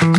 Börja 0.00 0.12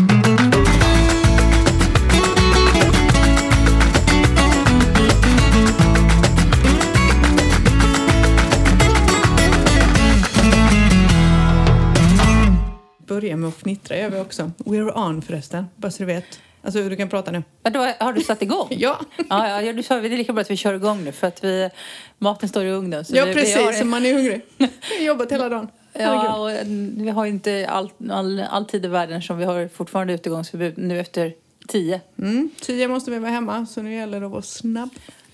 med 13.37 13.47
att 13.47 13.55
fnittra 13.55 13.97
gör 13.97 14.09
vi 14.09 14.19
också. 14.19 14.51
We're 14.57 15.07
on 15.07 15.21
förresten, 15.21 15.65
bara 15.75 15.91
så 15.91 15.97
du 15.97 16.05
vet. 16.05 16.23
Alltså 16.61 16.89
du 16.89 16.95
kan 16.95 17.09
prata 17.09 17.31
nu. 17.31 17.43
Vadå, 17.63 17.79
har 17.99 18.13
du 18.13 18.21
satt 18.21 18.41
igång? 18.41 18.67
Ja. 18.71 18.99
Ja, 19.29 19.61
ja, 19.61 19.73
du 19.73 19.83
sa 19.83 19.95
det 19.95 20.07
är 20.07 20.17
lika 20.17 20.33
bra 20.33 20.41
att 20.41 20.51
vi 20.51 20.57
kör 20.57 20.73
igång 20.73 21.03
nu 21.03 21.11
för 21.11 21.27
att 21.27 21.43
vi, 21.43 21.69
maten 22.17 22.49
står 22.49 22.65
i 22.65 22.71
ugnen. 22.71 23.05
Ja 23.09 23.25
vi, 23.25 23.33
precis, 23.33 23.57
vi 23.57 23.63
har, 23.63 23.73
så 23.73 23.85
man 23.85 24.05
är 24.05 24.13
hungrig. 24.13 24.41
Jag 24.57 24.67
har 24.97 25.03
jobbat 25.05 25.31
hela 25.31 25.49
dagen. 25.49 25.67
Ja, 25.93 26.37
och 26.37 26.51
mm, 26.51 26.95
vi 26.97 27.09
har 27.09 27.25
ju 27.25 27.31
inte 27.31 27.67
all, 27.69 27.91
all, 28.09 28.39
all 28.39 28.65
tid 28.65 28.85
i 28.85 28.87
världen 28.87 29.21
som 29.21 29.37
vi 29.37 29.45
har 29.45 29.67
fortfarande 29.67 30.13
utegångsförbud 30.13 30.77
nu 30.77 30.99
efter 30.99 31.33
tio. 31.67 32.01
Mm. 32.17 32.49
Tio 32.61 32.87
måste 32.87 33.11
vi 33.11 33.19
vara 33.19 33.31
hemma, 33.31 33.65
så 33.65 33.81
nu 33.81 33.93
gäller 33.93 34.19
det 34.19 34.25
att 34.25 34.31
vara 34.31 34.41
snabb. 34.41 34.89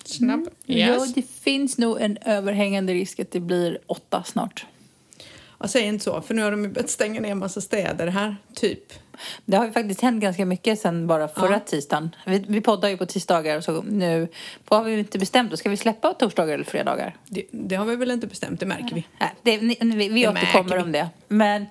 Snabb. 0.06 0.48
Ja, 0.66 1.08
det 1.16 1.22
finns 1.22 1.78
nog 1.78 2.02
en 2.02 2.18
överhängande 2.26 2.94
risk 2.94 3.20
att 3.20 3.32
det 3.32 3.40
blir 3.40 3.80
åtta 3.88 4.24
snart. 4.24 4.66
Jag 5.60 5.70
säger 5.70 5.88
inte 5.88 6.04
så, 6.04 6.22
för 6.22 6.34
nu 6.34 6.42
har 6.44 6.52
de 6.52 6.64
ju 6.64 6.70
börjat 6.70 6.90
stänga 6.90 7.22
ner 7.22 7.32
en 7.32 7.38
massa 7.38 7.62
städer 7.62 8.08
här, 8.08 8.36
typ. 8.54 8.94
Det 9.46 9.58
har 9.58 9.66
ju 9.66 9.72
faktiskt 9.72 10.02
hänt 10.02 10.22
ganska 10.22 10.46
mycket 10.46 10.80
sen 10.80 11.08
bara 11.08 11.28
förra 11.28 11.54
Ja. 11.54 11.60
tisdagen. 11.60 12.16
Vi, 12.26 12.46
vi 12.48 12.62
poddar 12.62 12.90
ju 12.90 12.98
på 12.98 13.06
tisdagar 13.06 13.58
och 13.58 13.64
så 13.64 13.82
nu 13.82 14.28
vad 14.68 14.80
har 14.80 14.86
vi 14.86 15.00
inte 15.00 15.20
bestämt 15.20 15.54
oss. 15.54 15.60
Ska 15.60 15.70
vi 15.70 15.78
släppa 15.78 16.14
torsdagar 16.14 16.54
eller 16.54 16.64
fredagar? 16.64 17.16
Det, 17.26 17.46
det 17.52 17.76
har 17.76 17.86
vi 17.86 17.96
väl 17.96 18.12
inte 18.12 18.28
bestämt, 18.28 18.60
det 18.60 18.66
märker 18.66 18.96
vi. 18.96 19.06
Nej, 19.20 19.34
det, 19.42 19.62
ni, 19.62 19.78
vi 19.96 20.10
vi 20.10 20.22
Det 20.22 20.30
återkommer 20.30 20.78
om 20.84 20.92
det. 20.92 21.10
Men 21.28 21.66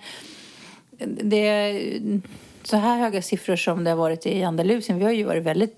det 1.22 1.48
är 1.48 2.20
så 2.62 2.76
här 2.76 2.98
höga 2.98 3.22
siffror 3.22 3.56
som 3.56 3.84
det 3.84 3.90
har 3.90 3.96
varit 3.96 4.26
i 4.26 4.42
Andalusien. 4.42 4.98
Vi 4.98 5.04
har 5.04 5.12
ju 5.12 5.24
varit 5.24 5.42
väldigt 5.44 5.76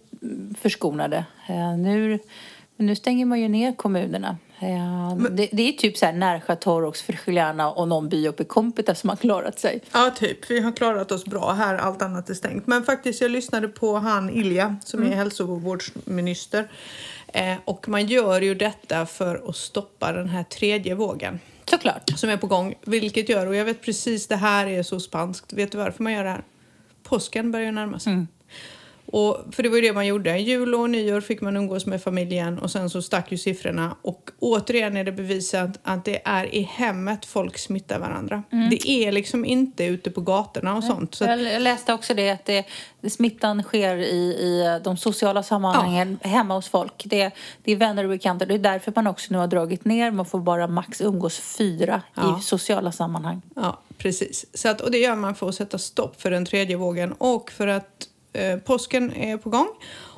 förskonade. 0.61 1.24
Eh, 1.48 1.77
Nu, 2.78 2.86
nu 2.86 2.96
stänger 2.96 3.26
man 3.26 3.40
ju 3.40 3.48
ner 3.48 3.72
kommunerna. 3.72 4.36
Eh, 4.60 5.16
det, 5.30 5.48
det 5.52 5.68
är 5.68 5.72
typ 5.72 5.96
så 5.96 6.06
här 6.06 6.12
Närsjö, 6.12 6.56
Torox, 6.56 7.02
Frigiliana 7.02 7.70
och 7.70 7.88
någon 7.88 8.08
by 8.08 8.28
uppe 8.28 8.42
i 8.42 8.46
Kompita 8.46 8.94
som 8.94 9.08
har 9.08 9.16
klarat 9.16 9.58
sig. 9.58 9.80
Ja, 9.92 10.10
typ. 10.16 10.50
Vi 10.50 10.60
har 10.60 10.72
klarat 10.72 11.12
oss 11.12 11.24
bra 11.24 11.52
här, 11.52 11.74
allt 11.74 12.02
annat 12.02 12.30
är 12.30 12.34
stängt. 12.34 12.66
Men 12.66 12.82
faktiskt, 12.82 13.20
jag 13.20 13.30
lyssnade 13.30 13.68
på 13.68 13.96
han 13.96 14.30
Ilja 14.30 14.76
som 14.84 15.02
är 15.02 15.16
hälsovårdsminister. 15.16 16.70
Eh, 17.28 17.54
och 17.64 17.88
man 17.88 18.06
gör 18.06 18.40
ju 18.40 18.54
detta 18.54 19.06
för 19.06 19.48
att 19.48 19.56
stoppa 19.56 20.12
den 20.12 20.28
här 20.28 20.44
tredje 20.44 20.94
vågen 20.94 21.40
Såklart. 21.64 22.10
som 22.16 22.30
är 22.30 22.36
på 22.36 22.46
gång. 22.46 22.74
Vilket 22.82 23.28
gör, 23.28 23.46
och 23.46 23.54
jag 23.54 23.64
vet 23.64 23.82
precis 23.82 24.26
det 24.26 24.36
här 24.36 24.66
är 24.66 24.82
så 24.82 25.00
spanskt. 25.00 25.52
Vet 25.52 25.72
du 25.72 25.78
varför 25.78 26.02
man 26.02 26.12
gör 26.12 26.24
det 26.24 26.30
här? 26.30 26.44
Påsken 27.02 27.52
börjar 27.52 27.72
närma 27.72 27.98
sig. 27.98 28.26
Och, 29.12 29.37
för 29.53 29.62
det 29.62 29.69
var 29.69 29.77
ju 29.77 29.83
det 29.83 29.92
man 29.92 30.06
gjorde. 30.06 30.39
Jul 30.39 30.75
och 30.75 30.91
nyår 30.91 31.20
fick 31.20 31.41
man 31.41 31.56
umgås 31.56 31.87
med 31.87 32.03
familjen 32.03 32.59
och 32.59 32.70
sen 32.70 32.91
så 32.91 33.03
stack 33.03 33.33
ju 33.33 33.39
siffrorna. 33.39 33.97
Och 34.03 34.31
återigen 34.39 34.97
är 34.97 35.05
det 35.05 35.12
bevisat 35.12 35.70
att 35.83 36.05
det 36.05 36.23
är 36.25 36.55
i 36.55 36.62
hemmet 36.62 37.27
folk 37.27 37.59
smittar 37.59 37.98
varandra. 37.98 38.42
Det 38.70 38.89
är 38.91 39.12
liksom 39.12 39.45
inte 39.45 39.84
ute 39.84 40.11
på 40.11 40.20
gatorna 40.20 40.77
och 40.77 40.84
sånt. 40.84 41.14
Så 41.14 41.25
att, 41.25 41.31
Jag 41.31 41.62
läste 41.62 41.92
också 41.92 42.14
det 42.14 42.31
att 42.31 42.45
det, 42.45 42.64
smittan 43.11 43.62
sker 43.62 43.97
i, 43.97 44.19
i 44.19 44.81
de 44.84 44.97
sociala 44.97 45.42
sammanhangen 45.42 46.19
hemma 46.23 46.55
hos 46.55 46.69
folk. 46.69 47.03
Det, 47.05 47.31
det 47.64 47.73
är 47.73 47.77
vänner 47.77 48.05
och 48.05 48.11
bekanta. 48.11 48.45
Det 48.45 48.55
är 48.55 48.59
därför 48.59 48.92
man 48.97 49.06
också 49.06 49.27
nu 49.33 49.39
har 49.39 49.47
dragit 49.47 49.84
ner. 49.84 50.11
Man 50.11 50.27
får 50.27 50.41
bara 50.41 50.67
max 50.67 51.01
umgås 51.01 51.39
fyra 51.39 52.03
Ja. 52.14 52.39
i 52.39 52.42
sociala 52.42 52.92
sammanhang. 52.92 53.42
Ja, 53.56 53.81
precis. 53.98 54.47
Så 54.55 54.69
att, 54.69 54.81
och 54.81 54.91
det 54.91 54.98
gör 54.98 55.17
man 55.17 55.34
för 55.34 55.48
att 55.48 55.55
sätta 55.55 55.79
stopp 55.79 56.23
för 56.23 56.31
den 56.31 56.45
tredje 56.45 56.77
vågen 56.77 57.12
och 57.12 57.51
för 57.51 57.67
att 57.67 58.09
eh, 58.39 58.58
påsken 58.58 59.12
är 59.12 59.36
på 59.36 59.50
gång. 59.50 59.69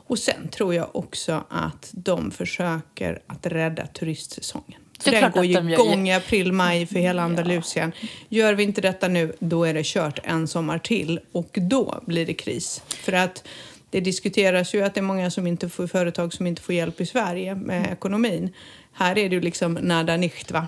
Och 0.06 0.18
sen 0.18 0.48
tror 0.48 0.74
jag 0.74 0.96
också 0.96 1.44
att 1.48 1.90
de 1.92 2.30
försöker 2.30 3.22
att 3.26 3.46
rädda 3.46 3.86
turistsäsongen. 3.86 4.80
För 5.00 5.10
den 5.10 5.30
går 5.30 5.44
ju 5.44 5.54
de 5.54 5.68
igång 5.68 6.08
i 6.08 6.14
april, 6.14 6.52
maj 6.52 6.86
för 6.86 6.98
hela 6.98 7.22
Andalusien. 7.22 7.92
Gör 8.28 8.54
vi 8.54 8.62
inte 8.62 8.80
detta 8.80 9.08
nu, 9.08 9.32
då 9.38 9.64
är 9.64 9.74
det 9.74 9.86
kört 9.86 10.18
en 10.24 10.48
sommar 10.48 10.78
till 10.78 11.20
och 11.32 11.50
då 11.52 12.00
blir 12.06 12.26
det 12.26 12.34
kris. 12.34 12.82
För 12.86 13.12
att 13.12 13.44
det 13.90 14.00
diskuteras 14.00 14.74
ju 14.74 14.82
att 14.82 14.94
det 14.94 15.00
är 15.00 15.02
många 15.02 15.30
som 15.30 15.46
inte 15.46 15.68
får, 15.68 15.86
företag 15.86 16.32
som 16.32 16.46
inte 16.46 16.62
får 16.62 16.74
hjälp 16.74 17.00
i 17.00 17.06
Sverige 17.06 17.54
med 17.54 17.92
ekonomin. 17.92 18.54
Här 18.92 19.18
är 19.18 19.28
det 19.28 19.34
ju 19.34 19.40
liksom 19.40 19.74
nada 19.74 20.16
nicht 20.16 20.50
va? 20.50 20.66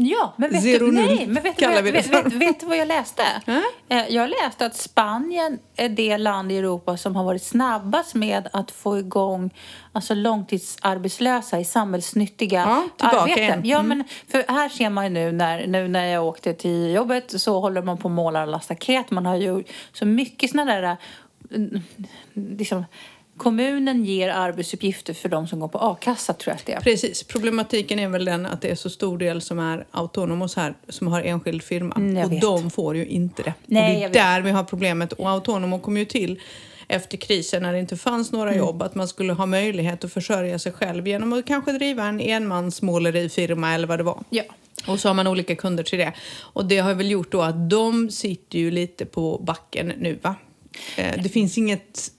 Ja, 0.00 0.32
men 0.36 0.50
vet 0.50 0.62
Zero 0.62 0.86
du, 0.86 0.92
nej, 0.92 1.26
men 1.26 1.42
vet, 1.42 1.56
du, 1.56 1.62
kallar 1.66 1.82
vi 1.82 1.90
det 1.90 2.06
vet, 2.10 2.26
vet, 2.26 2.32
vet 2.32 2.60
du 2.60 2.66
vad 2.66 2.76
jag 2.76 2.88
läste? 2.88 3.22
Eh, 3.88 4.04
Jag 4.08 4.30
läste 4.30 4.66
att 4.66 4.76
Spanien 4.76 5.58
är 5.76 5.88
det 5.88 6.18
land 6.18 6.52
i 6.52 6.56
Europa 6.58 6.96
som 6.96 7.16
har 7.16 7.24
varit 7.24 7.42
snabbast 7.42 8.14
med 8.14 8.48
att 8.52 8.70
få 8.70 8.98
igång 8.98 9.50
alltså 9.92 10.14
långtidsarbetslösa 10.14 11.60
i 11.60 11.64
samhällsnyttiga 11.64 12.60
Ja, 12.60 12.88
tillbaka 12.96 13.20
arbeten. 13.20 13.42
igen. 13.44 13.60
Ja, 13.64 13.78
Mm. 13.78 13.88
men 13.98 14.04
för 14.30 14.52
här 14.52 14.68
ser 14.68 14.90
man 14.90 15.04
ju 15.04 15.10
nu 15.10 15.32
när, 15.32 15.66
nu 15.66 15.88
när 15.88 16.06
jag 16.06 16.24
åkte 16.26 16.54
till 16.54 16.90
jobbet 16.94 17.40
så 17.40 17.60
håller 17.60 17.82
man 17.82 17.98
på 17.98 18.04
och 18.04 18.10
målar 18.10 18.42
alla 18.42 18.60
staket. 18.60 19.10
Man 19.10 19.26
har 19.26 19.36
ju 19.36 19.64
så 19.92 20.06
mycket 20.06 20.50
sådana 20.50 20.74
där 20.80 20.82
eh, 21.50 21.80
liksom, 22.34 22.84
Kommunen 23.38 24.04
ger 24.04 24.28
arbetsuppgifter 24.28 25.14
för 25.14 25.28
de 25.28 25.48
som 25.48 25.60
går 25.60 25.68
på 25.68 25.78
a-kassa 25.78 26.32
tror 26.32 26.50
jag 26.52 26.56
att 26.56 26.66
det 26.66 26.72
är. 26.72 26.80
Precis. 26.80 27.22
Problematiken 27.22 27.98
är 27.98 28.08
väl 28.08 28.24
den 28.24 28.46
att 28.46 28.60
det 28.60 28.68
är 28.70 28.74
så 28.74 28.90
stor 28.90 29.18
del 29.18 29.42
som 29.42 29.58
är 29.58 29.86
autonomos 29.90 30.56
här, 30.56 30.74
som 30.88 31.06
har 31.08 31.22
enskild 31.22 31.62
firma. 31.62 31.94
Mm, 31.96 32.24
och 32.24 32.32
vet. 32.32 32.40
de 32.40 32.70
får 32.70 32.96
ju 32.96 33.06
inte 33.06 33.42
det. 33.42 33.54
Nej, 33.66 34.06
och 34.06 34.12
det 34.12 34.18
är 34.18 34.24
där 34.34 34.40
vi 34.40 34.50
har 34.50 34.64
problemet. 34.64 35.12
Och 35.12 35.30
autonomo 35.30 35.78
kom 35.78 35.96
ju 35.96 36.04
till 36.04 36.40
efter 36.88 37.16
krisen 37.16 37.62
när 37.62 37.72
det 37.72 37.78
inte 37.80 37.96
fanns 37.96 38.32
några 38.32 38.50
Mm. 38.50 38.58
jobb. 38.58 38.82
Att 38.82 38.94
man 38.94 39.08
skulle 39.08 39.32
ha 39.32 39.46
möjlighet 39.46 40.04
att 40.04 40.12
försörja 40.12 40.58
sig 40.58 40.72
själv 40.72 41.08
genom 41.08 41.32
att 41.32 41.46
kanske 41.46 41.72
driva 41.72 42.04
en 42.04 42.20
enmansmålerifirma 42.20 43.74
eller 43.74 43.86
vad 43.86 43.98
det 43.98 44.02
var. 44.02 44.24
Ja. 44.30 44.42
Och 44.86 45.00
så 45.00 45.08
har 45.08 45.14
man 45.14 45.26
olika 45.26 45.56
kunder 45.56 45.82
till 45.84 45.98
det. 45.98 46.12
Och 46.38 46.64
det 46.66 46.78
har 46.78 46.94
väl 46.94 47.10
gjort 47.10 47.32
då 47.32 47.42
att 47.42 47.70
de 47.70 48.10
sitter 48.10 48.58
ju 48.58 48.70
lite 48.70 49.04
på 49.06 49.38
backen 49.38 49.92
nu 49.98 50.18
va? 50.22 50.34
Eh, 50.96 51.22
Det 51.22 51.28
finns 51.28 51.58
inget 51.58 52.10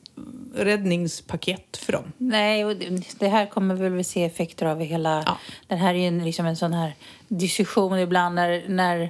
räddningspaket 0.55 1.77
för 1.77 1.93
dem. 1.93 2.11
Nej, 2.17 2.65
och 2.65 2.75
det- 3.19 3.27
här 3.27 3.45
kommer 3.45 3.75
vi 3.75 3.89
väl 3.89 4.03
se 4.05 4.23
effekter 4.23 4.65
av 4.65 4.81
i 4.81 4.85
hela... 4.85 5.23
Ja. 5.25 5.37
Den 5.67 5.77
här 5.77 5.93
är 5.93 5.97
ju 5.99 6.07
en- 6.07 6.25
liksom 6.25 6.45
en 6.45 6.55
sån 6.57 6.73
här 6.73 6.93
diskussion 7.27 7.99
ibland 7.99 8.35
när, 8.35 8.63
när, 8.67 9.09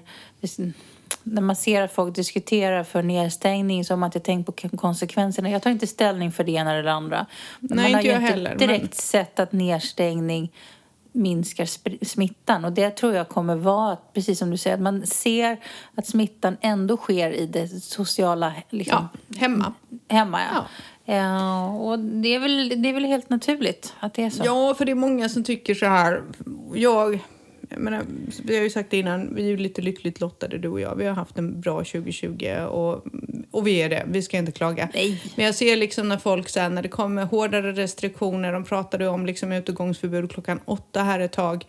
när 1.23 1.41
man 1.41 1.55
ser 1.55 1.81
att 1.81 1.93
folk 1.93 2.15
diskuterar 2.15 2.83
för 2.83 3.03
nedstängning 3.03 3.85
så 3.85 3.93
har 3.93 3.97
man 3.97 4.07
inte 4.07 4.19
tänkt 4.19 4.45
på 4.45 4.77
konsekvenserna. 4.77 5.49
Jag 5.49 5.61
tar 5.61 5.71
inte 5.71 5.87
ställning 5.87 6.31
för 6.31 6.43
det 6.43 6.51
ena 6.51 6.71
eller 6.71 6.83
det 6.83 6.93
andra. 6.93 7.25
Men 7.59 7.77
Nej, 7.77 7.83
man 7.85 7.93
har 7.93 7.99
inte 7.99 8.07
ju 8.07 8.13
jag 8.13 8.21
inte 8.21 8.31
heller, 8.33 8.55
direkt 8.55 8.81
men- 8.83 8.91
sett 8.93 9.39
att 9.39 9.51
nedstängning 9.51 10.51
minskar 11.11 11.65
smittan. 12.05 12.65
Och 12.65 12.71
det 12.71 12.89
tror 12.89 13.13
jag 13.15 13.29
kommer 13.29 13.55
vara, 13.55 13.93
att, 13.93 14.13
precis 14.13 14.39
som 14.39 14.51
du 14.51 14.57
säger, 14.57 14.75
att 14.75 14.81
man 14.81 15.05
ser 15.07 15.57
att 15.95 16.07
smittan 16.07 16.57
ändå 16.61 16.97
sker 16.97 17.31
i 17.31 17.45
det 17.45 17.67
sociala 17.83 18.53
liksom, 18.69 19.07
Ja, 19.27 19.37
hemma. 19.39 19.73
hemma. 20.09 20.39
Ja. 20.41 20.47
Ja, 20.55 20.65
och 21.79 21.99
det 21.99 22.35
är, 22.35 22.39
väl, 22.39 22.81
det 22.81 22.89
är 22.89 22.93
väl 22.93 23.05
helt 23.05 23.29
naturligt 23.29 23.93
att 23.99 24.13
det 24.13 24.23
är 24.23 24.29
så. 24.29 24.43
Ja, 24.45 24.75
för 24.77 24.85
det 24.85 24.91
är 24.91 24.95
många 24.95 25.29
som 25.29 25.43
tycker 25.43 25.75
så 25.75 25.85
här. 25.85 26.21
Jag, 26.73 27.19
jag 27.69 27.79
menar, 27.79 28.01
vi 28.43 28.55
har 28.55 28.63
ju 28.63 28.69
sagt 28.69 28.91
det 28.91 28.97
innan, 28.97 29.35
vi 29.35 29.43
är 29.43 29.47
ju 29.47 29.57
lite 29.57 29.81
lyckligt 29.81 30.19
lottade 30.19 30.57
du 30.57 30.67
och 30.67 30.79
jag. 30.79 30.95
Vi 30.95 31.05
har 31.05 31.13
haft 31.13 31.37
en 31.37 31.61
bra 31.61 31.77
2020 31.77 32.65
och, 32.69 33.05
och 33.51 33.67
vi 33.67 33.81
är 33.81 33.89
det. 33.89 34.05
Vi 34.07 34.21
ska 34.21 34.37
inte 34.37 34.51
klaga. 34.51 34.89
Nej. 34.93 35.21
Men 35.35 35.45
jag 35.45 35.55
ser 35.55 35.75
liksom 35.75 36.09
när 36.09 36.17
folk 36.17 36.49
sen 36.49 36.75
när 36.75 36.81
det 36.81 36.89
kommer 36.89 37.25
hårdare 37.25 37.71
restriktioner, 37.71 38.53
de 38.53 38.63
pratade 38.63 39.07
om 39.07 39.25
liksom 39.25 39.51
utegångsförbud 39.51 40.31
klockan 40.31 40.59
åtta 40.65 41.03
här 41.03 41.19
ett 41.19 41.31
tag. 41.31 41.65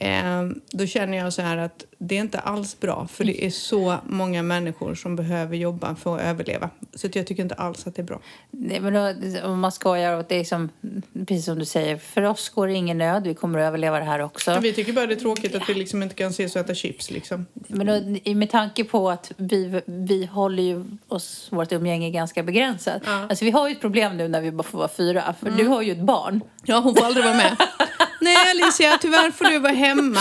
Eh, 0.00 0.48
då 0.70 0.86
känner 0.86 1.18
jag 1.18 1.32
så 1.32 1.42
här 1.42 1.56
att 1.56 1.84
det 1.98 2.16
är 2.16 2.20
inte 2.20 2.38
alls 2.38 2.80
bra 2.80 3.06
för 3.12 3.24
det 3.24 3.46
är 3.46 3.50
så 3.50 3.96
många 4.06 4.42
människor 4.42 4.94
som 4.94 5.16
behöver 5.16 5.56
jobba 5.56 5.94
för 5.94 6.16
att 6.16 6.22
överleva. 6.22 6.70
Så 6.94 7.08
jag 7.12 7.26
tycker 7.26 7.42
inte 7.42 7.54
alls 7.54 7.86
att 7.86 7.94
det 7.94 8.02
är 8.02 8.06
bra. 8.06 8.20
Nej, 8.50 8.80
men 8.80 8.92
då, 8.92 9.14
om 9.48 9.60
man 9.60 9.72
skojar, 9.72 10.18
och 10.18 10.24
det 10.28 10.34
är 10.34 10.44
som, 10.44 10.68
precis 11.26 11.44
som 11.44 11.58
du 11.58 11.64
säger, 11.64 11.96
för 11.96 12.22
oss 12.22 12.48
går 12.48 12.66
det 12.66 12.74
ingen 12.74 12.98
nöd. 12.98 13.26
Vi 13.26 13.34
kommer 13.34 13.58
att 13.58 13.68
överleva 13.68 13.98
det 13.98 14.04
här 14.04 14.20
också. 14.20 14.58
Vi 14.60 14.72
tycker 14.72 14.92
bara 14.92 15.06
det 15.06 15.14
är 15.14 15.20
tråkigt 15.20 15.54
att 15.54 15.68
vi 15.68 15.74
liksom 15.74 16.02
inte 16.02 16.14
kan 16.14 16.30
ses 16.30 16.56
och 16.56 16.60
äta 16.60 16.74
chips 16.74 17.10
liksom. 17.10 17.46
Men 17.68 17.86
då, 17.86 18.34
med 18.34 18.50
tanke 18.50 18.84
på 18.84 19.10
att 19.10 19.32
vi, 19.36 19.82
vi 19.86 20.26
håller 20.26 20.62
ju 20.62 20.84
oss, 21.08 21.48
vårt 21.50 21.72
umgänge 21.72 22.10
ganska 22.10 22.42
begränsat. 22.42 23.02
Ja. 23.06 23.26
Alltså 23.28 23.44
vi 23.44 23.50
har 23.50 23.68
ju 23.68 23.72
ett 23.72 23.80
problem 23.80 24.16
nu 24.16 24.28
när 24.28 24.40
vi 24.40 24.50
bara 24.50 24.62
får 24.62 24.78
vara 24.78 24.88
fyra. 24.88 25.34
För 25.40 25.50
du 25.50 25.66
har 25.66 25.82
ju 25.82 25.92
ett 25.92 26.02
barn. 26.02 26.40
Ja, 26.64 26.80
hon 26.80 26.94
får 26.96 27.04
aldrig 27.04 27.24
vara 27.24 27.36
med. 27.36 27.56
Nej, 28.20 28.36
Alicia, 28.50 28.98
tyvärr 29.00 29.30
får 29.30 29.44
du 29.44 29.58
vara 29.58 29.72
hemma. 29.72 30.20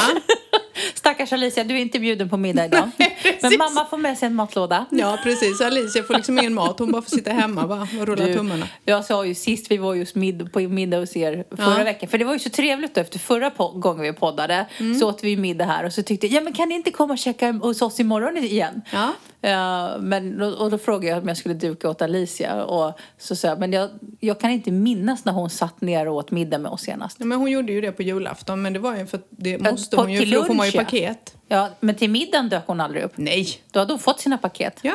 Stackars 0.94 1.33
Alicia, 1.33 1.63
du 1.63 1.75
är 1.75 1.79
inte 1.81 2.00
bjuden 2.00 2.29
på 2.29 2.38
middag 2.38 2.65
idag. 2.65 2.89
Men 3.41 3.57
mamma 3.57 3.85
får 3.89 3.97
med 3.97 4.18
sig 4.18 4.25
en 4.27 4.35
matlåda. 4.35 4.85
Ja, 4.91 5.18
precis. 5.24 5.62
Alicia 5.62 6.03
får 6.03 6.13
liksom 6.13 6.39
ingen 6.39 6.53
mat. 6.53 6.79
Hon 6.79 6.91
bara 6.91 7.01
får 7.01 7.09
sitta 7.09 7.31
hemma 7.31 7.65
va? 7.68 7.88
och 8.01 8.07
rulla 8.07 8.25
Du, 8.25 8.33
tummarna. 8.33 8.68
Jag 8.85 9.06
sa 9.06 9.25
ju 9.25 9.35
sist 9.35 9.71
vi 9.71 9.77
var 9.77 9.94
just 9.95 10.15
mid, 10.15 10.53
på 10.53 10.59
middag 10.59 10.97
hos 10.97 11.15
er 11.15 11.44
förra 11.57 11.77
Ja. 11.77 11.83
veckan. 11.83 12.09
För 12.09 12.18
det 12.18 12.25
var 12.25 12.33
ju 12.33 12.39
så 12.39 12.50
trevligt 12.50 12.95
då 12.95 13.01
efter 13.01 13.19
förra 13.19 13.50
gången 13.75 14.01
vi 14.03 14.13
poddade. 14.13 14.65
Mm. 14.77 15.00
Så 15.00 15.09
åt 15.09 15.24
vi 15.24 15.38
middag 15.38 15.65
här 15.65 15.85
och 15.85 15.94
så 15.94 16.03
tyckte 16.03 16.27
jag, 16.27 16.33
ja 16.33 16.41
men 16.41 16.53
kan 16.53 16.69
ni 16.69 16.75
inte 16.75 16.91
komma 16.91 17.13
och 17.13 17.19
käka 17.19 17.51
hos 17.51 17.81
oss 17.81 18.00
imorgon 18.00 18.38
igen? 18.38 18.81
Ja. 18.91 19.13
Eh, 19.42 20.00
men, 20.00 20.42
och 20.42 20.72
då 20.72 20.78
frågade 20.78 21.07
jag 21.07 21.22
om 21.22 21.28
jag 21.28 21.38
skulle 21.38 21.54
duka 21.56 21.89
åt 21.89 22.01
Alicia. 22.01 22.66
Och 22.66 23.00
så 23.18 23.36
sa 23.36 23.48
jag, 23.48 23.60
men 23.60 23.74
jag, 23.74 23.89
jag 24.19 24.39
kan 24.39 24.50
inte 24.51 24.72
minnas 24.72 25.25
när 25.25 25.34
hon 25.34 25.50
satt 25.50 25.81
ner 25.81 26.07
och 26.07 26.16
åt 26.16 26.31
middag 26.31 26.57
med 26.57 26.72
oss 26.72 26.81
senast. 26.81 27.19
Men 27.19 27.38
hon 27.38 27.51
gjorde 27.51 27.72
ju 27.72 27.81
det 27.81 27.92
på 27.92 28.04
julafton, 28.04 28.62
men 28.62 28.74
det 28.74 28.80
var 28.80 28.95
ju 28.98 29.06
för 29.06 29.18
att 29.18 29.28
det 29.30 29.60
måste 29.72 29.95
på- 29.95 30.01
hon 30.01 30.12
ju, 30.12 30.19
för 30.19 30.25
då 30.36 30.44
får 30.44 30.54
man 30.54 30.66
ju 30.66 30.72
paket. 30.72 31.34
Ja, 31.48 31.69
men 31.80 31.95
till 31.95 32.10
middagen 32.10 32.50
dök 32.50 32.63
hon 32.68 32.80
aldrig 32.81 33.04
upp. 33.04 33.13
Nej! 33.16 33.48
Då 33.72 33.80
hade 33.80 33.94
hon 33.94 34.00
fått 34.00 34.19
sina 34.19 34.38
paket. 34.38 34.80
Ja, 34.81 34.94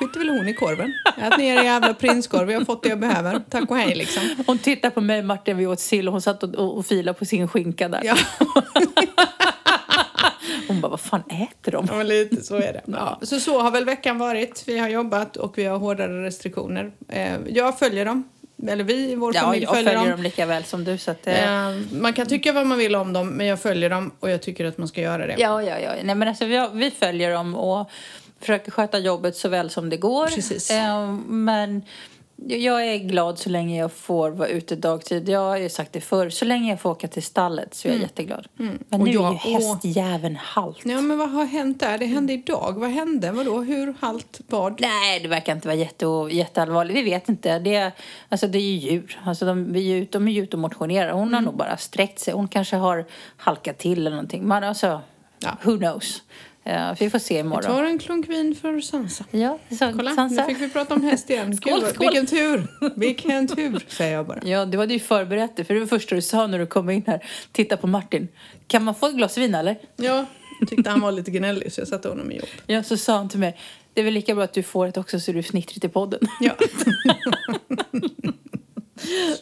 skiter 0.00 0.18
väl 0.18 0.28
hon 0.28 0.48
i 0.48 0.54
korven. 0.54 0.92
Jag 1.18 1.26
äter 1.26 1.38
ner 1.38 1.62
jävla 1.64 1.94
prinskorv, 1.94 2.50
jag 2.50 2.60
har 2.60 2.64
fått 2.64 2.82
det 2.82 2.88
jag 2.88 2.98
behöver. 3.00 3.42
Tack 3.50 3.70
och 3.70 3.76
hej 3.76 3.94
liksom. 3.94 4.22
Hon 4.46 4.58
tittade 4.58 4.94
på 4.94 5.00
mig 5.00 5.18
och 5.18 5.24
Martin, 5.24 5.56
vi 5.56 5.66
åt 5.66 5.80
sill 5.80 6.08
och 6.08 6.12
hon 6.12 6.22
satt 6.22 6.42
och, 6.42 6.54
och, 6.54 6.76
och 6.78 6.86
filade 6.86 7.18
på 7.18 7.24
sin 7.24 7.48
skinka 7.48 7.88
där. 7.88 8.00
Ja, 8.04 8.14
bara, 10.84 10.90
vad 10.90 11.00
fan 11.00 11.22
äter 11.28 11.72
de? 11.72 11.86
ja 11.90 12.02
lite 12.02 12.42
så 12.42 12.56
är 12.56 12.72
det. 12.72 12.80
Ja, 12.92 13.18
så 13.22 13.40
så 13.40 13.60
har 13.60 13.70
väl 13.70 13.84
veckan 13.84 14.18
varit. 14.18 14.64
Vi 14.66 14.78
har 14.78 14.88
jobbat 14.88 15.36
och 15.36 15.58
vi 15.58 15.64
har 15.64 15.78
hårdare 15.78 16.24
restriktioner. 16.24 16.92
Eh, 17.08 17.32
jag 17.48 17.78
följer 17.78 18.04
dem. 18.04 18.28
Eller 18.68 18.84
vi 18.84 19.10
i 19.10 19.14
vår 19.14 19.34
Ja, 19.34 19.40
familj 19.40 19.62
jag 19.64 19.74
följer, 19.74 19.90
följer 19.92 20.00
dem. 20.08 20.10
dem 20.10 20.22
lika 20.22 20.46
väl 20.46 20.64
som 20.64 20.84
du 20.84 20.98
så 20.98 21.10
att 21.10 21.22
det... 21.22 21.32
Eh, 21.38 21.98
man 22.00 22.12
kan 22.12 22.26
tycka 22.26 22.52
vad 22.52 22.66
man 22.66 22.78
vill 22.78 22.94
om 22.96 23.12
dem, 23.12 23.28
men 23.28 23.46
jag 23.46 23.60
följer 23.60 23.90
dem 23.90 24.10
och 24.20 24.30
jag 24.30 24.42
tycker 24.42 24.64
att 24.64 24.78
man 24.78 24.88
ska 24.88 25.00
göra 25.00 25.26
det. 25.26 25.34
Ja, 25.38 25.62
ja, 25.62 25.78
ja. 25.78 25.90
Nej, 26.02 26.14
men 26.14 26.28
alltså, 26.28 26.44
vi, 26.44 26.68
vi 26.72 26.90
följer 26.90 27.32
dem 27.32 27.54
och 27.54 27.90
försöker 28.40 28.70
sköta 28.70 28.98
jobbet 28.98 29.36
så 29.36 29.48
väl 29.48 29.70
som 29.70 29.90
det 29.90 29.96
går. 29.96 30.26
Precis. 30.26 30.70
Eh, 30.70 31.12
men 31.26 31.82
jag 32.46 32.86
är 32.86 32.98
glad 32.98 33.38
så 33.38 33.50
länge 33.50 33.78
jag 33.78 33.92
får 33.92 34.30
vara 34.30 34.48
ute 34.48 34.76
dagtid. 34.76 35.28
Jag 35.28 35.40
har 35.40 35.56
ju 35.56 35.68
sagt 35.68 35.92
det 35.92 36.00
förr. 36.00 36.30
Så 36.30 36.44
länge 36.44 36.70
jag 36.70 36.80
får 36.80 36.90
åka 36.90 37.08
till 37.08 37.22
stallet 37.22 37.74
så 37.74 37.88
är 37.88 37.92
jag 37.92 38.00
jätteglad. 38.00 38.46
Men 38.56 38.78
Och 38.90 38.98
nu 38.98 39.10
jag- 39.10 39.26
är 39.26 39.48
ju 39.48 39.54
hästjäveln 39.54 40.36
halt. 40.36 40.78
Ja, 40.84 41.00
men 41.00 41.18
vad 41.18 41.30
har 41.30 41.44
hänt 41.44 41.80
där? 41.80 41.98
Det 41.98 42.06
hände 42.06 42.32
idag. 42.32 42.72
Vad 42.78 42.90
hände? 42.90 43.30
Vadå? 43.32 43.62
Hur? 43.62 43.94
Halt? 44.00 44.40
Vad? 44.48 44.80
Nej, 44.80 45.20
det 45.20 45.28
verkar 45.28 45.52
inte 45.54 45.68
vara 45.68 45.76
jätte, 45.76 46.06
jätteallvarligt. 46.30 46.96
Vi 46.98 47.02
vet 47.02 47.28
inte. 47.28 47.58
Det 47.58 47.74
är, 47.74 47.92
alltså, 48.28 48.46
det 48.48 48.58
är 48.58 48.62
ju 48.62 48.76
djur. 48.90 49.20
Alltså, 49.24 49.44
de, 49.46 49.76
är 49.76 49.80
ju 49.80 50.04
de 50.10 50.28
är 50.28 50.32
ju 50.32 50.42
ute 50.42 50.56
och 50.56 50.60
motionerar. 50.60 51.12
Hon 51.12 51.22
Mm. 51.22 51.34
har 51.34 51.40
nog 51.40 51.56
bara 51.56 51.76
sträckt 51.76 52.18
sig. 52.20 52.34
Hon 52.34 52.48
kanske 52.48 52.76
har 52.76 53.04
halkat 53.36 53.78
till 53.78 53.98
eller 53.98 54.10
någonting. 54.10 54.42
Men 54.44 54.64
alltså, 54.64 55.00
Ja. 55.38 55.50
who 55.62 55.76
knows? 55.78 56.22
Uh, 56.66 56.94
vi 57.00 57.10
får 57.10 57.18
se 57.18 57.34
Jag 57.34 57.40
imorgon. 57.46 57.62
tar 57.62 57.84
en 57.84 57.98
klunk 57.98 58.28
vin 58.28 58.54
för 58.54 58.80
Sansa. 58.80 59.24
Ja, 59.30 59.58
så, 59.70 59.92
Kolla, 59.96 60.14
Sansa. 60.14 60.46
nu 60.46 60.54
fick 60.54 60.62
vi 60.62 60.68
prata 60.70 60.94
om 60.94 61.02
häst 61.02 61.30
igen. 61.30 61.56
Skål, 61.60 61.80
Gud, 61.80 61.88
skål. 61.94 62.06
Vilken 62.06 62.26
tur! 62.26 62.66
Vilken 62.96 63.48
tur, 63.48 63.84
säger 63.88 64.12
jag 64.12 64.26
bara. 64.26 64.40
Ja, 64.44 64.64
du 64.64 64.78
hade 64.78 64.92
ju 64.94 65.00
förberett 65.00 65.56
det. 65.56 65.64
För 65.64 65.74
det 65.74 65.80
var 65.80 65.84
det 65.86 65.90
första 65.90 66.14
du 66.14 66.22
sa 66.22 66.46
när 66.46 66.58
du 66.58 66.66
kom 66.66 66.90
in 66.90 67.02
här. 67.06 67.24
Titta 67.52 67.76
på 67.76 67.86
Martin. 67.86 68.28
Kan 68.66 68.84
man 68.84 68.94
få 68.94 69.06
ett 69.06 69.14
glas 69.16 69.38
vin 69.38 69.54
eller? 69.54 69.76
Ja, 69.96 70.26
tyckte 70.68 70.90
han 70.90 71.00
var 71.00 71.12
lite 71.12 71.30
gnällig 71.30 71.72
så 71.72 71.80
jag 71.80 71.88
satte 71.88 72.08
honom 72.08 72.30
i 72.32 72.36
jobb. 72.36 72.48
Ja, 72.66 72.82
så 72.82 72.96
sa 72.96 73.16
han 73.16 73.28
till 73.28 73.38
mig. 73.40 73.56
Det 73.94 74.00
är 74.00 74.04
väl 74.04 74.14
lika 74.14 74.34
bra 74.34 74.44
att 74.44 74.52
du 74.52 74.62
får 74.62 74.86
ett 74.86 74.96
också 74.96 75.20
så 75.20 75.32
du 75.32 75.38
är 75.38 75.42
fnittrig 75.42 75.84
i 75.84 75.88
podden. 75.88 76.20
Ja. 76.40 76.52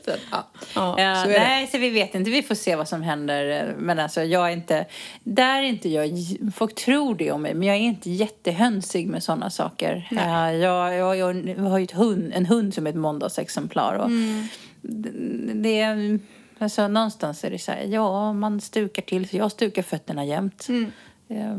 Att, 0.09 0.21
ja. 0.31 0.47
Ja, 0.75 0.99
Eh, 0.99 1.23
så 1.23 1.29
nej, 1.29 1.67
så 1.67 1.79
vi 1.79 1.91
vet 1.91 2.15
inte. 2.15 2.31
Vi 2.31 2.43
får 2.43 2.55
se 2.55 2.77
vad 2.77 2.89
som 2.89 3.03
händer. 3.03 3.75
Men 3.79 3.99
alltså, 3.99 4.23
jag 4.23 4.49
är 4.49 4.53
inte... 4.53 4.87
Där 5.25 5.59
är 5.59 5.63
inte 5.63 5.89
jag... 5.89 6.11
Folk 6.55 6.75
tror 6.75 7.15
det 7.15 7.33
om 7.33 7.43
mig, 7.43 7.55
men 7.55 7.69
jag 7.69 7.77
är 7.77 7.81
inte 7.81 8.11
jättehönsig 8.11 9.09
med 9.09 9.23
sådana 9.23 9.51
saker. 9.51 10.09
Eh, 10.11 10.53
jag, 10.53 10.95
jag, 10.95 11.17
jag 11.17 11.63
har 11.63 11.79
ju 11.79 11.87
hund, 11.93 12.33
en 12.35 12.47
hund 12.47 12.75
som 12.75 12.87
är 12.87 12.91
ett 12.91 12.97
måndagsexemplar. 12.97 13.95
Och 13.95 14.07
Mm. 14.07 14.47
det, 14.83 15.11
det 15.55 15.81
är... 15.81 16.19
Alltså, 16.59 16.89
någonstans 16.89 17.45
är 17.45 17.51
det 17.51 17.59
så 17.59 17.73
här, 17.73 17.85
ja, 17.85 18.33
man 18.33 18.61
stukar 18.61 19.03
till. 19.03 19.29
Så 19.29 19.37
jag 19.37 19.53
stukar 19.53 19.83
fötterna 19.83 20.25
jämt. 20.25 20.67
Eh, 20.71 20.89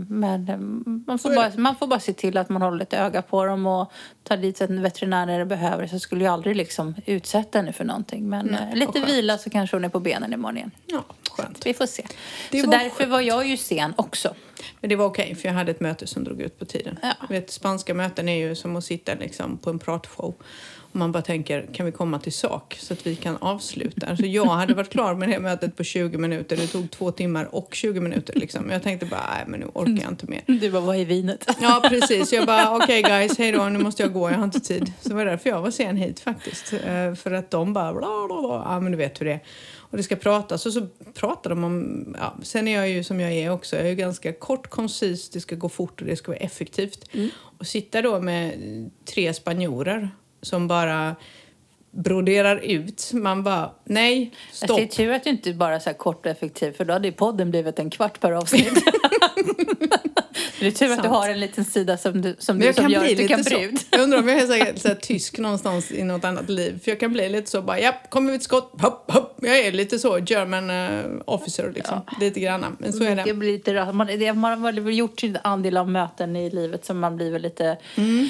Men 0.10 0.50
eh, 0.50 0.58
man 0.58 1.04
Mm. 1.08 1.18
Så 1.18 1.30
får, 1.30 1.36
bara, 1.36 1.52
man 1.58 1.76
får 1.76 1.88
bara 1.88 2.00
se 2.00 2.14
till 2.14 2.38
att 2.38 2.50
man 2.50 2.62
håller 2.62 2.84
ett 2.84 2.94
öga 2.94 3.22
på 3.22 3.46
dem 3.46 3.66
och 3.68 3.92
tar 4.24 4.38
dit 4.38 4.62
en 4.62 4.82
veterinär 4.82 5.26
när 5.26 5.40
det 5.40 5.46
behöver. 5.46 5.88
Så 5.88 6.00
skulle 6.00 6.24
jag 6.24 6.34
aldrig 6.34 6.56
liksom 6.56 6.96
utsätta 7.06 7.58
henne 7.60 7.74
för 7.74 7.84
någonting. 7.84 8.30
Men 8.30 8.46
Nej, 8.46 8.70
eh, 8.72 8.76
lite 8.76 8.92
skönt. 8.92 9.10
vila 9.10 9.38
så 9.38 9.50
kanske 9.50 9.76
hon 9.76 9.86
är 9.86 9.90
på 9.90 10.00
benen 10.00 10.34
imorgon 10.34 10.58
igen. 10.58 10.72
ja, 10.86 11.04
skönt. 11.32 11.66
Vi 11.66 11.74
får 11.74 11.86
se. 11.86 12.06
Det 12.52 12.62
så 12.62 12.68
var 12.68 12.78
därför 12.78 12.90
skönt. 12.98 13.12
var 13.12 13.22
jag 13.22 13.48
ju 13.48 13.58
sen 13.58 13.94
också. 13.98 14.36
Men 14.82 14.90
det 14.90 14.96
var 14.96 15.06
okej, 15.06 15.36
för 15.36 15.48
jag 15.48 15.56
hade 15.56 15.72
ett 15.72 15.80
möte 15.80 16.08
som 16.08 16.24
drog 16.24 16.42
ut 16.42 16.60
på 16.60 16.66
tiden. 16.66 17.00
Ja. 17.02 17.14
Vet, 17.30 17.52
spanska 17.52 17.94
möten 17.94 18.30
är 18.30 18.48
ju 18.48 18.56
som 18.56 18.76
att 18.76 18.84
sitta 18.84 19.14
liksom 19.14 19.58
på 19.58 19.70
en 19.70 19.80
pratshow. 19.80 20.36
Och 20.94 21.00
man 21.00 21.12
bara 21.12 21.24
tänker, 21.24 21.68
kan 21.74 21.86
vi 21.86 21.92
komma 21.92 22.20
till 22.20 22.34
sak 22.34 22.78
så 22.80 22.94
att 22.94 23.08
vi 23.08 23.16
kan 23.16 23.38
avsluta? 23.38 24.08
Alltså 24.08 24.26
jag 24.26 24.46
hade 24.46 24.74
varit 24.74 24.90
klar 24.90 25.16
med 25.16 25.30
det 25.30 25.40
mötet 25.40 25.78
på 25.78 25.84
20 25.84 26.18
minuter. 26.18 26.58
Det 26.58 26.68
tog 26.68 26.92
två 26.92 27.12
timmar 27.12 27.56
och 27.56 27.76
20 27.76 28.00
minuter. 28.00 28.34
Liksom. 28.40 28.70
Jag 28.70 28.84
tänkte 28.84 29.06
bara, 29.06 29.30
nej 29.36 29.44
men 29.48 29.60
nu 29.60 29.66
orkar 29.74 30.04
jag 30.04 30.12
inte 30.12 30.26
mer. 30.26 30.42
Du 30.48 30.72
bara, 30.72 30.82
vad 30.82 30.96
är 30.96 31.06
vinet? 31.06 31.48
Ja, 31.62 31.86
precis. 31.90 32.34
Jag 32.34 32.46
bara, 32.46 32.76
okej 32.76 33.02
guys, 33.02 33.38
hej 33.38 33.52
då, 33.52 33.64
nu 33.70 33.80
måste 33.80 34.04
jag 34.04 34.14
gå, 34.14 34.30
jag 34.30 34.38
har 34.38 34.44
inte 34.44 34.60
tid. 34.60 34.94
Så 35.02 35.10
det 35.10 35.16
var 35.16 35.26
därför 35.26 35.50
jag 35.50 35.62
var 35.62 35.72
sen 35.72 35.98
hit 35.98 36.20
faktiskt. 36.20 36.74
Eh, 36.74 37.14
För 37.16 37.32
att 37.32 37.52
de 37.52 37.74
bara, 37.74 37.94
bla 37.94 38.28
bla 38.28 38.42
bla, 38.42 38.64
ja 38.66 38.80
men 38.80 38.92
du 38.92 38.98
vet 38.98 39.22
hur 39.22 39.26
det 39.26 39.32
är. 39.34 39.40
Och 39.78 39.98
det 39.98 40.04
ska 40.04 40.16
pratas 40.16 40.66
och 40.66 40.74
så 40.74 40.88
pratar 41.14 41.50
de 41.50 41.64
om, 41.64 42.06
ja, 42.20 42.36
sen 42.44 42.68
är 42.68 42.76
jag 42.76 42.90
ju 42.90 43.04
som 43.04 43.20
jag 43.20 43.32
är 43.34 43.50
också, 43.52 43.76
jag 43.76 43.86
är 43.86 43.90
ju 43.90 43.96
ganska 43.96 44.34
kort, 44.34 44.68
koncis, 44.70 45.30
det 45.30 45.40
ska 45.40 45.56
gå 45.56 45.70
fort 45.70 46.02
och 46.02 46.08
det 46.08 46.16
ska 46.16 46.32
vara 46.32 46.40
effektivt. 46.40 47.10
Och 47.58 47.68
sitta 47.68 48.02
då 48.02 48.20
med 48.22 48.54
tre 49.06 49.34
spanjorer 49.34 50.10
som 50.44 50.68
bara 50.68 51.16
broderar 51.92 52.58
ut, 52.58 53.12
man 53.14 53.44
bara, 53.44 53.72
nej, 53.84 54.32
Alltså, 54.50 54.66
stopp. 54.66 54.78
det 54.78 54.84
är 54.84 54.88
tur 54.88 55.12
att 55.12 55.24
du 55.24 55.30
inte 55.30 55.54
bara 55.54 55.76
är 55.76 55.80
så 55.80 55.90
här 55.90 55.98
kort 55.98 56.26
och 56.26 56.32
effektiv 56.32 56.72
för 56.72 56.86
då 56.86 56.94
hade 56.94 57.08
ju 57.08 57.14
podden 57.14 57.52
blivit 57.52 57.80
en 57.80 57.90
kvart 57.90 58.20
per 58.20 58.32
avsnitt. 58.32 58.74
det 60.60 60.68
är 60.68 60.72
tur 60.72 60.92
att 60.92 60.98
du 60.98 61.04
Sant. 61.04 61.16
har 61.16 61.30
en 61.30 61.40
liten 61.40 61.66
sida 61.66 61.98
som, 61.98 62.22
du, 62.22 62.36
som, 62.40 62.60
du, 62.60 62.66
jag 62.66 62.76
som 62.76 62.90
gör 62.90 63.04
att 63.06 63.18
du 63.18 63.28
kan 63.28 63.42
bre 63.42 63.64
ut. 63.64 63.86
Jag 63.90 64.02
undrar 64.02 64.20
om 64.20 64.28
jag 64.28 64.40
är 64.42 64.48
så 64.48 64.54
här, 64.54 64.74
så 64.78 64.88
här, 64.88 64.96
tysk 64.96 65.38
någonstans 65.38 65.92
i 65.92 66.04
något 66.04 66.26
annat 66.26 66.50
liv. 66.50 66.80
För 66.84 66.92
jag 66.92 67.00
kan 67.00 67.14
bli 67.14 67.30
lite 67.30 67.52
så 67.52 67.62
bara, 67.62 67.80
ja, 67.80 67.94
kommer 68.10 68.32
vi 68.32 68.38
till 68.38 68.46
skott, 68.46 68.82
hopp, 68.82 69.12
hopp. 69.12 69.38
Jag 69.42 69.60
är 69.60 69.72
lite 69.72 70.00
så, 70.00 70.20
German 70.20 70.70
eh, 70.70 71.04
officer 71.26 71.72
liksom. 71.76 72.02
Lite 72.20 72.40
granna. 72.40 72.72
Men 72.80 72.94
så 72.94 73.04
är 73.04 73.16
Det 73.26 73.34
blir 73.34 73.52
lite, 73.52 73.92
man, 73.94 74.08
det, 74.08 74.34
man 74.34 74.62
har 74.62 74.72
väl 74.72 74.98
gjort 74.98 75.20
sin 75.20 75.38
andel 75.44 75.78
av 75.78 75.90
möten 75.90 76.36
i 76.36 76.50
livet 76.50 76.86
som 76.86 77.00
man 77.00 77.16
blir 77.16 77.32
väl 77.32 77.42
lite, 77.42 77.78
mm. 77.96 78.30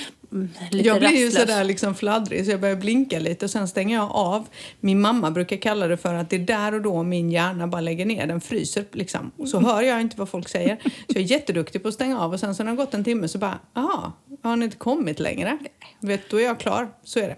Lite 0.71 0.87
Jag 0.87 0.99
blir 0.99 1.09
ju 1.09 1.25
rastlös. 1.25 1.41
sådär 1.49 1.63
liksom 1.63 1.95
fladdrig 1.95 2.45
så 2.45 2.51
jag 2.51 2.59
börjar 2.59 2.75
blinka 2.75 3.19
lite 3.19 3.45
och 3.45 3.51
sen 3.51 3.67
stänger 3.67 3.95
jag 3.95 4.11
av. 4.11 4.47
Min 4.79 5.01
mamma 5.01 5.31
brukar 5.31 5.57
kalla 5.57 5.87
det 5.87 5.97
för 5.97 6.13
att 6.13 6.29
det 6.29 6.35
är 6.35 6.39
där 6.39 6.73
och 6.73 6.81
då 6.81 7.03
min 7.03 7.31
hjärna 7.31 7.67
bara 7.67 7.81
lägger 7.81 8.05
ner, 8.05 8.27
den 8.27 8.41
fryser 8.41 8.85
liksom. 8.91 9.31
Och 9.37 9.49
så 9.49 9.59
hör 9.59 9.81
jag 9.81 10.01
inte 10.01 10.17
vad 10.17 10.29
folk 10.29 10.49
säger. 10.49 10.77
Så 10.83 10.89
jag 11.07 11.17
är 11.17 11.21
jätteduktig 11.21 11.81
på 11.81 11.87
att 11.87 11.93
stänga 11.93 12.19
av 12.21 12.33
och 12.33 12.39
sen 12.39 12.55
så 12.55 12.63
när 12.63 12.71
det 12.71 12.77
har 12.77 12.85
gått 12.85 12.93
en 12.93 13.03
timme 13.03 13.27
så 13.27 13.37
bara, 13.37 13.59
jaha, 13.73 14.11
har 14.43 14.55
ni 14.55 14.65
inte 14.65 14.77
kommit 14.77 15.19
längre? 15.19 15.57
Vet, 15.99 16.29
då 16.29 16.37
är 16.39 16.43
jag 16.45 16.59
klar. 16.59 16.89
Så 17.03 17.19
är 17.19 17.27
det. 17.27 17.35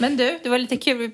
Men 0.00 0.16
du, 0.16 0.38
det 0.42 0.48
var 0.48 0.58
lite 0.58 0.76
kul. 0.76 0.98
Vi, 0.98 1.06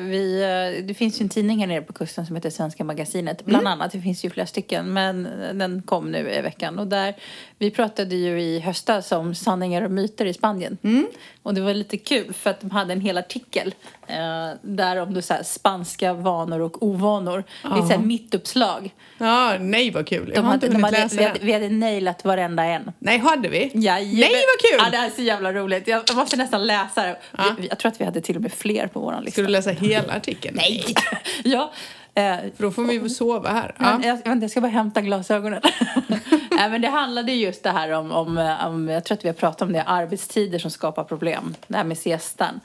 vi, 0.00 0.42
eh, 0.78 0.84
det 0.86 0.94
finns 0.94 1.20
ju 1.20 1.22
en 1.22 1.28
tidning 1.28 1.58
här 1.60 1.66
nere 1.66 1.82
på 1.82 1.92
kusten 1.92 2.26
som 2.26 2.36
heter 2.36 2.50
Svenska 2.50 2.84
Magasinet. 2.84 3.44
Bland 3.44 3.66
Mm. 3.66 3.72
annat, 3.72 3.92
det 3.92 4.00
finns 4.00 4.24
ju 4.24 4.30
flera 4.30 4.46
stycken. 4.46 4.92
Men 4.92 5.28
den 5.54 5.82
kom 5.82 6.10
nu 6.10 6.30
i 6.30 6.40
veckan. 6.40 6.78
Och 6.78 6.86
där, 6.86 7.14
vi 7.58 7.70
pratade 7.70 8.16
ju 8.16 8.42
i 8.42 8.60
höstas 8.60 9.12
om 9.12 9.34
sanningar 9.34 9.82
och 9.82 9.90
myter 9.90 10.24
i 10.26 10.34
Spanien. 10.34 10.78
Mm. 10.82 11.06
Och 11.42 11.54
det 11.54 11.60
var 11.60 11.74
lite 11.74 11.96
kul 11.96 12.32
för 12.32 12.50
att 12.50 12.60
de 12.60 12.70
hade 12.70 12.92
en 12.92 13.00
hel 13.00 13.18
artikel. 13.18 13.74
Eh, 14.06 14.16
där 14.62 14.96
om 14.96 15.14
du 15.14 15.22
så 15.22 15.34
här, 15.34 15.42
spanska 15.42 16.12
vanor 16.12 16.60
och 16.60 16.82
ovanor. 16.82 17.44
Det 17.62 17.94
är 17.94 17.98
ett 17.98 18.04
mittuppslag. 18.04 18.90
Ja, 19.18 19.56
nej 19.60 19.90
vad 19.90 20.06
kul. 20.06 20.28
Jag 20.28 20.36
De 20.36 20.44
har 20.44 20.52
hade, 20.52 20.66
inte 20.66 20.78
de 20.78 20.84
hunnit 20.84 20.84
hade, 20.84 21.02
läsa 21.02 21.16
vi, 21.16 21.24
hade, 21.24 21.38
vi 21.42 21.52
hade 21.52 21.68
nailat 21.68 22.24
varenda 22.24 22.64
en. 22.64 22.92
Nej, 22.98 23.18
hade 23.18 23.48
vi? 23.48 23.70
Jajamän. 23.74 24.20
Nej, 24.20 24.30
vad 24.32 24.70
kul! 24.70 24.80
Ja, 24.84 24.90
det 24.90 24.96
här 24.96 25.06
är 25.06 25.10
så 25.10 25.22
jävla 25.22 25.52
roligt. 25.52 25.88
Jag 25.88 26.02
jag 26.08 26.16
måste 26.16 26.36
nästan 26.36 26.66
läsa 26.66 27.02
det. 27.02 27.16
Ja. 27.38 27.44
Vi, 27.58 27.68
jag 27.68 27.78
tror 27.78 27.92
att 27.92 28.00
vi 28.00 28.04
hade 28.04 28.20
till 28.20 28.36
och 28.36 28.42
med 28.42 28.52
fler 28.52 28.86
på 28.86 29.00
vår 29.00 29.16
lista. 29.20 29.30
Ska 29.30 29.42
du 29.42 29.48
läsa 29.48 29.70
hela 29.70 30.12
artikeln? 30.12 30.56
Nej! 30.56 30.84
ja. 31.44 31.72
Eh, 32.14 32.36
För 32.56 32.62
då 32.62 32.70
får 32.70 32.84
vi 32.84 32.98
väl 32.98 33.10
sova 33.10 33.50
här. 33.50 33.74
men 33.78 34.02
Ja. 34.02 34.08
jag, 34.08 34.16
vänta, 34.24 34.44
jag 34.44 34.50
ska 34.50 34.60
bara 34.60 34.68
hämta 34.68 35.00
glasögonen. 35.00 35.60
Nej, 36.50 36.70
men 36.70 36.80
det 36.80 36.88
handlade 36.88 37.32
just 37.32 37.62
det 37.62 37.70
här 37.70 37.90
om, 37.92 38.12
om, 38.12 38.56
om, 38.66 38.88
jag 38.88 39.04
tror 39.04 39.18
att 39.18 39.24
vi 39.24 39.28
har 39.28 39.34
pratat 39.34 39.62
om 39.62 39.72
det, 39.72 39.82
arbetstider 39.82 40.58
som 40.58 40.70
skapar 40.70 41.04
problem. 41.04 41.54
Det 41.66 41.76
här 41.76 41.84
med 41.84 41.98
siestan. 41.98 42.60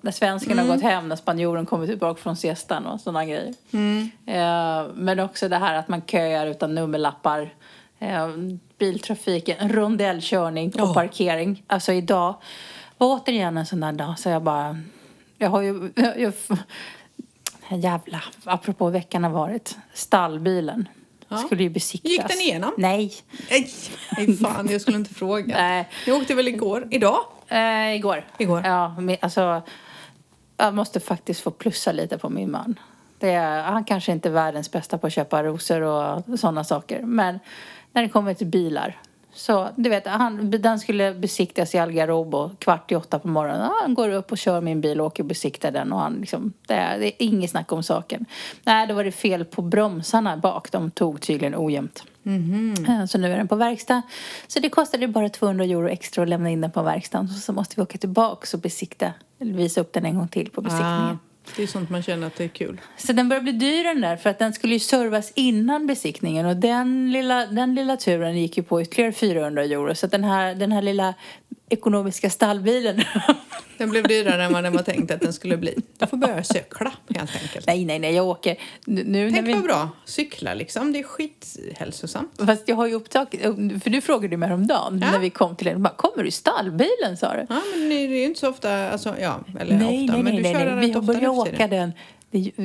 När 0.00 0.12
svensken 0.12 0.58
har 0.58 0.66
gått 0.66 0.82
hem, 0.82 1.08
när 1.08 1.16
spanjoren 1.16 1.66
kommer 1.66 1.86
tillbaka 1.86 2.20
från 2.22 2.36
siestan 2.36 2.86
och 2.86 3.00
sådana 3.00 3.24
grejer. 3.24 3.54
Eh, 4.26 4.86
men 4.94 5.20
också 5.20 5.48
det 5.48 5.56
här 5.56 5.74
att 5.74 5.88
man 5.88 6.02
köar 6.02 6.46
utan 6.46 6.74
nummerlappar. 6.74 7.54
Eh, 7.98 8.28
biltrafiken, 8.78 9.68
rondellkörning 9.72 10.68
och 10.74 10.80
Ja. 10.88 10.94
parkering. 10.94 11.62
Alltså 11.66 11.92
idag 11.92 12.34
var 12.98 13.16
återigen 13.16 13.56
en 13.56 13.66
sån 13.66 13.80
där 13.80 13.92
dag 13.92 14.18
så 14.18 14.28
jag 14.28 14.42
bara... 14.42 14.78
Jag 15.38 15.50
har 15.50 15.60
ju... 15.62 15.90
Jag, 15.94 16.20
jag, 16.20 16.32
jävla, 17.76 18.22
apropå 18.44 18.90
veckan 18.90 19.24
har 19.24 19.30
varit. 19.30 19.78
Stallbilen. 19.94 20.88
Ja. 21.28 21.36
Skulle 21.36 21.62
ju 21.62 21.70
besiktas. 21.70 22.10
Gick 22.10 22.28
den 22.28 22.40
igenom? 22.40 22.74
Nej. 22.78 23.14
Nej, 23.50 23.70
nej, 24.16 24.36
fan, 24.36 24.68
jag 24.70 24.80
skulle 24.80 24.96
inte 24.96 25.14
fråga. 25.14 25.44
Nej. 25.56 25.88
Jag 26.06 26.16
åkte 26.16 26.34
väl 26.34 26.48
igår? 26.48 26.88
Idag? 26.90 27.18
Eh, 27.48 27.94
igår. 27.96 28.24
Igår. 28.38 28.62
Ja, 28.64 29.00
men, 29.00 29.16
alltså... 29.20 29.62
Jag 30.60 30.74
måste 30.74 31.00
faktiskt 31.00 31.40
få 31.40 31.50
plussa 31.50 31.92
lite 31.92 32.18
på 32.18 32.28
min 32.28 32.50
man. 32.50 32.78
Det 33.18 33.30
är, 33.30 33.62
han 33.62 33.84
kanske 33.84 34.12
inte 34.12 34.28
är 34.28 34.32
världens 34.32 34.70
bästa 34.70 34.98
på 34.98 35.06
att 35.06 35.12
köpa 35.12 35.42
rosor 35.42 35.80
och 35.80 36.22
sådana 36.38 36.64
saker. 36.64 37.02
Men 37.02 37.38
när 37.92 38.02
det 38.02 38.08
kommer 38.08 38.34
till 38.34 38.46
bilar 38.46 38.96
Så 39.38 39.68
du 39.76 39.90
vet, 39.90 40.06
han, 40.06 40.50
den 40.50 40.78
skulle 40.78 41.14
besiktas 41.14 41.74
i 41.74 41.78
Algarrobo 41.78 42.38
och 42.38 42.58
kvart 42.58 42.92
i 42.92 42.96
åtta 42.96 43.18
på 43.18 43.28
morgonen. 43.28 43.70
Han 43.82 43.94
går 43.94 44.08
upp 44.08 44.32
och 44.32 44.38
kör 44.38 44.60
min 44.60 44.80
bil 44.80 45.00
och 45.00 45.06
åker 45.06 45.22
och 45.22 45.26
besiktar 45.28 45.70
den 45.70 45.92
och 45.92 46.00
han 46.00 46.14
liksom, 46.14 46.52
det 46.66 46.74
är, 46.74 46.98
det 46.98 47.06
är 47.06 47.12
inget 47.26 47.50
snack 47.50 47.72
om 47.72 47.82
saken. 47.82 48.26
Nej, 48.64 48.86
då 48.86 48.94
var 48.94 49.04
det 49.04 49.12
fel 49.12 49.44
på 49.44 49.62
bromsarna 49.62 50.36
bak. 50.36 50.72
De 50.72 50.90
tog 50.90 51.20
tydligen 51.20 51.54
ojämnt. 51.56 52.02
Eh, 52.88 53.04
Så 53.06 53.18
nu 53.18 53.32
är 53.32 53.36
den 53.36 53.48
på 53.48 53.56
verkstad. 53.56 54.02
Så 54.46 54.60
det 54.60 54.68
kostade 54.68 55.08
bara 55.08 55.28
200 55.28 55.64
euro 55.64 55.88
extra 55.88 56.22
att 56.22 56.28
lämna 56.28 56.50
in 56.50 56.60
den 56.60 56.70
på 56.70 56.82
verkstaden. 56.82 57.28
Så, 57.28 57.40
så 57.40 57.52
måste 57.52 57.76
vi 57.76 57.82
åka 57.82 57.98
tillbaka 57.98 58.46
och 58.56 58.60
besikta, 58.60 59.12
visa 59.38 59.80
upp 59.80 59.92
den 59.92 60.04
en 60.06 60.14
gång 60.16 60.28
till 60.28 60.50
på 60.50 60.60
besiktningen. 60.60 60.92
Ah, 60.94 61.16
det 61.56 61.62
är 61.62 61.66
sånt 61.66 61.90
man 61.90 62.02
känner 62.02 62.26
att 62.26 62.36
det 62.36 62.44
är 62.44 62.48
kul. 62.48 62.80
Så 62.96 63.12
den 63.12 63.28
börjar 63.28 63.42
bli 63.42 63.52
dyr 63.52 63.84
den 63.84 64.00
där 64.00 64.16
för 64.16 64.30
att 64.30 64.38
den 64.38 64.52
skulle 64.52 64.74
ju 64.74 64.80
servas 64.80 65.32
innan 65.34 65.86
besiktningen 65.86 66.46
och 66.46 66.56
den 66.56 67.12
lilla, 67.12 67.46
den 67.46 67.74
lilla 67.74 67.96
turen 67.96 68.38
gick 68.38 68.56
ju 68.56 68.62
på 68.62 68.82
ytterligare 68.82 69.12
400 69.12 69.64
euro. 69.64 69.94
Så 69.94 70.06
att 70.06 70.12
den 70.12 70.24
här, 70.24 70.54
den 70.54 70.72
här 70.72 70.82
lilla 70.82 71.14
ekonomiska 71.70 72.30
stallbilen 72.30 73.02
Den 73.78 73.90
blev 73.90 74.08
dyrare 74.08 74.44
än 74.44 74.52
vad 74.52 74.64
den 74.64 74.72
var 74.72 74.82
tänkt 74.82 75.10
att 75.10 75.20
den 75.20 75.32
skulle 75.32 75.56
bli. 75.56 75.74
Du 75.98 76.06
får 76.06 76.16
börja 76.16 76.44
cykla 76.44 76.92
helt 77.14 77.42
enkelt. 77.42 77.66
Nej, 77.66 77.84
nej, 77.84 77.98
nej, 77.98 78.14
jag 78.14 78.26
åker 78.26 78.56
nu 78.84 79.30
Tänk 79.30 79.48
vi... 79.48 79.52
vad 79.52 79.62
bra. 79.62 79.88
Cykla 80.04 80.54
liksom. 80.54 80.92
Det 80.92 80.98
är 80.98 81.02
skithälsosamt. 81.02 82.30
Fast 82.46 82.68
jag 82.68 82.76
har 82.76 82.86
ju 82.86 82.94
upptag... 82.94 83.26
För 83.82 83.90
du 83.90 84.00
frågade 84.00 84.36
mig 84.36 84.48
häromdagen 84.48 85.00
Ja. 85.02 85.10
när 85.10 85.18
vi 85.18 85.30
kom 85.30 85.56
till. 85.56 85.76
Bara, 85.78 85.94
Kommer 85.94 86.22
du 86.22 86.28
i 86.28 86.32
stallbilen, 86.32 87.16
sa 87.16 87.34
du? 87.34 87.46
Ja, 87.48 87.62
men 87.76 87.88
det 87.88 87.94
är 87.94 88.08
ju 88.08 88.24
inte 88.24 88.40
så 88.40 88.48
ofta. 88.48 88.90
Alltså, 88.90 89.14
ja, 89.20 89.40
eller 89.60 89.76
nej, 89.76 90.04
ofta. 90.04 90.12
nej, 90.12 90.22
men 90.22 90.24
nej, 90.24 90.36
du 90.36 90.42
nej, 90.42 90.52
kör 90.52 90.58
nej. 90.58 90.68
den 90.68 90.80
Vi 90.80 90.92
har 90.92 91.02
börjat 91.02 91.48
åka 91.48 91.66
den. 91.68 91.92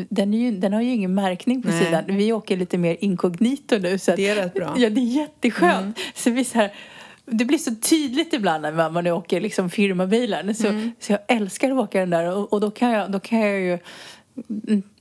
Den, 0.10 0.34
ju, 0.34 0.52
den 0.52 0.74
har 0.74 0.82
ju 0.82 0.92
ingen 0.92 1.14
märkning 1.14 1.62
på 1.62 1.70
Nej. 1.70 1.86
sidan. 1.86 2.04
Vi 2.08 2.34
åker 2.34 2.58
lite 2.58 2.78
mer 2.78 2.98
inkognito 3.00 3.78
nu. 3.78 3.98
Så 4.00 4.12
att, 4.12 4.18
Det 4.18 4.28
är 4.30 4.36
rätt 4.36 4.54
bra. 4.54 4.68
Mm. 4.68 4.82
Ja, 4.82 4.90
det 4.90 5.02
är 5.02 5.06
jätteskönt. 5.06 6.00
Så 6.16 6.30
vi 6.30 6.46
så 6.46 6.58
här, 6.58 6.74
det 7.26 7.46
blir 7.46 7.58
så 7.58 7.76
tydligt 7.76 8.34
ibland 8.34 8.62
när 8.62 8.90
man, 8.90 9.08
åker 9.08 9.42
liksom 9.42 9.70
firmabilen. 9.70 10.56
Så, 10.56 10.68
Mm. 10.68 10.92
så 11.00 11.12
jag 11.12 11.20
älskar 11.28 11.72
att 11.72 11.78
åka 11.78 12.00
den 12.00 12.10
där 12.10 12.36
och, 12.38 12.54
och 12.54 12.62
då, 12.62 12.72
kan 12.72 12.92
jag, 12.92 13.12
då 13.12 13.20
kan 13.20 13.40
jag 13.40 13.60
ju 13.60 13.78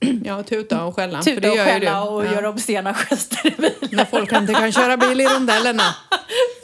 Ja, 0.25 0.43
tuta 0.43 0.85
och 0.85 0.97
skälla. 0.97 1.23
för 1.23 1.31
tuta 1.31 1.41
det 1.41 1.51
och 1.51 1.57
gör 1.57 1.65
skälla 1.65 2.03
och 2.05 2.25
Ja. 2.27 2.33
göra 2.33 2.49
obscena 2.49 2.95
gester 2.95 3.47
i 3.47 3.51
bilen. 3.57 3.73
När 3.91 4.05
folk 4.05 4.33
inte 4.33 4.55
kan 4.55 4.73
köra 4.73 4.97
bil 4.97 5.21
i 5.21 5.25
rondellerna. 5.27 5.83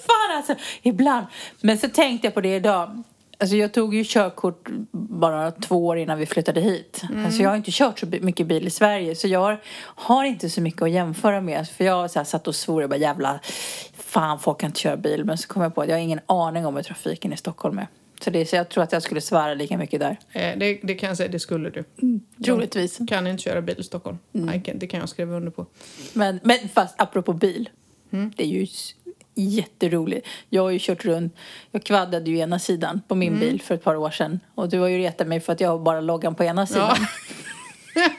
Fan 0.06 0.36
alltså, 0.36 0.54
ibland. 0.82 1.26
Men 1.60 1.78
så 1.78 1.88
tänkte 1.88 2.26
jag 2.26 2.34
på 2.34 2.40
det 2.40 2.56
idag. 2.56 3.02
Alltså 3.40 3.56
jag 3.56 3.72
tog 3.72 3.94
ju 3.94 4.04
körkort 4.06 4.68
bara 4.92 5.50
två 5.50 5.86
år 5.86 5.98
innan 5.98 6.18
vi 6.18 6.26
flyttade 6.26 6.60
hit. 6.60 7.02
Mm. 7.10 7.26
Alltså 7.26 7.42
jag 7.42 7.50
har 7.50 7.56
inte 7.56 7.70
kört 7.72 7.98
så 7.98 8.06
mycket 8.06 8.46
bil 8.46 8.66
i 8.66 8.70
Sverige. 8.70 9.14
Så 9.14 9.28
jag 9.28 9.40
har, 9.40 9.60
har 9.80 10.24
inte 10.24 10.50
så 10.50 10.60
mycket 10.60 10.82
att 10.82 10.90
jämföra 10.90 11.40
med. 11.40 11.68
För 11.68 11.84
jag 11.84 12.10
så 12.10 12.18
här, 12.18 12.24
satt 12.24 12.48
och 12.48 12.54
svor. 12.54 12.80
Jag 12.82 12.90
bara 12.90 12.96
jävla... 12.96 13.40
Fan, 14.08 14.38
folk 14.38 14.60
kan 14.60 14.68
inte 14.70 14.80
köra 14.80 14.96
bil. 14.96 15.24
Men 15.24 15.38
så 15.38 15.48
kom 15.48 15.62
jag 15.62 15.74
på 15.74 15.82
att 15.82 15.88
jag 15.88 15.94
har 15.96 16.00
ingen 16.00 16.20
aning 16.26 16.66
om 16.66 16.76
hur 16.76 16.82
trafiken 16.82 17.32
i 17.32 17.36
Stockholm 17.36 17.78
är. 17.78 17.86
Så, 18.20 18.30
det, 18.30 18.46
så 18.46 18.56
jag 18.56 18.68
tror 18.68 18.84
att 18.84 18.92
jag 18.92 19.02
skulle 19.02 19.20
svära 19.20 19.54
lika 19.54 19.78
mycket 19.78 20.00
där. 20.00 20.16
Eh, 20.32 20.58
Det, 20.58 20.80
det 20.82 20.94
kan 20.94 21.08
jag 21.08 21.16
säga, 21.16 21.28
det 21.28 21.38
skulle 21.40 21.70
du. 21.70 21.84
Troligtvis. 22.44 22.98
Kan 23.08 23.26
inte 23.26 23.42
köra 23.42 23.62
bil 23.62 23.74
i 23.78 23.82
Stockholm. 23.82 24.18
Mm. 24.34 24.62
Kan- 24.62 24.78
Det 24.78 24.86
kan 24.86 25.00
jag 25.00 25.08
skriva 25.08 25.36
under 25.36 25.50
på. 25.50 25.66
Men, 26.12 26.40
men 26.42 26.58
fast 26.74 26.94
apropå 27.00 27.32
bil. 27.32 27.68
Mm. 28.12 28.32
Det 28.36 28.42
är 28.42 28.48
ju 28.48 28.66
jätteroligt. 29.34 30.26
Jag 30.48 30.62
har 30.62 30.70
ju 30.70 30.78
kört 30.80 31.04
runt. 31.04 31.36
Jag 31.70 31.84
kvaddade 31.84 32.30
ju 32.30 32.38
ena 32.38 32.58
sidan 32.58 33.00
på 33.08 33.14
Mm. 33.14 33.28
min 33.32 33.40
bil 33.40 33.62
för 33.62 33.74
ett 33.74 33.84
par 33.84 33.94
år 33.96 34.10
sedan. 34.10 34.40
Och 34.54 34.68
du 34.68 34.78
har 34.78 34.88
ju 34.88 34.98
retat 34.98 35.26
mig 35.26 35.40
för 35.40 35.52
att 35.52 35.60
jag 35.60 35.68
har 35.68 35.78
bara 35.78 36.00
loggan 36.00 36.34
på 36.34 36.44
ena 36.44 36.66
sidan. 36.66 36.96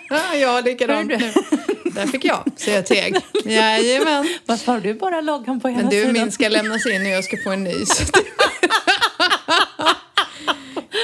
Ja, 0.09 0.35
ja 0.35 0.61
likadant 0.65 1.07
nu. 1.09 1.31
Där 1.95 2.07
fick 2.07 2.25
jag 2.25 2.43
säga 2.55 2.83
teg. 2.83 3.15
Jajamän. 3.45 4.27
Varför 4.45 4.71
har 4.71 4.79
du 4.79 4.93
bara 4.93 5.21
loggan 5.21 5.59
på 5.59 5.69
ena 5.69 5.77
Men 5.77 5.89
du, 5.89 5.99
sidan? 5.99 6.13
min 6.13 6.31
ska 6.31 6.49
lämnas 6.49 6.85
in 6.85 7.01
och 7.01 7.07
jag 7.07 7.23
ska 7.23 7.37
få 7.43 7.49
en 7.49 7.63
ny. 7.63 7.85
så 7.85 8.03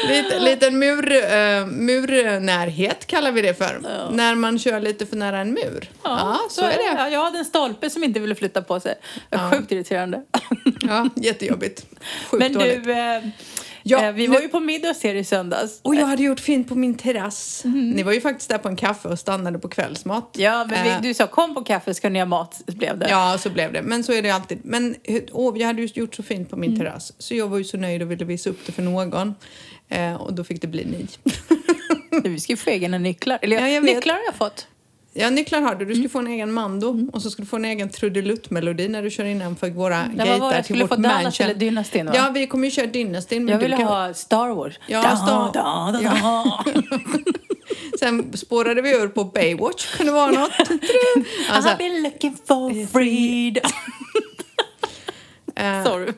Lite, 0.08 0.40
liten 0.40 0.80
mur, 0.80 1.12
uh, 1.12 1.66
murnärhet 1.68 3.08
kallar 3.08 3.32
vi 3.32 3.42
det 3.42 3.54
för. 3.54 3.82
När 4.12 4.36
man 4.36 4.60
kör 4.60 4.80
lite 4.80 5.06
för 5.06 5.16
nära 5.16 5.40
en 5.40 5.52
mur. 5.54 5.90
Ja, 6.04 6.40
så, 6.50 6.62
är 6.62 6.78
det. 6.78 6.96
Ja, 6.98 7.10
jag 7.10 7.24
hade 7.24 7.38
en 7.38 7.46
stolpe 7.46 7.90
som 7.90 8.04
inte 8.04 8.20
ville 8.20 8.36
flytta 8.36 8.62
på 8.62 8.80
sig. 8.80 8.96
Ja. 9.30 9.52
Sjukt 9.52 9.72
irriterande. 9.72 10.22
Ja, 10.82 11.10
jättejobbigt. 11.16 11.86
Sjukt 12.30 12.40
Men 12.44 12.54
dåligt. 12.54 12.84
du, 12.84 12.92
eh, 12.92 13.22
Ja, 13.88 14.06
eh, 14.06 14.12
vi 14.12 14.28
nu- 14.28 14.34
var 14.34 14.42
ju 14.42 14.48
på 14.48 14.60
middag 14.60 14.88
hos 14.88 15.06
er 15.06 15.16
i 15.16 15.24
söndags. 15.24 15.80
Och 15.82 15.96
jag 15.96 16.06
hade 16.06 16.24
gjort 16.24 16.40
fint 16.40 16.70
på 16.70 16.76
min 16.76 16.98
terrass. 16.98 17.62
Mhm. 17.66 17.90
Ni 17.92 18.04
var 18.04 18.14
ju 18.14 18.22
faktiskt 18.22 18.50
där 18.50 18.58
på 18.58 18.68
en 18.68 18.76
kaffe 18.76 19.08
och 19.08 19.20
stannade 19.20 19.60
på 19.60 19.68
kvällsmat. 19.70 20.30
Ja, 20.38 20.66
men 20.70 20.88
Eh, 20.88 21.02
vi, 21.02 21.08
du 21.08 21.14
sa 21.14 21.28
kom 21.28 21.56
på 21.56 21.64
kaffe 21.64 21.94
ska 21.94 22.10
ni 22.10 22.20
ha 22.20 22.26
mat, 22.26 22.62
blev 22.68 22.98
det. 23.00 23.08
Ja, 23.10 23.38
så 23.40 23.50
blev 23.50 23.74
det. 23.74 23.82
Men 23.82 24.04
så 24.04 24.14
är 24.14 24.22
det 24.22 24.30
alltid. 24.30 24.60
Men 24.64 24.96
åh, 25.32 25.58
jag 25.60 25.68
hade 25.68 25.82
ju 25.82 25.88
gjort 25.94 26.16
så 26.16 26.24
fint 26.24 26.50
på 26.50 26.58
min 26.58 26.70
Mm. 26.70 26.80
terrass. 26.86 27.14
Så 27.18 27.36
jag 27.36 27.48
var 27.48 27.58
ju 27.58 27.64
så 27.64 27.78
nöjd 27.78 28.02
och 28.02 28.12
ville 28.12 28.26
visa 28.26 28.50
upp 28.50 28.60
det 28.66 28.72
för 28.72 28.82
någon. 28.82 29.36
Eh, 29.90 30.14
och 30.14 30.34
då 30.34 30.44
fick 30.44 30.62
det 30.62 30.68
bli 30.68 30.86
ni. 30.86 31.08
Vi 32.30 32.40
ska 32.40 32.54
ju 32.54 32.58
få 32.58 32.70
egna 32.70 32.98
nycklar. 32.98 33.40
Eller 33.42 33.60
Ja, 33.60 33.68
jag 33.70 33.84
nycklar 33.84 34.14
har 34.14 34.22
jag 34.26 34.36
fått. 34.36 34.68
Ja, 35.18 35.30
nycklar 35.30 35.62
har 35.62 35.76
du. 35.76 35.86
Du 35.86 35.94
ska 35.94 36.00
Mm. 36.00 36.10
få 36.10 36.20
en 36.20 36.28
egen 36.28 36.52
mando 36.54 37.08
och 37.14 37.22
så 37.22 37.30
ska 37.30 37.42
du 37.42 37.46
få 37.48 37.56
en 37.56 37.66
egen 37.66 37.90
trudelutt-melodi 37.90 38.88
när 38.88 39.04
du 39.04 39.10
kör 39.10 39.26
innanför 39.26 39.70
våra 39.70 39.96
Ja, 40.18 40.26
vad 40.26 40.28
var 40.28 40.38
gatar 40.40 40.50
det? 40.50 40.56
till 40.58 40.66
Skulle 40.66 40.82
vårt 40.84 40.90
få 40.90 40.96
Dallas 40.96 41.24
mansion. 41.24 41.46
eller 41.46 41.60
Dynastin, 41.60 42.06
va? 42.06 42.12
Ja, 42.16 42.32
vi 42.34 42.48
kommer 42.48 42.66
ju 42.66 42.72
köra 42.72 42.86
Dynastin. 42.86 43.48
Jag 43.48 43.60
du 43.60 43.64
ville 43.64 43.78
kan- 43.78 43.88
ha 43.88 44.14
Star 44.14 44.50
Wars. 44.50 44.80
Ja, 44.88 45.02
da, 45.02 45.16
Star- 45.16 45.54
da, 45.54 45.92
da, 45.92 46.02
da. 46.02 46.66
Sen 48.00 48.38
spårade 48.38 48.82
vi 48.82 48.92
ur 48.96 49.08
på 49.08 49.24
Baywatch. 49.24 49.98
Kunde 49.98 50.12
vara 50.12 50.32
något. 50.32 50.52
Alltså, 51.50 51.70
I've 51.72 51.78
been 51.78 52.04
looking 52.04 52.38
for 52.48 52.88
freedom. 52.88 53.72
eh, 55.56 55.84
Sorry. 55.84 56.12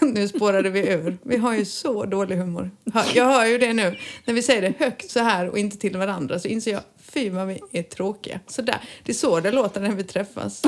nu 0.00 0.28
spårade 0.28 0.70
vi 0.70 0.88
ur. 0.88 1.18
Vi 1.22 1.36
har 1.36 1.54
ju 1.54 1.64
så 1.64 2.04
dålig 2.04 2.36
humor. 2.36 2.70
Jag 3.14 3.24
hör 3.24 3.44
ju 3.46 3.58
det 3.58 3.72
nu. 3.72 3.96
När 4.24 4.34
vi 4.34 4.42
säger 4.42 4.62
det 4.62 4.72
högt 4.78 5.10
så 5.10 5.20
här 5.20 5.48
och 5.50 5.58
inte 5.58 5.76
till 5.78 5.96
varandra 5.96 6.38
så 6.38 6.48
inser 6.48 6.72
jag 6.72 6.80
fy 7.14 7.30
vad 7.30 7.46
vi 7.46 7.60
är 7.72 7.82
tråkiga. 7.82 8.40
Så 8.46 8.62
där. 8.62 8.78
Det 9.02 9.12
är 9.12 9.16
så 9.16 9.40
det 9.40 9.50
låter 9.50 9.80
när 9.80 9.90
vi 9.90 10.04
träffas. 10.04 10.62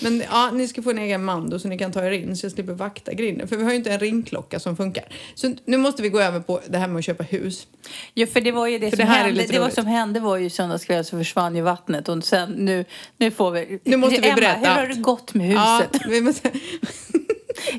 Men 0.00 0.22
ja, 0.30 0.50
ni 0.50 0.68
ska 0.68 0.82
få 0.82 0.90
en 0.90 0.98
egen 0.98 1.24
mando 1.24 1.58
så 1.58 1.68
ni 1.68 1.78
kan 1.78 1.92
ta 1.92 2.04
er 2.04 2.10
in 2.10 2.36
så 2.36 2.46
jag 2.46 2.52
slipper 2.52 2.72
vakta 2.72 3.12
grinden. 3.12 3.48
För 3.48 3.56
vi 3.56 3.64
har 3.64 3.70
ju 3.70 3.76
inte 3.76 3.92
en 3.92 3.98
ringklocka 3.98 4.60
som 4.60 4.76
funkar. 4.76 5.04
Så 5.34 5.54
nu 5.64 5.76
måste 5.76 6.02
vi 6.02 6.08
gå 6.08 6.20
över 6.20 6.40
på 6.40 6.60
det 6.68 6.78
här 6.78 6.88
med 6.88 6.98
att 6.98 7.04
köpa 7.04 7.22
hus. 7.22 7.66
Ja, 8.14 8.26
för 8.26 8.40
det 8.40 8.52
var 8.52 8.66
ju 8.66 8.78
det 8.78 8.90
För 8.90 8.96
som 8.96 9.06
det 9.06 9.12
hände. 9.12 9.46
Det 9.50 9.58
var 9.58 9.70
som 9.70 9.86
hände 9.86 10.20
var 10.20 10.36
ju 10.36 10.50
söndagskväll 10.50 11.04
så 11.04 11.18
försvann 11.18 11.56
ju 11.56 11.62
vattnet 11.62 12.08
och 12.08 12.24
sen 12.24 12.50
nu, 12.52 12.84
nu 13.16 13.30
får 13.30 13.50
vi... 13.50 13.80
Nu 13.84 13.96
måste 13.96 14.20
vi 14.20 14.26
Emma, 14.28 14.36
berätta 14.36 14.58
hur 14.58 14.76
har 14.76 14.86
det 14.86 14.94
gått 14.94 15.34
med 15.34 15.52
Ja, 15.52 15.82
huset? 15.92 16.06
vi 16.08 16.20
måste, 16.20 16.50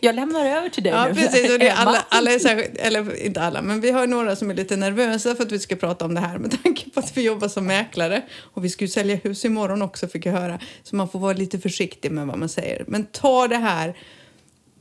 Jag 0.02 0.16
lämnar 0.16 0.46
över 0.46 0.70
till 0.70 0.84
dig 0.84 0.92
Ja, 0.92 1.08
nu. 1.08 1.16
precis. 1.16 1.52
Och 1.54 1.60
det 1.60 1.68
är 1.68 1.76
alla, 1.76 2.06
alla 2.10 2.32
är 2.32 2.40
särskilt, 2.40 2.78
eller 2.78 3.26
inte 3.26 3.42
alla, 3.42 3.62
men 3.62 3.82
vi 3.82 3.92
har 3.92 4.08
några 4.08 4.36
som 4.36 4.50
är 4.50 4.56
lite 4.56 4.76
nervösa 4.76 5.36
för 5.36 5.44
att 5.44 5.52
vi 5.52 5.60
ska 5.60 5.76
prata 5.76 6.06
om 6.06 6.14
det 6.16 6.22
här 6.22 6.38
med 6.38 6.64
tanke 6.64 6.90
på 6.90 7.00
att 7.00 7.18
vi 7.18 7.22
jobbar 7.22 7.48
som 7.48 7.66
mäklare. 7.66 8.22
Och 8.40 8.66
vi 8.66 8.70
ska 8.70 8.84
ju 8.84 8.90
sälja 8.90 9.16
hus 9.16 9.46
imorgon 9.46 9.82
också 9.82 10.08
fick 10.08 10.26
jag 10.26 10.34
höra. 10.34 10.60
Så 10.84 10.96
man 10.96 11.10
får 11.10 11.20
vara 11.20 11.34
lite 11.34 11.60
försiktig 11.60 12.12
med 12.12 12.28
vad 12.28 12.38
man 12.38 12.50
säger. 12.50 12.84
Men 12.88 13.06
ta 13.06 13.48
det 13.48 13.58
här, 13.58 13.98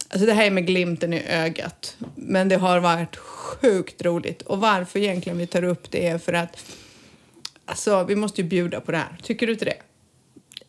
alltså 0.08 0.26
det 0.26 0.32
här 0.32 0.44
är 0.46 0.50
med 0.50 0.66
glimten 0.66 1.12
i 1.12 1.22
ögat. 1.28 1.96
Men 2.14 2.48
det 2.48 2.56
har 2.56 2.80
varit 2.80 3.16
sjukt 3.16 4.02
roligt. 4.02 4.42
Och 4.42 4.60
varför 4.60 4.98
egentligen 5.00 5.38
vi 5.38 5.46
tar 5.46 5.64
upp 5.64 5.90
det 5.90 6.08
är 6.08 6.18
för 6.18 6.32
att 6.32 6.64
Alltså, 7.64 8.04
vi 8.04 8.16
måste 8.16 8.40
ju 8.40 8.48
bjuda 8.48 8.80
på 8.80 8.92
det 8.92 8.98
här. 8.98 9.16
Tycker 9.22 9.46
du 9.46 9.52
inte 9.52 9.64
det? 9.64 9.76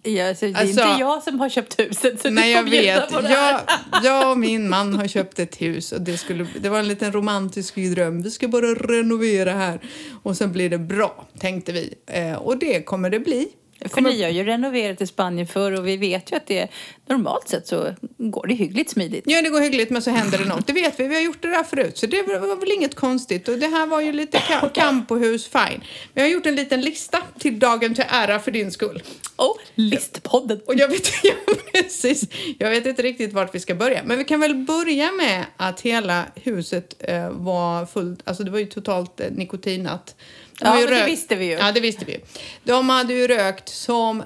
Ja, 0.05 0.29
alltså, 0.29 0.45
det 0.45 0.51
är 0.51 0.55
Alltså- 0.61 0.81
inte 0.87 0.99
jag 0.99 1.23
som 1.23 1.39
har 1.39 1.49
köpt 1.49 1.79
huset 1.79 2.21
så 2.21 2.29
Nej, 2.29 2.43
du 2.43 2.49
jag 2.51 2.63
får 2.63 2.71
bjuda 2.71 2.99
vet. 2.99 3.11
på 3.11 3.21
det 3.21 3.27
här. 3.27 3.61
Jag, 3.91 4.03
jag 4.05 4.31
och 4.31 4.37
min 4.37 4.69
man 4.69 4.93
har 4.95 5.07
köpt 5.07 5.39
ett 5.39 5.61
hus 5.61 5.91
och 5.91 6.01
det, 6.01 6.17
skulle, 6.17 6.47
det 6.61 6.69
var 6.69 6.79
en 6.79 6.87
liten 6.87 7.11
romantisk 7.11 7.75
dröm. 7.75 8.21
Vi 8.21 8.31
ska 8.31 8.47
bara 8.47 8.65
renovera 8.75 9.53
här 9.53 9.79
och 10.23 10.37
sen 10.37 10.51
blir 10.51 10.69
det 10.69 10.77
bra, 10.77 11.27
tänkte 11.39 11.71
vi. 11.71 11.93
Eh, 12.07 12.33
och 12.33 12.57
det 12.57 12.81
kommer 12.85 13.09
det 13.09 13.19
bli. 13.19 13.47
För 13.89 14.01
ni 14.01 14.23
har 14.23 14.29
ju 14.29 14.43
renoverat 14.43 15.01
i 15.01 15.07
Spanien 15.07 15.47
förr 15.47 15.71
och 15.71 15.87
vi 15.87 15.97
vet 15.97 16.31
ju 16.31 16.35
att 16.35 16.47
det 16.47 16.67
normalt 17.09 17.49
sett 17.49 17.67
så 17.67 17.93
går 18.17 18.47
det 18.47 18.53
hyggligt 18.53 18.89
smidigt. 18.89 19.23
Ja, 19.27 19.41
det 19.41 19.49
går 19.49 19.61
hyggligt 19.61 19.89
men 19.89 20.01
så 20.01 20.09
händer 20.11 20.37
det 20.37 20.45
något. 20.45 20.67
Det 20.67 20.73
vet 20.73 20.99
vi, 20.99 21.07
vi 21.07 21.15
har 21.15 21.21
gjort 21.21 21.41
det 21.41 21.47
där 21.49 21.63
förut. 21.63 21.97
Så 21.97 22.05
det 22.05 22.23
var 22.23 22.55
väl 22.59 22.71
inget 22.71 22.95
konstigt. 22.95 23.47
Och 23.47 23.57
det 23.57 23.67
här 23.67 23.87
var 23.87 24.01
ju 24.01 24.11
lite 24.11 24.37
ka- 24.37 24.69
kamp 24.73 25.07
på 25.07 25.15
hus, 25.17 25.47
fine. 25.47 25.83
Vi 26.13 26.21
har 26.21 26.27
gjort 26.27 26.45
en 26.45 26.55
liten 26.55 26.81
lista 26.81 27.17
till 27.39 27.59
dagen 27.59 27.95
till 27.95 28.05
ära 28.09 28.39
för 28.39 28.51
din 28.51 28.71
skull. 28.71 29.03
Oh, 29.37 29.57
listpodden! 29.75 30.61
Och 30.65 30.75
jag 30.75 30.87
vet, 30.87 31.07
ja, 31.23 31.33
precis. 31.73 32.23
jag 32.59 32.69
vet 32.69 32.85
inte 32.85 33.01
riktigt 33.01 33.33
vart 33.33 33.55
vi 33.55 33.59
ska 33.59 33.75
börja. 33.75 34.01
Men 34.03 34.17
vi 34.17 34.23
kan 34.23 34.39
väl 34.39 34.55
börja 34.55 35.11
med 35.11 35.45
att 35.57 35.81
hela 35.81 36.25
huset 36.35 36.95
eh, 36.99 37.29
var 37.29 37.85
fullt, 37.85 38.19
alltså 38.23 38.43
det 38.43 38.51
var 38.51 38.59
ju 38.59 38.65
totalt 38.65 39.19
eh, 39.19 39.27
nikotinat. 39.31 40.15
De 40.63 40.67
Ja, 40.69 40.73
men 40.73 40.87
det 40.87 40.91
rökt- 40.99 41.07
visste 41.11 41.35
vi 41.35 41.45
ju. 41.45 41.51
Ja, 41.51 41.71
det 41.71 41.79
visste 41.79 42.05
vi 42.05 42.11
ju. 42.11 42.19
De 42.63 42.89
hade 42.89 43.13
ju 43.13 43.27
rökt 43.27 43.69
som 43.69 44.23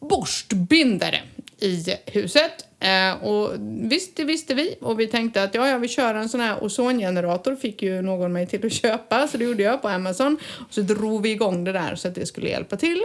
borstbindare 0.00 1.20
i 1.58 1.84
huset. 2.06 2.66
Eh, 2.80 3.24
och 3.24 3.52
visst, 3.80 4.16
det 4.16 4.24
visste 4.24 4.54
vi. 4.54 4.74
Och 4.80 5.00
vi 5.00 5.06
tänkte 5.06 5.42
att 5.42 5.54
ja, 5.54 5.68
ja, 5.68 5.78
vi 5.78 5.88
kör 5.88 6.14
en 6.14 6.28
sån 6.28 6.40
här 6.40 6.64
ozongenerator. 6.64 7.56
Fick 7.56 7.82
ju 7.82 8.02
någon 8.02 8.32
mig 8.32 8.46
till 8.46 8.66
att 8.66 8.72
köpa, 8.72 9.28
så 9.28 9.36
det 9.36 9.44
gjorde 9.44 9.62
jag 9.62 9.82
på 9.82 9.88
Amazon. 9.88 10.36
Och 10.68 10.74
så 10.74 10.80
drog 10.80 11.22
vi 11.22 11.30
igång 11.30 11.64
det 11.64 11.72
där 11.72 11.94
så 11.96 12.08
att 12.08 12.14
det 12.14 12.26
skulle 12.26 12.48
hjälpa 12.48 12.76
till. 12.76 13.02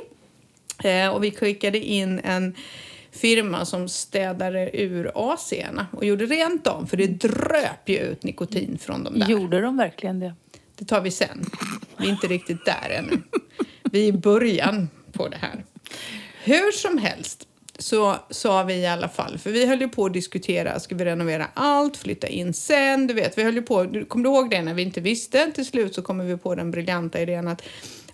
Eh, 0.84 1.10
och 1.10 1.24
vi 1.24 1.32
skickade 1.32 1.78
in 1.80 2.20
en 2.24 2.56
firma 3.12 3.66
som 3.66 3.90
städade 3.90 4.70
ur 4.78 5.12
AC'na 5.16 5.86
och 5.92 6.06
gjorde 6.06 6.26
rent 6.26 6.64
dem 6.64 6.88
för 6.88 6.98
det 6.98 7.08
dröp 7.08 7.90
ju 7.90 7.98
ut 7.98 8.24
nikotin 8.24 8.78
från 8.82 9.04
dem 9.04 9.20
där. 9.20 9.28
Gjorde 9.28 9.62
de 9.62 9.78
verkligen 9.78 10.20
det? 10.20 10.34
Det 10.76 10.86
tar 10.86 11.02
vi 11.02 11.12
sen. 11.12 11.46
Vi 12.00 12.06
är 12.06 12.10
inte 12.10 12.28
riktigt 12.28 12.66
där 12.66 12.90
ännu. 12.90 13.22
Vi 13.92 14.04
är 14.04 14.08
i 14.08 14.14
början 14.14 14.90
på 15.12 15.28
det 15.28 15.38
här. 15.38 15.66
Hur 16.44 16.72
som 16.72 16.98
helst 16.98 17.48
så 17.80 18.16
sa 18.30 18.64
vi 18.64 18.74
i 18.74 18.88
alla 18.88 19.10
fall, 19.10 19.38
för 19.38 19.52
vi 19.52 19.66
höll 19.66 19.82
ju 19.82 19.90
på 19.90 20.06
att 20.06 20.14
diskutera, 20.14 20.80
ska 20.80 20.96
vi 20.96 21.06
renovera 21.06 21.48
allt, 21.54 21.98
flytta 21.98 22.28
in 22.28 22.54
sen, 22.54 23.08
du 23.08 23.14
vet, 23.14 23.38
vi 23.38 23.44
höll 23.44 23.56
ju 23.56 23.62
på, 23.62 24.06
kommer 24.08 24.24
du 24.24 24.30
ihåg 24.30 24.50
det 24.50 24.62
när 24.62 24.74
vi 24.74 24.82
inte 24.82 25.02
visste? 25.02 25.52
Till 25.52 25.66
slut 25.66 25.96
så 25.96 26.02
kommer 26.02 26.24
vi 26.24 26.38
på 26.38 26.56
den 26.56 26.72
briljanta 26.72 27.22
idén 27.22 27.48
att 27.48 27.62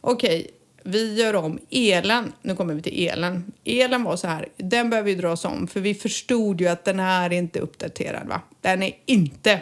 okej, 0.01 0.39
okay, 0.39 0.51
vi 0.84 1.15
gör 1.15 1.36
om 1.36 1.60
elen. 1.70 2.34
Nu 2.42 2.56
kommer 2.56 2.74
vi 2.74 2.82
till 2.82 3.08
elen. 3.08 3.51
Elen 3.63 4.04
var 4.04 4.18
så 4.18 4.27
här, 4.27 4.48
den 4.58 4.89
behöver 4.89 5.10
ju 5.10 5.15
dras 5.15 5.46
om 5.46 5.68
för 5.68 5.80
vi 5.80 5.94
förstod 5.94 6.62
ju 6.62 6.68
att 6.68 6.86
den 6.86 7.00
här 7.00 7.30
är 7.30 7.38
inte 7.38 7.60
uppdaterad 7.60 8.27
va. 8.27 8.42
Den 8.62 8.84
är 8.84 8.92
inte 9.06 9.60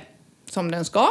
som 0.50 0.72
den 0.72 0.86
ska. 0.86 1.08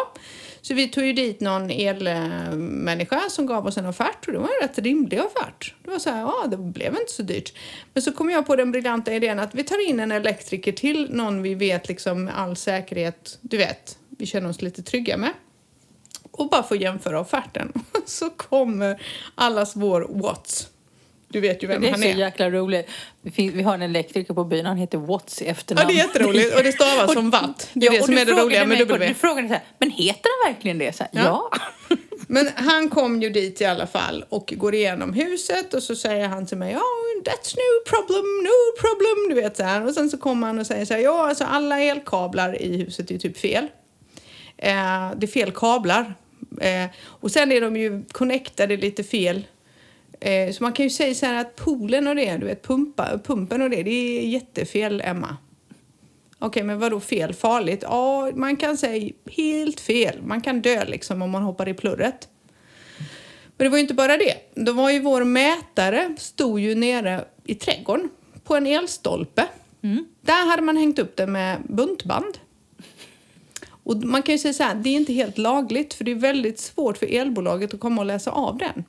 Så 0.62 0.74
vi 0.74 0.88
tog 0.88 1.04
ju 1.04 1.12
dit 1.12 1.40
någon 1.40 1.70
elmänniska 1.70 3.20
som 3.28 3.46
gav 3.46 3.66
oss 3.66 3.78
en 3.78 3.86
offert 3.86 4.26
och 4.26 4.32
det 4.32 4.38
var 4.38 4.48
en 4.60 4.68
rätt 4.68 4.78
rimlig 4.78 5.20
offert. 5.20 5.74
Det 5.84 5.90
var 5.90 5.98
så 5.98 6.10
här, 6.10 6.20
ja 6.20 6.46
det 6.48 6.56
blev 6.56 6.96
inte 7.00 7.12
så 7.12 7.22
dyrt. 7.22 7.54
Men 7.92 8.02
så 8.02 8.12
kom 8.12 8.30
jag 8.30 8.46
på 8.46 8.56
den 8.56 8.72
briljanta 8.72 9.14
idén 9.14 9.38
att 9.38 9.54
vi 9.54 9.64
tar 9.64 9.88
in 9.88 10.00
en 10.00 10.12
elektriker 10.12 10.72
till, 10.72 11.14
någon 11.14 11.42
vi 11.42 11.54
vet 11.54 11.88
liksom 11.88 12.24
med 12.24 12.38
all 12.38 12.56
säkerhet, 12.56 13.38
du 13.40 13.56
vet, 13.56 13.98
vi 14.18 14.26
känner 14.26 14.48
oss 14.48 14.62
lite 14.62 14.82
trygga 14.82 15.16
med 15.16 15.32
och 16.30 16.48
bara 16.48 16.62
få 16.62 16.76
jämföra 16.76 17.20
offerten. 17.20 17.72
Så 18.06 18.30
kommer 18.30 19.02
allas 19.34 19.76
vår 19.76 20.06
Watts. 20.08 20.68
Du 21.32 21.40
vet 21.40 21.62
ju 21.62 21.66
vem 21.66 21.82
han 21.82 21.94
är. 21.94 21.98
Det 21.98 22.08
är 22.08 22.12
så 22.12 22.18
jäkla 22.18 22.50
roligt. 22.50 22.90
Vi 23.36 23.62
har 23.62 23.74
en 23.74 23.82
elektriker 23.82 24.34
på 24.34 24.44
byn, 24.44 24.66
han 24.66 24.76
heter 24.76 24.98
Watts 24.98 25.42
i 25.42 25.46
efternamn. 25.46 25.88
Ja, 25.88 25.94
det 25.94 26.00
är 26.00 26.06
jätteroligt. 26.06 26.56
Och 26.56 26.62
det 26.62 26.72
stavas 26.72 27.12
som 27.12 27.30
watt. 27.30 27.70
Det 27.72 27.86
är 27.86 27.92
ja, 27.92 28.00
det 28.00 28.06
som 28.06 28.18
är 28.18 28.24
det 28.24 28.32
roliga 28.32 28.66
med 28.66 28.78
W. 28.78 29.08
Du 29.08 29.14
frågade 29.14 29.48
så 29.48 29.54
här, 29.54 29.62
men 29.78 29.90
heter 29.90 30.30
han 30.44 30.52
verkligen 30.52 30.78
det? 30.78 30.96
Så 30.96 31.02
här, 31.02 31.10
ja. 31.12 31.50
ja. 31.50 31.96
Men 32.26 32.48
han 32.54 32.88
kom 32.88 33.22
ju 33.22 33.30
dit 33.30 33.60
i 33.60 33.64
alla 33.64 33.86
fall 33.86 34.24
och 34.28 34.54
går 34.56 34.74
igenom 34.74 35.12
huset 35.12 35.74
och 35.74 35.82
så 35.82 35.96
säger 35.96 36.28
han 36.28 36.46
till 36.46 36.56
mig, 36.56 36.72
ja, 36.72 36.78
oh, 36.78 37.22
that's 37.22 37.54
no 37.56 37.90
problem, 37.90 38.24
no 38.42 38.80
problem, 38.80 39.28
du 39.28 39.42
vet 39.42 39.56
så 39.56 39.62
här. 39.62 39.86
Och 39.86 39.94
sen 39.94 40.10
så 40.10 40.18
kommer 40.18 40.46
han 40.46 40.58
och 40.58 40.66
säger 40.66 40.84
så 40.84 40.94
här, 40.94 41.00
ja, 41.00 41.28
alltså 41.28 41.44
alla 41.44 41.80
elkablar 41.80 42.62
i 42.62 42.76
huset 42.76 43.10
är 43.10 43.18
typ 43.18 43.38
fel. 43.38 43.64
Eh, 44.58 45.10
det 45.16 45.26
är 45.26 45.26
fel 45.26 45.52
kablar. 45.52 46.14
Eh, 46.60 46.86
och 47.04 47.30
sen 47.30 47.52
är 47.52 47.60
de 47.60 47.76
ju 47.76 48.04
connectade 48.12 48.76
lite 48.76 49.04
fel. 49.04 49.46
Eh, 50.24 50.52
så 50.52 50.62
man 50.62 50.72
kan 50.72 50.84
ju 50.84 50.90
säga 50.90 51.14
så 51.14 51.26
här 51.26 51.40
att 51.40 51.56
poolen 51.56 52.06
och 52.06 52.16
det, 52.16 52.36
du 52.36 52.46
vet 52.46 52.62
pumpa, 52.62 53.18
pumpen 53.24 53.62
och 53.62 53.70
det, 53.70 53.82
det 53.82 53.90
är 53.90 54.28
jättefel, 54.28 55.02
Emma. 55.04 55.36
Okej, 56.38 56.48
okay, 56.48 56.62
men 56.62 56.78
vad 56.78 56.92
då 56.92 57.00
fel? 57.00 57.34
Farligt? 57.34 57.82
Ja, 57.82 58.30
man 58.34 58.56
kan 58.56 58.76
säga 58.76 59.12
helt 59.26 59.80
fel. 59.80 60.22
Man 60.22 60.40
kan 60.40 60.62
dö 60.62 60.84
liksom 60.84 61.22
om 61.22 61.30
man 61.30 61.42
hoppar 61.42 61.68
i 61.68 61.74
plurret. 61.74 62.28
Men 63.56 63.64
det 63.64 63.68
var 63.68 63.76
ju 63.76 63.82
inte 63.82 63.94
bara 63.94 64.16
det. 64.16 64.34
Då 64.54 64.72
var 64.72 64.90
ju 64.90 65.00
vår 65.00 65.24
mätare 65.24 66.14
stod 66.18 66.60
ju 66.60 66.74
nere 66.74 67.24
i 67.44 67.54
trädgården 67.54 68.10
på 68.44 68.56
en 68.56 68.66
elstolpe. 68.66 69.46
Mm. 69.82 70.06
Där 70.20 70.50
hade 70.50 70.62
man 70.62 70.76
hängt 70.76 70.98
upp 70.98 71.16
den 71.16 71.32
med 71.32 71.58
buntband. 71.68 72.38
Och 73.66 73.96
man 73.96 74.22
kan 74.22 74.34
ju 74.34 74.38
säga 74.38 74.54
så 74.54 74.62
här, 74.62 74.74
det 74.74 74.88
är 74.88 74.96
inte 74.96 75.12
helt 75.12 75.38
lagligt 75.38 75.94
för 75.94 76.04
det 76.04 76.10
är 76.10 76.14
väldigt 76.14 76.60
svårt 76.60 76.98
för 76.98 77.14
elbolaget 77.14 77.74
att 77.74 77.80
komma 77.80 78.00
och 78.00 78.06
läsa 78.06 78.30
av 78.30 78.58
den. 78.58 78.84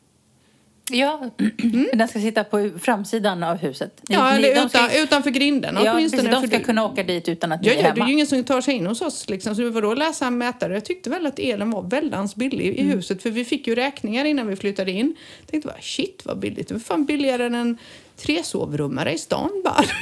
Ja, 0.92 1.30
mm. 1.64 1.88
den 1.94 2.08
ska 2.08 2.20
sitta 2.20 2.44
på 2.44 2.70
framsidan 2.80 3.44
av 3.44 3.58
huset. 3.58 4.02
ja, 4.08 4.32
eller 4.32 4.52
utan, 4.52 4.70
ska, 4.70 5.02
utanför 5.04 5.30
grinden 5.30 5.78
ja, 5.84 5.94
åtminstone. 5.94 6.30
Precis, 6.30 6.42
de 6.42 6.48
ska 6.48 6.66
kunna 6.66 6.86
åka 6.86 7.04
dit 7.04 7.30
utan 7.30 7.52
att 7.52 7.66
ja, 7.66 7.72
ni 7.72 7.78
är 7.78 7.82
ja, 7.82 7.88
hemma. 7.88 7.96
Det 7.96 8.02
är 8.02 8.08
ju 8.08 8.14
ingen 8.14 8.28
som 8.28 8.44
tar 8.44 8.62
sig 8.62 8.74
in 8.74 8.86
hos 8.88 9.02
oss. 9.02 9.30
Liksom. 9.30 9.56
Så 9.56 9.70
vadå 9.70 9.94
läsa 9.94 10.28
en 10.28 10.38
mätare? 10.38 10.74
Jag 10.74 10.86
tyckte 10.86 11.10
väl 11.10 11.26
att 11.26 11.40
elen 11.40 11.72
var 11.72 11.82
väldigt 11.82 12.36
billig 12.36 12.66
i 12.66 12.82
mm. 12.82 12.94
huset. 12.94 13.24
För 13.24 13.30
vi 13.30 13.46
fick 13.46 13.68
ju 13.68 13.76
räkningar 13.76 14.26
innan 14.26 14.48
vi 14.48 14.56
flyttade 14.56 14.92
in. 14.92 15.16
Jag 15.40 15.48
tänkte 15.48 15.68
bara, 15.68 15.82
shit 15.82 16.22
vad 16.26 16.40
billigt. 16.40 16.68
Det 16.68 16.74
var 16.74 16.82
fan 16.82 17.06
billigare 17.06 17.46
än 17.46 17.56
en 17.56 17.78
tresovrumare 18.18 19.14
i 19.14 19.18
stan 19.18 19.62
bara. 19.64 19.84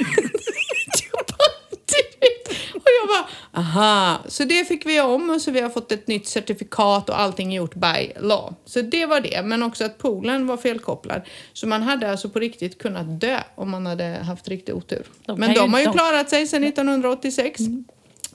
Och 2.74 2.88
jag 3.00 3.08
bara, 3.08 3.28
aha. 3.52 4.18
Så 4.28 4.44
det 4.44 4.64
fick 4.68 4.86
vi 4.86 5.00
om 5.00 5.30
och 5.30 5.40
så 5.40 5.50
vi 5.50 5.60
har 5.60 5.70
fått 5.70 5.92
ett 5.92 6.06
nytt 6.06 6.26
certifikat 6.26 7.08
och 7.08 7.20
allting 7.20 7.52
gjort 7.52 7.74
by 7.74 8.12
law. 8.20 8.54
Så 8.64 8.80
det 8.80 9.06
var 9.06 9.20
det, 9.20 9.42
men 9.42 9.62
också 9.62 9.84
att 9.84 9.98
poolen 9.98 10.46
var 10.46 10.56
felkopplad. 10.56 11.22
Så 11.52 11.66
man 11.66 11.82
hade 11.82 12.10
alltså 12.10 12.28
på 12.28 12.38
riktigt 12.38 12.78
kunnat 12.78 13.20
dö 13.20 13.40
om 13.54 13.70
man 13.70 13.86
hade 13.86 14.04
haft 14.04 14.48
riktig 14.48 14.74
otur. 14.74 15.06
De 15.26 15.40
men 15.40 15.54
de 15.54 15.72
har 15.72 15.80
ju 15.80 15.86
de... 15.86 15.92
klarat 15.92 16.30
sig 16.30 16.46
sedan 16.46 16.64
1986. 16.64 17.60
Mm. 17.60 17.84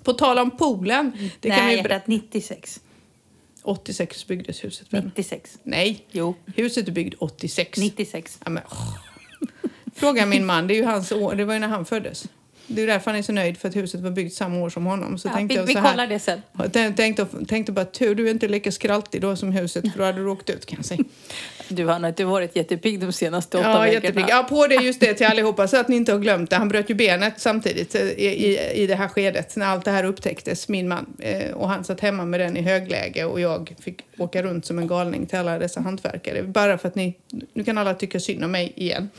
På 0.03 0.13
tal 0.13 0.39
om 0.39 0.51
poolen. 0.51 1.11
Det 1.39 1.49
Nej, 1.49 1.57
kan 1.57 1.67
vi 1.67 1.81
ber... 1.83 2.01
96. 2.05 2.79
86 3.63 4.27
byggdes 4.27 4.63
huset. 4.63 4.87
96. 4.91 5.57
Nej, 5.63 6.05
jo. 6.11 6.35
huset 6.55 6.87
är 6.87 6.91
byggt 6.91 7.15
86. 7.19 7.79
96. 7.79 8.39
Ja, 8.43 8.49
men, 8.49 8.63
oh. 8.63 8.97
Fråga 9.95 10.25
min 10.25 10.45
man, 10.45 10.67
det 10.67 10.73
är 10.73 10.75
ju 10.75 10.85
hans 10.85 11.11
år, 11.11 11.35
det 11.35 11.45
var 11.45 11.53
ju 11.53 11.59
när 11.59 11.67
han 11.67 11.85
föddes. 11.85 12.27
Det 12.67 12.81
är 12.81 12.87
därför 12.87 13.11
han 13.11 13.19
är 13.19 13.23
så 13.23 13.31
nöjd 13.31 13.57
för 13.57 13.69
att 13.69 13.75
huset 13.75 14.01
var 14.01 14.11
byggt 14.11 14.33
samma 14.33 14.59
år 14.59 14.69
som 14.69 14.85
honom. 14.85 15.17
Så 15.17 15.27
ja, 15.27 15.33
tänkte 15.33 15.53
vi, 15.53 15.59
jag 15.59 15.69
så 15.71 15.79
här, 15.79 15.85
vi 15.85 15.91
kollar 15.91 16.07
det 16.07 16.19
sen. 16.19 16.93
Tänkte, 16.95 17.27
tänkte 17.47 17.71
bara 17.71 17.85
tur 17.85 18.15
du 18.15 18.27
är 18.27 18.31
inte 18.31 18.47
lika 18.47 18.71
skraltig 18.71 19.21
då 19.21 19.35
som 19.35 19.51
huset 19.51 19.91
för 19.91 19.99
då 19.99 20.05
hade 20.05 20.19
du 20.19 20.27
åkt 20.27 20.49
ut 20.49 20.65
kan 20.65 20.77
jag 20.77 20.85
säga. 20.85 21.03
Du 21.69 21.85
har 21.85 21.99
nog 21.99 22.09
inte 22.09 22.25
varit 22.25 22.55
jättepigg 22.55 22.99
de 22.99 23.11
senaste 23.11 23.57
åtta 23.57 23.67
ja, 23.67 23.79
veckorna. 23.79 23.93
Jättepigg. 23.93 24.25
Ja, 24.29 24.45
på 24.49 24.67
det 24.67 24.75
just 24.75 24.99
det 24.99 25.13
till 25.13 25.27
allihopa 25.27 25.67
så 25.67 25.77
att 25.77 25.87
ni 25.87 25.95
inte 25.95 26.11
har 26.11 26.19
glömt 26.19 26.49
det. 26.49 26.55
Han 26.55 26.67
bröt 26.67 26.89
ju 26.89 26.93
benet 26.93 27.33
samtidigt 27.37 27.95
i, 27.95 27.99
i, 27.99 28.71
i 28.83 28.87
det 28.87 28.95
här 28.95 29.07
skedet 29.07 29.55
när 29.55 29.65
allt 29.65 29.85
det 29.85 29.91
här 29.91 30.03
upptäcktes, 30.03 30.67
min 30.67 30.87
man. 30.87 31.17
Eh, 31.19 31.51
och 31.51 31.69
han 31.69 31.83
satt 31.83 31.99
hemma 31.99 32.25
med 32.25 32.39
den 32.39 32.57
i 32.57 32.61
högläge 32.61 33.25
och 33.25 33.39
jag 33.39 33.75
fick 33.79 34.01
åka 34.17 34.43
runt 34.43 34.65
som 34.65 34.79
en 34.79 34.87
galning 34.87 35.25
till 35.25 35.37
alla 35.37 35.59
dessa 35.59 35.81
hantverkare. 35.81 36.43
Bara 36.43 36.77
för 36.77 36.87
att 36.87 36.95
ni, 36.95 37.17
nu 37.53 37.63
kan 37.63 37.77
alla 37.77 37.93
tycka 37.93 38.19
synd 38.19 38.43
om 38.43 38.51
mig 38.51 38.73
igen 38.75 39.09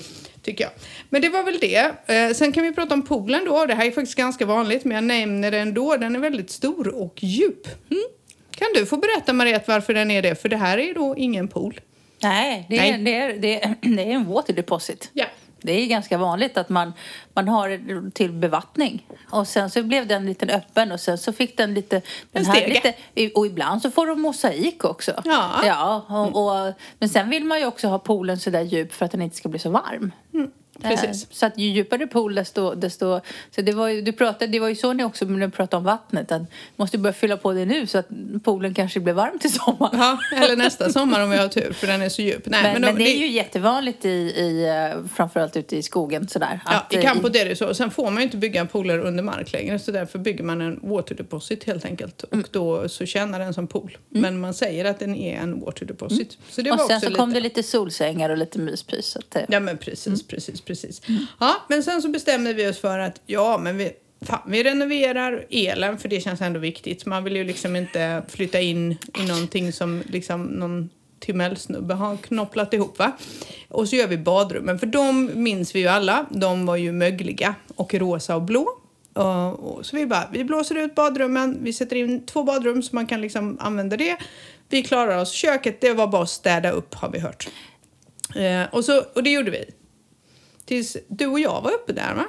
tycker 0.43 0.65
jag. 0.65 0.73
Men 1.09 1.23
det 1.23 1.29
var 1.29 1.43
väl 1.43 1.59
det. 1.59 1.93
Eh, 2.07 2.35
sen 2.35 2.53
kan 2.53 2.63
vi 2.63 2.73
prata 2.73 2.95
om 2.95 3.03
poolen 3.03 3.45
då. 3.45 3.67
Det 3.67 3.75
här 3.75 3.87
är 3.87 3.91
faktiskt 3.91 4.17
ganska 4.17 4.47
vanligt, 4.47 4.85
men 4.85 4.95
jag 4.95 5.05
nämner 5.05 5.51
den 5.51 5.69
ändå. 5.69 5.97
Den 5.97 6.17
är 6.17 6.21
väldigt 6.21 6.51
stor 6.51 6.89
och 6.89 7.15
djup. 7.23 7.67
Mm. 7.91 8.03
Kan 8.51 8.69
du 8.75 8.87
få 8.87 8.97
berätta, 8.97 9.33
Mariette, 9.33 9.71
varför 9.71 9.95
den 9.95 10.11
är 10.11 10.23
det? 10.23 10.43
För 10.43 10.49
det 10.49 10.57
här 10.57 10.79
är 10.79 10.95
då 10.95 11.15
ingen 11.17 11.49
pool. 11.49 11.81
Nej, 12.23 12.67
det 12.69 12.79
är, 12.79 12.99
Nej. 12.99 13.05
Det 13.05 13.15
är, 13.15 13.39
det 13.39 13.65
är, 13.65 13.75
det 13.97 14.03
är 14.03 14.11
en 14.11 14.27
water 14.27 14.53
deposit. 14.53 15.11
Ja. 15.13 15.27
Det 15.61 15.73
är 15.73 15.87
ganska 15.87 16.19
vanligt 16.19 16.57
att 16.57 16.69
man, 16.69 16.93
man 17.35 17.49
har 17.49 18.11
till 18.11 18.33
bevattning. 18.33 19.07
Och 19.31 19.49
sen 19.49 19.71
så 19.71 19.83
blev 19.83 20.07
den 20.07 20.27
lite 20.27 20.47
öppen 20.47 20.93
och 20.93 21.01
sen 21.01 21.19
så 21.19 21.33
fick 21.33 21.57
den 21.57 21.75
lite... 21.75 22.03
Den 22.33 22.45
här 22.45 22.69
lite 22.69 22.95
och 23.35 23.47
ibland 23.47 23.83
så 23.83 23.91
får 23.91 24.07
de 24.07 24.21
mosaik 24.21 24.85
också. 24.85 25.23
Ja. 25.25 25.61
ja 25.65 26.07
och, 26.09 26.67
och, 26.67 26.73
men 26.99 27.09
sen 27.09 27.31
vill 27.31 27.45
man 27.45 27.59
ju 27.59 27.67
också 27.67 27.89
ha 27.89 27.99
poolen 27.99 28.39
så 28.39 28.51
där 28.51 28.63
djup 28.63 28.93
för 28.93 29.05
att 29.05 29.11
den 29.11 29.23
inte 29.23 29.37
ska 29.37 29.49
bli 29.49 29.59
så 29.59 29.71
varm. 29.71 30.13
Mm. 30.35 30.51
Precis. 30.83 31.27
Så 31.31 31.47
att 31.47 31.59
ju 31.59 31.69
djupare 31.69 32.07
pool 32.07 32.35
desto... 32.35 32.75
desto 32.75 33.21
så 33.55 33.61
det 33.63 33.73
var, 33.73 33.89
ju, 33.89 34.03
du 34.03 34.13
pratade, 34.13 34.47
det 34.47 34.61
var 34.61 34.69
ju 34.69 34.75
så 34.75 34.93
ni 34.93 35.05
också 35.05 35.25
när 35.25 35.47
du 35.47 35.51
pratade 35.51 35.79
om 35.79 35.85
vattnet. 35.85 36.33
Att 36.33 36.43
måste 36.77 36.99
börja 36.99 37.13
fylla 37.13 37.37
på 37.37 37.53
det 37.53 37.65
nu 37.65 37.87
så 37.87 37.99
att 37.99 38.09
poolen 38.45 38.75
kanske 38.75 39.01
blir 39.01 39.15
varm 39.15 39.39
till 39.39 39.53
sommar. 39.53 39.91
Ja, 39.93 40.19
eller 40.37 40.57
nästa 40.57 40.93
sommar 40.93 41.23
om 41.23 41.31
vi 41.31 41.37
har 41.37 41.49
tur 41.49 41.73
för 41.73 41.87
den 41.87 42.03
är 42.03 42.09
så 42.09 42.23
djup. 42.23 42.43
Nej, 42.47 42.63
men, 42.63 42.73
men, 42.73 42.83
då, 42.83 42.87
men 42.87 42.97
det, 42.97 43.05
det 43.05 43.17
är 43.17 43.19
ju 43.19 43.29
jättevanligt 43.29 44.05
i, 44.05 44.09
i, 44.09 44.67
eh, 44.69 45.07
framförallt 45.15 45.57
ute 45.57 45.77
i 45.77 45.83
skogen 45.83 46.29
sådär. 46.29 46.61
Ja, 46.67 46.99
i 46.99 47.03
Campot 47.03 47.37
är 47.37 47.45
det 47.45 47.57
så. 47.57 47.75
Sen 47.75 47.91
får 47.91 48.11
man 48.11 48.17
ju 48.17 48.23
inte 48.23 48.37
bygga 48.37 48.67
pooler 48.67 48.99
under 48.99 49.23
mark 49.23 49.53
längre 49.53 49.79
så 49.79 49.91
därför 49.91 50.19
bygger 50.19 50.45
man 50.45 50.61
en 50.61 50.81
water 50.83 51.15
deposit 51.15 51.65
helt 51.65 51.85
enkelt. 51.85 52.23
Och 52.23 52.33
mm. 52.33 52.47
då 52.51 52.89
så 52.89 53.07
tjänar 53.07 53.39
den 53.39 53.55
som 53.55 53.67
pool. 53.67 53.99
Mm. 54.11 54.23
Men 54.23 54.41
man 54.41 54.55
säger 54.55 54.85
att 54.85 54.99
den 54.99 55.15
är 55.15 55.37
en 55.37 55.61
water 55.61 55.87
deposit. 55.87 56.19
Mm. 56.19 56.51
Så 56.51 56.63
det 56.63 56.71
och 56.71 56.79
var 56.79 56.89
sen 56.89 57.01
så 57.01 57.07
lite... 57.07 57.19
kom 57.19 57.33
det 57.33 57.41
lite 57.41 57.63
solsängar 57.63 58.31
och 58.31 58.37
lite 58.37 58.59
myspys. 58.59 59.17
Det... 59.29 59.47
Ja 59.49 59.61
men 59.61 59.79
precis, 59.79 60.07
mm. 60.07 60.19
precis, 60.29 60.61
precis. 60.69 61.03
Ja, 61.41 61.57
men 61.69 61.83
sen 61.83 62.03
så 62.03 62.09
bestämde 62.09 62.53
vi 62.53 62.69
oss 62.69 62.79
för 62.79 62.99
att 62.99 63.21
ja, 63.27 63.59
men 63.59 63.77
vi, 63.77 63.93
fan, 64.21 64.41
vi 64.47 64.63
renoverar 64.63 65.47
elen 65.51 65.99
för 65.99 66.09
det 66.09 66.21
känns 66.21 66.41
ändå 66.41 66.61
viktigt. 66.61 67.07
Man 67.07 67.25
vill 67.25 67.37
ju 67.37 67.45
liksom 67.45 67.77
inte 67.77 68.23
flytta 68.29 68.61
in 68.61 68.97
i 69.19 69.27
någonting 69.29 69.73
som 69.73 70.03
liksom 70.07 70.43
någon 70.43 70.91
Timell-snubbe 71.21 71.95
har 71.95 72.17
knopplat 72.17 72.75
ihop. 72.75 72.99
Va? 72.99 73.13
Och 73.69 73.89
så 73.89 73.97
gör 73.97 74.07
vi 74.07 74.19
badrummen, 74.19 74.79
för 74.79 74.87
de 74.87 75.31
minns 75.35 75.75
vi 75.75 75.81
ju 75.81 75.87
alla. 75.87 76.27
De 76.31 76.67
var 76.67 76.77
ju 76.77 76.93
mögliga 76.93 77.55
och 77.77 77.95
rosa 77.95 78.37
och 78.37 78.43
blå. 78.43 78.69
Och, 79.13 79.87
så 79.87 79.97
vi 79.97 80.07
bara, 80.07 80.29
vi 80.33 80.45
blåser 80.45 80.75
ut 80.75 80.95
badrummen, 80.95 81.59
vi 81.63 81.73
sätter 81.73 81.97
in 81.97 82.27
två 82.27 82.43
badrum 82.43 82.83
så 82.83 82.95
man 82.95 83.07
kan 83.07 83.21
liksom 83.21 83.59
använda 83.61 83.97
det. 83.97 84.17
Vi 84.69 84.83
klarar 84.83 85.19
oss. 85.19 85.33
Köket, 85.33 85.81
det 85.81 85.93
var 85.93 86.07
bara 86.07 86.23
att 86.23 86.31
städa 86.31 86.71
upp 86.71 86.95
har 86.95 87.11
vi 87.11 87.19
hört. 87.19 87.49
Eh, 88.37 88.75
och, 88.75 88.85
så, 88.85 89.03
och 89.15 89.23
det 89.23 89.31
gjorde 89.31 89.51
vi. 89.51 89.65
Tills 90.69 90.97
du 91.09 91.27
och 91.27 91.41
jag 91.41 91.61
var 91.61 91.71
uppe 91.71 91.93
där 91.93 92.15
va? 92.15 92.25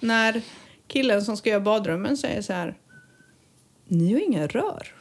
När 0.00 0.42
killen 0.88 1.22
som 1.22 1.36
ska 1.36 1.50
göra 1.50 1.60
badrummen 1.60 2.16
säger 2.16 2.42
så 2.42 2.52
här. 2.52 2.74
Ni 3.84 4.12
har 4.12 4.20
inga 4.20 4.46
rör. 4.46 4.94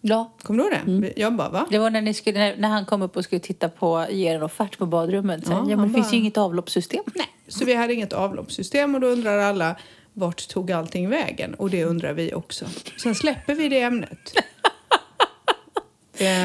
Ja. 0.00 0.32
Kommer 0.42 0.64
du 0.64 0.70
ihåg 0.70 0.78
det? 0.86 0.90
Mm. 0.90 1.12
Jag 1.16 1.36
bara, 1.36 1.48
va? 1.48 1.66
Det 1.70 1.78
var 1.78 1.90
när, 1.90 2.00
ni 2.00 2.14
skulle, 2.14 2.56
när, 2.56 2.68
han 2.68 2.86
kom 2.86 3.02
upp 3.02 3.16
och 3.16 3.24
skulle 3.24 3.40
titta 3.40 3.68
på, 3.68 4.06
ge 4.10 4.28
en 4.28 4.42
offert 4.42 4.78
på 4.78 4.86
badrummet. 4.86 5.46
Så, 5.46 5.52
ja, 5.52 5.56
ja, 5.56 5.76
men 5.76 5.78
det 5.78 5.92
bara... 5.92 5.94
finns 5.94 6.12
ju 6.12 6.16
inget 6.16 6.38
avloppssystem. 6.38 7.04
Nej, 7.14 7.26
Så 7.48 7.64
vi 7.64 7.74
hade 7.74 7.94
inget 7.94 8.12
avloppssystem 8.12 8.94
och 8.94 9.00
då 9.00 9.06
undrar 9.06 9.38
alla 9.38 9.76
vart 10.12 10.48
tog 10.48 10.72
allting 10.72 11.08
vägen? 11.08 11.54
Och 11.54 11.70
det 11.70 11.84
undrar 11.84 12.12
vi 12.12 12.34
också. 12.34 12.66
Sen 12.96 13.14
släpper 13.14 13.54
vi 13.54 13.68
det 13.68 13.80
ämnet. 13.80 14.32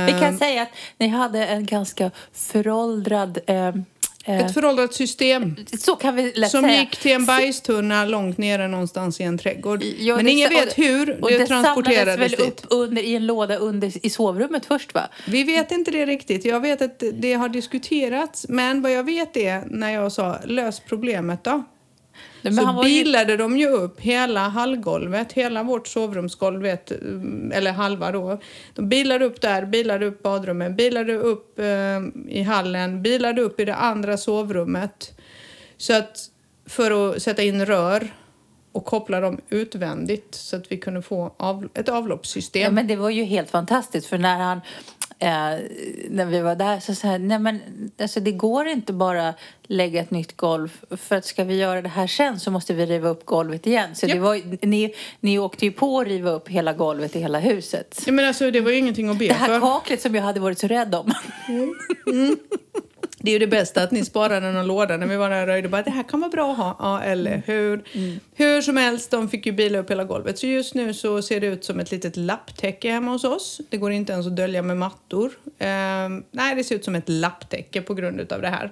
Vi 0.07 0.17
kan 0.21 0.37
säga 0.37 0.61
att 0.61 0.69
ni 0.97 1.07
hade 1.07 1.45
en 1.45 1.65
ganska 1.65 2.11
föråldrad 2.31 3.39
eh, 3.47 3.75
Ett 4.27 4.53
föråldrat 4.53 4.93
system 4.93 5.55
så 5.79 5.95
kan 5.95 6.15
vi 6.15 6.31
lätt 6.35 6.51
som 6.51 6.63
säga. 6.63 6.79
gick 6.79 6.97
till 6.97 7.11
en 7.11 7.25
bajstunna 7.25 8.05
långt 8.05 8.37
nere 8.37 8.67
någonstans 8.67 9.19
i 9.19 9.23
en 9.23 9.37
trädgård. 9.37 9.83
Ja, 9.99 10.15
Men 10.15 10.25
det- 10.25 10.31
ingen 10.31 10.49
vet 10.49 10.75
det- 10.75 10.81
hur 10.83 11.23
och 11.23 11.29
det, 11.31 11.37
det 11.37 11.47
samlades 11.47 11.47
transporterades 11.75 12.19
väl 12.19 12.29
dit. 12.31 12.39
upp 12.39 12.61
under, 12.69 13.01
i 13.01 13.15
en 13.15 13.25
låda 13.25 13.55
under, 13.57 14.05
i 14.05 14.09
sovrummet 14.09 14.65
först 14.65 14.93
va? 14.93 15.01
Vi 15.27 15.43
vet 15.43 15.71
inte 15.71 15.91
det 15.91 16.05
riktigt. 16.05 16.45
Jag 16.45 16.59
vet 16.59 16.81
att 16.81 17.03
det 17.13 17.33
har 17.33 17.49
diskuterats. 17.49 18.45
Men 18.49 18.81
vad 18.81 18.91
jag 18.91 19.03
vet 19.03 19.37
är 19.37 19.63
när 19.67 19.89
jag 19.93 20.11
sa 20.11 20.37
lös 20.45 20.79
problemet 20.79 21.43
då. 21.43 21.63
Men 22.49 22.65
så 22.65 22.71
var 22.71 22.83
ju- 22.85 23.37
de 23.37 23.57
ju 23.57 23.67
upp 23.67 23.99
hela 23.99 24.39
hallgolvet, 24.39 25.33
hela 25.33 25.63
vårt 25.63 25.87
sovrumsgolv, 25.87 26.61
vet, 26.61 26.91
eller 27.53 27.71
halva 27.71 28.11
då. 28.11 28.39
De 28.73 28.89
bilade 28.89 29.25
upp 29.25 29.41
där, 29.41 29.65
bilade 29.65 30.05
upp 30.05 30.23
badrummen, 30.23 30.75
bilade 30.75 31.13
upp 31.13 31.59
eh, 31.59 31.65
i 32.27 32.41
hallen, 32.41 33.01
bilade 33.01 33.41
upp 33.41 33.59
i 33.59 33.65
det 33.65 33.75
andra 33.75 34.17
sovrummet. 34.17 35.11
Så 35.77 35.93
att 35.97 36.17
för 36.69 37.11
att 37.15 37.21
sätta 37.21 37.43
in 37.43 37.65
rör 37.65 38.13
och 38.71 38.85
koppla 38.85 39.19
dem 39.19 39.41
utvändigt 39.49 40.35
så 40.35 40.55
att 40.55 40.71
vi 40.71 40.77
kunde 40.77 41.01
få 41.01 41.35
av, 41.37 41.69
ett 41.73 41.89
avloppssystem. 41.89 42.61
Ja, 42.63 42.71
men 42.71 42.87
det 42.87 42.95
var 42.95 43.09
ju 43.09 43.23
helt 43.23 43.49
fantastiskt 43.49 44.07
för 44.07 44.17
när 44.17 44.39
han 44.39 44.61
eh, 45.19 45.29
när 46.09 46.25
vi 46.25 46.39
var 46.39 46.55
där 46.55 46.79
så 46.79 46.95
sa 46.95 47.07
han, 47.07 47.27
nej 47.27 47.39
men 47.39 47.59
alltså 48.01 48.19
det 48.19 48.31
går 48.31 48.67
inte 48.67 48.93
bara 48.93 49.33
lägga 49.67 50.01
ett 50.01 50.11
nytt 50.11 50.37
golv 50.37 50.81
för 50.97 51.15
att 51.15 51.25
ska 51.25 51.43
vi 51.43 51.55
göra 51.55 51.81
det 51.81 51.89
här 51.89 52.07
sen 52.07 52.39
så 52.39 52.51
måste 52.51 52.73
vi 52.73 52.85
riva 52.85 53.09
upp 53.09 53.25
golvet 53.25 53.67
igen. 53.67 53.95
Så 53.95 54.05
Ja. 54.07 54.13
det 54.13 54.19
var, 54.19 54.65
ni, 54.65 54.93
ni 55.19 55.39
åkte 55.39 55.65
ju 55.65 55.71
på 55.71 55.99
att 55.99 56.07
riva 56.07 56.29
upp 56.31 56.49
hela 56.49 56.73
golvet 56.73 57.15
i 57.15 57.19
hela 57.19 57.39
huset. 57.39 58.03
Ja, 58.05 58.11
men 58.11 58.25
alltså, 58.25 58.51
det 58.51 58.61
var 58.61 58.71
ju 58.71 58.77
ingenting 58.77 59.09
att 59.09 59.19
be 59.19 59.27
Det 59.27 59.33
här 59.33 59.47
för. 59.47 59.59
kaklet 59.59 60.01
som 60.01 60.15
jag 60.15 60.23
hade 60.23 60.39
varit 60.39 60.59
så 60.59 60.67
rädd 60.67 60.95
om. 60.95 61.13
Det 63.25 63.31
är 63.31 63.33
ju 63.33 63.39
det 63.39 63.47
bästa 63.47 63.83
att 63.83 63.91
ni 63.91 64.05
sparade 64.05 64.51
någon 64.51 64.67
låda 64.67 64.97
när 64.97 65.07
vi 65.07 65.15
var 65.15 65.29
där 65.29 65.41
och 65.41 65.47
röjde. 65.47 65.69
Bara, 65.69 65.81
det 65.81 65.91
här 65.91 66.03
kan 66.03 66.19
vara 66.19 66.29
bra 66.29 66.51
att 66.51 66.57
ha. 66.57 66.75
Ja, 66.79 67.01
eller 67.01 67.43
hur? 67.45 67.83
Hur 68.35 68.61
som 68.61 68.77
helst, 68.77 69.11
de 69.11 69.29
fick 69.29 69.45
ju 69.45 69.51
bila 69.51 69.79
upp 69.79 69.91
hela 69.91 70.03
golvet. 70.03 70.39
Så 70.39 70.47
just 70.47 70.73
nu 70.73 70.93
så 70.93 71.21
ser 71.21 71.39
det 71.39 71.47
ut 71.47 71.65
som 71.65 71.79
ett 71.79 71.91
litet 71.91 72.17
lapptäcke 72.17 72.91
hemma 72.91 73.11
hos 73.11 73.23
oss. 73.23 73.61
Det 73.69 73.77
går 73.77 73.91
inte 73.91 74.13
ens 74.13 74.27
att 74.27 74.35
dölja 74.35 74.61
med 74.61 74.77
mattor. 74.77 75.31
Ehm, 75.59 76.23
nej, 76.31 76.55
det 76.55 76.63
ser 76.63 76.75
ut 76.75 76.85
som 76.85 76.95
ett 76.95 77.09
lapptäcke 77.09 77.81
på 77.81 77.93
grund 77.93 78.31
av 78.33 78.41
det 78.41 78.49
här. 78.49 78.71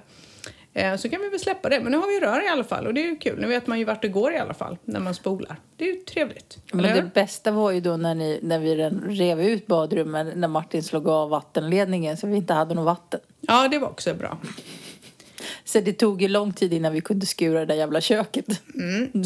Ehm, 0.74 0.98
så 0.98 1.08
kan 1.08 1.20
vi 1.20 1.28
väl 1.28 1.40
släppa 1.40 1.68
det. 1.68 1.80
Men 1.80 1.92
nu 1.92 1.98
har 1.98 2.06
vi 2.06 2.26
rör 2.26 2.44
i 2.44 2.48
alla 2.48 2.64
fall 2.64 2.86
och 2.86 2.94
det 2.94 3.00
är 3.00 3.06
ju 3.06 3.16
kul. 3.16 3.40
Nu 3.40 3.46
vet 3.46 3.66
man 3.66 3.78
ju 3.78 3.84
vart 3.84 4.02
det 4.02 4.08
går 4.08 4.32
i 4.32 4.38
alla 4.38 4.54
fall 4.54 4.78
när 4.84 5.00
man 5.00 5.14
spolar. 5.14 5.56
Det 5.76 5.84
är 5.84 5.94
ju 5.94 6.00
trevligt. 6.00 6.58
Men 6.72 6.84
eller 6.84 7.02
det 7.02 7.10
bästa 7.14 7.50
var 7.50 7.70
ju 7.70 7.80
då 7.80 7.96
när, 7.96 8.14
ni, 8.14 8.38
när 8.42 8.58
vi 8.58 8.74
rev 9.08 9.40
ut 9.40 9.66
badrummen 9.66 10.32
när 10.34 10.48
Martin 10.48 10.82
slog 10.82 11.08
av 11.08 11.28
vattenledningen 11.30 12.16
så 12.16 12.26
vi 12.26 12.36
inte 12.36 12.52
hade 12.52 12.74
något 12.74 12.84
vatten. 12.84 13.20
Ja, 13.40 13.68
det 13.68 13.78
var 13.78 13.88
också 13.88 14.14
bra. 14.14 14.38
Så 15.64 15.80
det 15.80 15.92
tog 15.92 16.22
ju 16.22 16.28
lång 16.28 16.52
tid 16.52 16.72
innan 16.72 16.92
vi 16.92 17.00
kunde 17.00 17.26
skura 17.26 17.60
det 17.60 17.66
där 17.66 17.74
jävla 17.74 18.00
köket. 18.00 18.46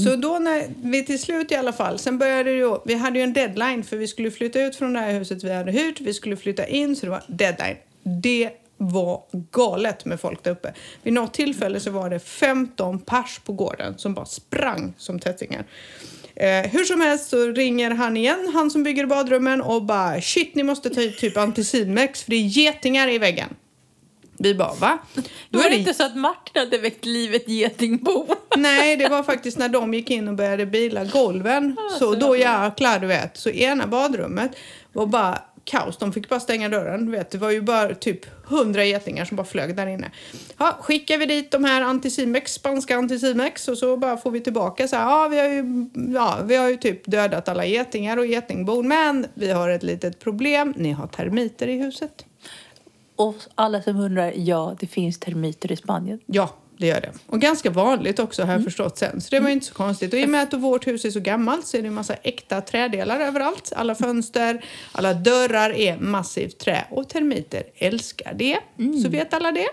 Så 0.05 0.17
då 0.17 0.39
när 0.39 0.91
vi 0.91 1.05
till 1.05 1.23
slut 1.23 1.53
i 1.53 1.55
alla 1.55 1.73
fall, 1.73 1.99
sen 1.99 2.19
började 2.19 2.51
det 2.51 2.57
ju, 2.57 2.77
vi 2.85 2.95
hade 2.95 3.19
ju 3.19 3.23
en 3.23 3.33
deadline 3.33 3.85
för 3.85 3.97
vi 3.97 4.07
skulle 4.07 4.31
flytta 4.31 4.61
ut 4.61 4.77
från 4.77 4.93
det 4.93 5.01
här 5.01 5.13
huset 5.13 5.45
vi 5.45 5.55
hade 5.55 5.73
hyrt, 5.73 6.01
vi 6.01 6.15
skulle 6.15 6.37
flytta 6.37 6.67
in 6.67 6.97
så 6.97 7.07
det 7.07 7.11
var 7.11 7.23
deadline. 7.27 7.77
Det 8.03 8.51
var 8.79 9.23
galet 9.53 10.05
med 10.05 10.21
folk 10.21 10.45
där 10.45 10.51
uppe. 10.51 10.75
Vid 11.03 11.13
något 11.13 11.35
tillfälle 11.35 11.81
så 11.81 11.91
var 11.91 12.11
det 12.11 12.19
15 12.19 12.99
pers 12.99 13.41
på 13.45 13.53
gården 13.53 13.99
som 13.99 14.15
bara 14.15 14.27
sprang 14.27 14.95
som 14.99 15.19
tättingar. 15.19 15.65
Eh, 16.35 16.71
hur 16.71 16.85
som 16.85 17.01
helst 17.01 17.31
så 17.31 17.47
ringer 17.47 17.91
han 17.91 18.17
igen, 18.17 18.51
han 18.55 18.71
som 18.71 18.83
bygger 18.83 19.07
badrummen 19.07 19.63
och 19.63 19.83
bara 19.83 20.21
shit 20.21 20.55
ni 20.55 20.63
måste 20.63 20.91
ta 20.91 21.01
hit 21.01 21.19
typ 21.19 21.37
Anticimex 21.37 22.23
för 22.23 22.31
det 22.31 22.37
är 22.37 22.47
getingar 22.47 23.09
i 23.09 23.19
väggen. 23.19 23.49
Vi 24.39 24.55
bara 24.55 24.75
va? 24.75 24.99
Då 25.51 25.59
var 25.59 25.71
det 25.71 25.77
inte 25.77 25.95
så 25.95 26.05
att 26.05 26.17
Martin 26.17 26.61
hade 26.61 26.79
väckt 26.79 27.05
livet 27.05 27.49
getingbo. 27.49 28.27
Nej, 28.57 28.97
det 28.97 29.09
var 29.09 29.23
faktiskt 29.23 29.59
när 29.59 29.69
de 29.69 29.95
gick 29.95 30.11
in 30.11 30.29
och 30.29 30.35
började 30.35 30.67
bila 30.67 31.05
golven. 31.05 31.77
så 31.99 32.15
då 32.15 32.37
jäklar, 32.37 32.99
du 32.99 33.07
vet. 33.07 33.37
Så 33.37 33.51
ena 33.51 33.87
badrummet 33.87 34.51
var 34.93 35.07
bara 35.07 35.43
kaos. 35.69 35.97
De 35.97 36.13
fick 36.13 36.29
bara 36.29 36.41
stänga 36.41 36.69
dörren. 36.69 37.07
Du 37.07 37.13
vet, 37.13 37.31
det 37.31 37.39
var 37.39 37.51
ju 37.51 37.61
bara 37.61 37.95
typ 37.95 38.27
hundra 38.45 38.85
getingar 38.85 39.25
som 39.25 39.37
bara 39.37 39.47
flög 39.47 39.77
där 39.77 39.87
inne. 39.87 40.11
Ja, 40.59 40.79
skickar 40.81 41.19
vi 41.19 41.27
dit 41.27 41.51
de 41.51 41.65
här 41.65 41.83
Anticimex, 41.83 42.53
spanska 42.53 42.97
Anticimex 42.97 43.69
och 43.69 43.79
så 43.79 43.97
bara 43.97 44.17
får 44.17 44.31
vi 44.31 44.41
tillbaka 44.41 44.89
så 44.89 44.97
här. 44.97 45.03
Ja, 45.03 45.29
vi 45.29 45.39
har 45.39 45.49
ju, 45.49 45.87
ja, 46.15 46.39
vi 46.45 46.57
har 46.57 46.69
ju 46.69 46.77
typ 46.77 47.07
dödat 47.07 47.49
alla 47.49 47.65
getingar 47.65 48.17
och 48.17 48.27
getingbon. 48.27 48.89
Men 48.89 49.27
vi 49.35 49.51
har 49.51 49.69
ett 49.69 49.83
litet 49.83 50.19
problem. 50.19 50.75
Ni 50.77 50.93
har 50.93 51.07
termiter 51.07 51.69
i 51.69 51.79
huset. 51.79 52.25
Och 53.17 53.37
alla 53.55 53.83
som 53.83 53.97
undrar, 53.97 54.33
ja, 54.37 54.77
det 54.81 54.87
finns 54.87 55.19
termiter 55.19 55.73
i 55.73 55.77
Spanien. 55.77 56.21
Ja, 56.27 56.55
det 56.79 56.87
gör 56.87 57.01
det. 57.01 57.13
Och 57.27 57.41
ganska 57.41 57.71
vanligt 57.71 58.19
också 58.19 58.43
har 58.43 58.53
jag 58.53 58.65
förstått 58.65 58.99
sen. 58.99 59.21
Så 59.21 59.29
det 59.31 59.41
var 59.41 59.49
ju 59.49 59.53
inte 59.53 59.67
så 59.67 59.75
konstigt. 59.75 60.13
Och 60.13 60.19
i 60.19 60.25
och 60.25 60.29
med 60.29 60.43
att 60.43 60.55
vårt 60.55 60.87
hus 60.87 61.05
är 61.05 61.11
så 61.11 61.21
gammalt 61.21 61.67
så 61.67 61.77
är 61.77 61.83
det 61.83 61.89
en 61.89 61.95
massa 61.95 62.15
äkta 62.15 62.61
trädelar 62.61 63.21
överallt. 63.21 63.73
Alla 63.77 63.95
fönster, 63.95 64.65
alla 64.93 65.15
dörrar 65.15 65.71
är 65.71 65.99
massivt 65.99 66.59
trä. 66.59 66.85
Och 66.91 67.09
termiter 67.09 67.63
älskar 67.75 68.35
det. 68.35 68.59
Så 69.03 69.09
vet 69.09 69.35
alla 69.35 69.53
det. 69.53 69.69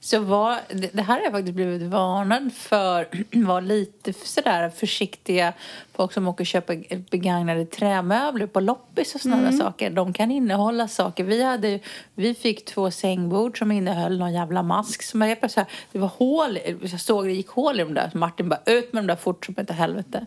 Så 0.00 0.20
var, 0.20 0.58
det 0.92 1.02
här 1.02 1.16
har 1.16 1.24
jag 1.24 1.32
faktiskt 1.32 1.54
blivit 1.54 1.82
varnad 1.82 2.52
för. 2.52 3.08
Var 3.46 3.60
lite 3.60 4.12
sådär 4.12 4.70
försiktiga. 4.70 5.52
Folk 5.92 6.12
som 6.12 6.28
åker 6.28 6.42
och 6.42 6.46
köper 6.46 7.02
begagnade 7.10 7.66
trämöbler 7.66 8.46
på 8.46 8.60
loppis 8.60 9.14
och 9.14 9.20
sådana 9.20 9.52
saker. 9.52 9.90
De 9.90 10.12
kan 10.12 10.30
innehålla 10.30 10.88
saker. 10.88 11.24
Vi, 11.24 11.42
hade, 11.42 11.78
vi 12.14 12.34
fick 12.34 12.64
två 12.64 12.90
sängbord 12.90 13.58
som 13.58 13.72
innehöll 13.72 14.18
någon 14.18 14.32
jävla 14.32 14.62
mask. 14.62 15.02
Som 15.02 15.22
jag 15.22 15.50
så 15.50 15.60
här, 15.60 15.68
det 15.92 15.98
var 15.98 16.08
hål, 16.08 16.58
jag 16.82 17.00
såg 17.00 17.24
det 17.24 17.32
gick 17.32 17.48
hål 17.48 17.80
i 17.80 17.82
dem 17.82 17.94
där. 17.94 18.10
Martin 18.14 18.48
bara 18.48 18.60
ut 18.66 18.92
med 18.92 19.02
dem 19.02 19.06
där 19.06 19.16
fort 19.16 19.46
som 19.46 19.54
inte 19.58 19.72
helvete. 19.72 20.26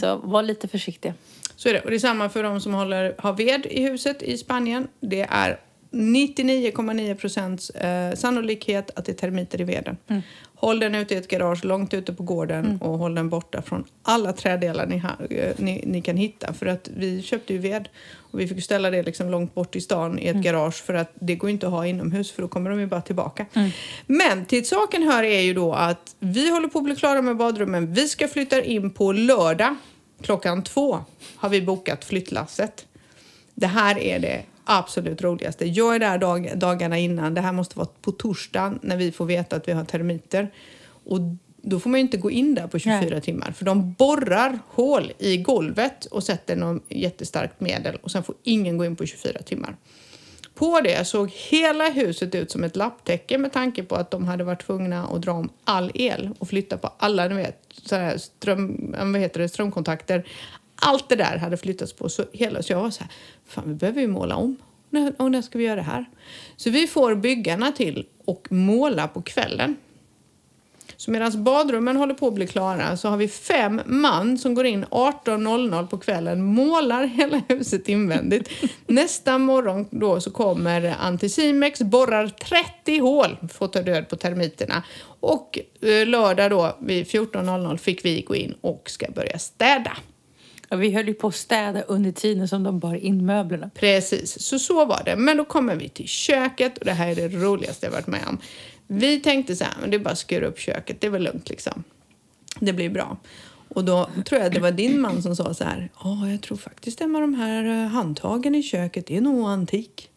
Så 0.00 0.16
var 0.16 0.42
lite 0.42 0.68
försiktiga. 0.68 1.14
Så 1.56 1.68
är 1.68 1.72
det. 1.72 1.80
Och 1.80 1.90
det 1.90 1.96
är 1.96 1.98
samma 1.98 2.28
för 2.28 2.42
de 2.42 2.60
som 2.60 2.74
håller, 2.74 3.14
har 3.18 3.32
ved 3.32 3.66
i 3.66 3.82
huset 3.82 4.22
i 4.22 4.38
Spanien. 4.38 4.88
Det 5.00 5.26
är 5.30 5.58
99,9 5.96 7.14
procents 7.14 7.70
eh, 7.70 8.14
sannolikhet 8.14 8.90
att 8.94 9.04
det 9.04 9.12
är 9.12 9.16
termiter 9.16 9.60
i 9.60 9.64
veden. 9.64 9.96
Håll 10.54 10.80
den 10.80 10.94
ute 10.94 11.14
i 11.14 11.16
ett 11.16 11.28
garage 11.28 11.64
långt 11.64 11.94
ute 11.94 12.12
på 12.12 12.22
gården 12.22 12.78
och 12.82 12.98
håll 12.98 13.14
den 13.14 13.28
borta 13.28 13.62
från 13.62 13.84
alla 14.02 14.32
trädelar 14.32 14.86
ni, 14.86 14.98
ha, 14.98 15.10
eh, 15.30 15.54
ni, 15.56 15.82
ni 15.86 16.02
kan 16.02 16.16
hitta. 16.16 16.52
För 16.52 16.66
att 16.66 16.90
vi 16.96 17.22
köpte 17.22 17.52
ju 17.52 17.58
ved 17.58 17.88
och 18.16 18.40
vi 18.40 18.48
fick 18.48 18.64
ställa 18.64 18.90
det 18.90 19.02
liksom 19.02 19.30
långt 19.30 19.54
bort 19.54 19.76
i 19.76 19.80
stan 19.80 20.18
i 20.18 20.26
ett 20.26 20.36
garage 20.36 20.84
för 20.84 20.94
att 20.94 21.12
det 21.14 21.34
går 21.34 21.50
inte 21.50 21.66
att 21.66 21.72
ha 21.72 21.86
inomhus 21.86 22.32
för 22.32 22.42
då 22.42 22.48
kommer 22.48 22.70
de 22.70 22.80
ju 22.80 22.86
bara 22.86 23.00
tillbaka. 23.00 23.46
Men 24.06 24.46
till 24.46 24.66
saken 24.66 25.02
hör 25.02 25.22
är 25.22 25.40
ju 25.40 25.54
då 25.54 25.72
att 25.72 26.16
vi 26.18 26.50
håller 26.50 26.68
på 26.68 26.78
att 26.78 26.84
bli 26.84 26.96
klara 26.96 27.22
med 27.22 27.36
badrummen. 27.36 27.92
Vi 27.92 28.08
ska 28.08 28.28
flytta 28.28 28.62
in 28.62 28.90
på 28.90 29.12
lördag 29.12 29.76
klockan 30.22 30.62
två 30.62 30.98
har 31.36 31.48
vi 31.48 31.62
bokat 31.62 32.04
flyttlasset. 32.04 32.86
Det 33.54 33.66
här 33.66 33.98
är 33.98 34.18
det 34.18 34.42
absolut 34.66 35.22
roligaste. 35.22 35.66
Jag 35.66 35.94
är 35.94 35.98
där 35.98 36.18
dag, 36.18 36.52
dagarna 36.56 36.98
innan. 36.98 37.34
Det 37.34 37.40
här 37.40 37.52
måste 37.52 37.78
vara 37.78 37.88
på 38.02 38.12
torsdagen 38.12 38.78
när 38.82 38.96
vi 38.96 39.12
får 39.12 39.26
veta 39.26 39.56
att 39.56 39.68
vi 39.68 39.72
har 39.72 39.84
termiter. 39.84 40.52
Och 41.04 41.20
då 41.62 41.80
får 41.80 41.90
man 41.90 42.00
ju 42.00 42.02
inte 42.02 42.16
gå 42.16 42.30
in 42.30 42.54
där 42.54 42.66
på 42.66 42.78
24 42.78 43.00
Nej. 43.10 43.20
timmar. 43.20 43.52
För 43.52 43.64
de 43.64 43.92
borrar 43.92 44.58
hål 44.68 45.12
i 45.18 45.36
golvet 45.36 46.04
och 46.04 46.22
sätter 46.22 46.56
något 46.56 46.82
jättestarkt 46.88 47.60
medel. 47.60 47.96
Och 48.02 48.10
sen 48.10 48.22
får 48.22 48.34
ingen 48.42 48.78
gå 48.78 48.84
in 48.84 48.96
på 48.96 49.06
24 49.06 49.42
timmar. 49.42 49.76
På 50.54 50.80
det 50.80 51.06
såg 51.06 51.30
hela 51.30 51.88
huset 51.88 52.34
ut 52.34 52.50
som 52.50 52.64
ett 52.64 52.76
lapptäcke 52.76 53.38
med 53.38 53.52
tanke 53.52 53.82
på 53.82 53.94
att 53.94 54.10
de 54.10 54.24
hade 54.24 54.44
varit 54.44 54.66
tvungna 54.66 55.06
att 55.06 55.22
dra 55.22 55.32
om 55.32 55.50
all 55.64 55.90
el 55.94 56.30
och 56.38 56.48
flytta 56.48 56.78
på 56.78 56.92
alla 56.98 57.28
ni 57.28 57.34
vet, 57.34 57.58
ström, 58.20 58.94
vad 59.12 59.20
heter 59.20 59.40
det, 59.40 59.48
strömkontakter. 59.48 60.28
Allt 60.76 61.08
det 61.08 61.16
där 61.16 61.36
hade 61.36 61.56
flyttats 61.56 61.92
på. 61.92 62.08
Så, 62.08 62.24
hela, 62.32 62.62
så 62.62 62.72
jag 62.72 62.80
var 62.80 62.90
så 62.90 63.00
här, 63.00 63.12
fan 63.46 63.64
vi 63.66 63.74
behöver 63.74 64.00
ju 64.00 64.08
måla 64.08 64.36
om. 64.36 64.56
När, 64.90 65.12
och 65.18 65.30
när 65.30 65.42
ska 65.42 65.58
vi 65.58 65.64
göra 65.64 65.76
det 65.76 65.82
här? 65.82 66.04
Så 66.56 66.70
vi 66.70 66.86
får 66.86 67.14
byggarna 67.14 67.72
till 67.72 68.06
och 68.24 68.46
måla 68.50 69.08
på 69.08 69.22
kvällen. 69.22 69.76
Så 70.96 71.10
medan 71.10 71.44
badrummen 71.44 71.96
håller 71.96 72.14
på 72.14 72.28
att 72.28 72.34
bli 72.34 72.46
klara 72.46 72.96
så 72.96 73.08
har 73.08 73.16
vi 73.16 73.28
fem 73.28 73.80
man 73.86 74.38
som 74.38 74.54
går 74.54 74.66
in 74.66 74.84
18.00 74.84 75.86
på 75.86 75.98
kvällen, 75.98 76.42
målar 76.42 77.04
hela 77.04 77.42
huset 77.48 77.88
invändigt. 77.88 78.50
Nästa 78.86 79.38
morgon 79.38 79.86
då 79.90 80.20
så 80.20 80.30
kommer 80.30 80.94
Anticimex, 81.00 81.82
borrar 81.82 82.28
30 82.28 82.98
hål 82.98 83.36
för 83.52 83.64
att 83.64 83.72
ta 83.72 83.82
död 83.82 84.08
på 84.08 84.16
termiterna. 84.16 84.82
Och 85.20 85.58
eh, 85.80 86.06
lördag 86.06 86.50
då 86.50 86.76
vid 86.80 87.06
14.00 87.06 87.76
fick 87.76 88.04
vi 88.04 88.20
gå 88.20 88.34
in 88.34 88.54
och 88.60 88.90
ska 88.90 89.10
börja 89.10 89.38
städa. 89.38 89.96
Ja, 90.68 90.76
vi 90.76 90.90
höll 90.90 91.08
ju 91.08 91.14
på 91.14 91.28
att 91.28 91.34
städa 91.34 91.82
under 91.82 92.12
tiden 92.12 92.48
som 92.48 92.62
de 92.62 92.78
bar 92.78 92.94
in 92.94 93.26
möblerna. 93.26 93.70
Precis, 93.74 94.42
så 94.42 94.58
så 94.58 94.84
var 94.84 95.02
det. 95.04 95.16
Men 95.16 95.36
då 95.36 95.44
kommer 95.44 95.76
vi 95.76 95.88
till 95.88 96.08
köket 96.08 96.78
och 96.78 96.84
det 96.84 96.92
här 96.92 97.08
är 97.08 97.14
det 97.14 97.28
roligaste 97.28 97.86
jag 97.86 97.92
varit 97.92 98.06
med 98.06 98.24
om. 98.28 98.38
Vi 98.86 99.20
tänkte 99.20 99.56
så 99.56 99.64
här, 99.64 99.74
men 99.80 99.90
det 99.90 99.96
är 99.96 99.98
bara 99.98 100.10
att 100.10 100.18
skura 100.18 100.46
upp 100.46 100.58
köket, 100.58 101.00
det 101.00 101.06
är 101.06 101.10
väl 101.10 101.22
lugnt 101.22 101.48
liksom. 101.48 101.84
Det 102.60 102.72
blir 102.72 102.90
bra. 102.90 103.16
Och 103.68 103.84
då 103.84 104.10
tror 104.26 104.40
jag 104.40 104.52
det 104.52 104.60
var 104.60 104.70
din 104.70 105.00
man 105.00 105.22
som 105.22 105.36
sa 105.36 105.54
så 105.54 105.64
här. 105.64 105.90
Ja, 106.04 106.28
jag 106.28 106.42
tror 106.42 106.56
faktiskt 106.58 106.98
det 106.98 107.06
med 107.06 107.22
de 107.22 107.34
här 107.34 107.84
eh, 107.84 107.88
handtagen 107.88 108.54
i 108.54 108.62
köket 108.62 109.06
det 109.06 109.16
är 109.16 109.20
nog 109.20 109.48
antik. 109.48 110.10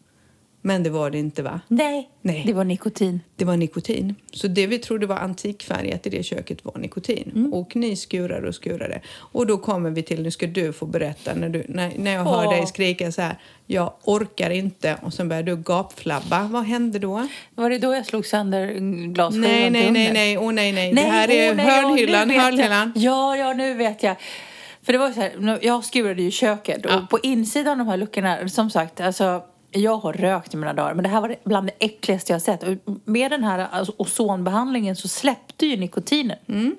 Men 0.62 0.82
det 0.82 0.90
var 0.90 1.10
det 1.10 1.18
inte 1.18 1.42
va? 1.42 1.60
Nej, 1.68 2.10
Nej. 2.22 2.42
det 2.46 2.52
var 2.52 2.64
nikotin. 2.64 3.20
Det 3.36 3.44
var 3.44 3.56
nikotin. 3.56 4.14
Så 4.32 4.48
det 4.48 4.66
vi 4.66 4.78
trodde 4.78 5.06
var 5.06 5.16
antikfärgat 5.16 6.06
i 6.06 6.10
det 6.10 6.22
köket 6.22 6.64
var 6.64 6.78
nikotin. 6.78 7.32
Mm. 7.34 7.52
Och 7.52 7.76
ni 7.76 7.96
skurade 7.96 8.48
och 8.48 8.54
skurade. 8.54 9.00
Och 9.16 9.46
då 9.46 9.58
kommer 9.58 9.90
vi 9.90 10.02
till, 10.02 10.22
nu 10.22 10.30
ska 10.30 10.46
du 10.46 10.72
få 10.72 10.86
berätta, 10.86 11.34
när, 11.34 11.48
du, 11.48 11.64
när, 11.68 11.92
när 11.96 12.12
jag 12.12 12.24
hör 12.24 12.46
Åh. 12.46 12.50
dig 12.50 12.66
skrika 12.66 13.12
så 13.12 13.22
här, 13.22 13.38
jag 13.66 13.92
orkar 14.04 14.50
inte, 14.50 14.96
och 15.02 15.14
sen 15.14 15.28
börjar 15.28 15.42
du 15.42 15.56
gapflabba. 15.56 16.48
Vad 16.50 16.64
hände 16.64 16.98
då? 16.98 17.28
Var 17.54 17.70
det 17.70 17.78
då 17.78 17.94
jag 17.94 18.06
slog 18.06 18.26
sönder 18.26 18.66
glasskivan 19.06 19.40
Nej, 19.40 19.70
nej, 19.70 19.90
nej, 19.90 20.12
nej, 20.12 20.38
åh 20.38 20.52
nej, 20.52 20.72
nej. 20.72 20.92
Nej, 20.92 21.04
det 21.04 21.10
här 21.10 21.30
är 21.30 21.50
åh, 21.50 21.56
nej, 21.56 21.66
hörnhyllan, 21.66 22.28
vet 22.28 22.42
hörnhyllan. 22.42 22.92
Ja, 22.96 23.36
ja, 23.36 23.52
nu 23.52 23.74
vet 23.74 24.02
jag. 24.02 24.16
För 24.82 24.92
det 24.92 24.98
var 24.98 25.10
så 25.10 25.20
här, 25.20 25.58
jag 25.62 25.84
skurade 25.84 26.22
ju 26.22 26.30
köket 26.30 26.80
Ja. 26.84 26.98
och 26.98 27.10
på 27.10 27.18
insidan 27.22 27.72
av 27.72 27.78
de 27.78 27.88
här 27.88 27.96
luckorna, 27.96 28.48
som 28.48 28.70
sagt, 28.70 29.00
alltså 29.00 29.42
jag 29.72 29.96
har 29.96 30.12
rökt 30.12 30.54
i 30.54 30.56
mina 30.56 30.72
dagar, 30.72 30.94
men 30.94 31.02
det 31.02 31.08
här 31.08 31.20
var 31.20 31.36
bland 31.44 31.66
det 31.66 31.84
äckligaste 31.86 32.32
jag 32.32 32.34
har 32.34 32.40
sett. 32.40 32.64
Med 33.04 33.30
den 33.30 33.44
här 33.44 33.58
alltså, 33.70 33.94
ozonbehandlingen 33.98 34.96
så 34.96 35.08
släppte 35.08 35.66
ju 35.66 35.76
nikotinen. 35.76 36.38
Mm. 36.48 36.76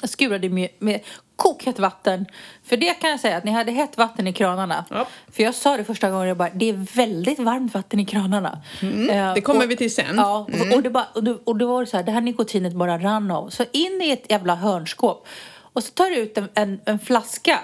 Jag 0.00 0.10
skurade 0.10 0.48
med, 0.48 0.68
med 0.78 1.00
kokhett 1.36 1.78
vatten. 1.78 2.26
För 2.64 2.76
det 2.76 2.94
kan 2.94 3.10
jag 3.10 3.20
säga 3.20 3.36
att 3.36 3.44
ni 3.44 3.50
hade 3.50 3.72
hett 3.72 3.96
vatten 3.96 4.26
i 4.26 4.32
kranarna. 4.32 4.84
Ja. 4.90 5.06
För 5.32 5.42
jag 5.42 5.54
sa 5.54 5.76
det 5.76 5.84
första 5.84 6.10
gången, 6.10 6.28
jag 6.28 6.36
bara, 6.36 6.50
det 6.54 6.68
är 6.68 6.96
väldigt 6.96 7.38
varmt 7.38 7.74
vatten 7.74 8.00
i 8.00 8.06
kranarna. 8.06 8.62
Eh, 8.82 8.88
Mm. 8.88 9.34
det 9.34 9.40
kommer 9.40 9.64
och- 9.64 9.70
vi 9.70 9.76
till 9.76 9.94
sen. 9.94 10.16
Ja, 10.16 10.46
och- 10.70 10.74
och, 10.76 10.82
det 10.82 10.90
bara, 10.90 11.06
och, 11.14 11.24
då, 11.24 11.38
och 11.44 11.56
då 11.56 11.66
var 11.66 11.80
det 11.80 11.86
så 11.86 11.96
här, 11.96 12.04
det 12.04 12.12
här 12.12 12.20
nikotinet 12.20 12.72
bara 12.74 12.98
rann 12.98 13.30
av. 13.30 13.50
Så 13.50 13.64
in 13.72 14.00
i 14.02 14.10
ett 14.10 14.30
jävla 14.30 14.54
hörnskåp. 14.54 15.26
Och 15.72 15.82
så 15.84 15.90
tar 15.92 16.10
du 16.10 16.16
ut 16.16 16.38
en, 16.38 16.48
en, 16.54 16.80
en 16.84 16.98
flaska. 16.98 17.58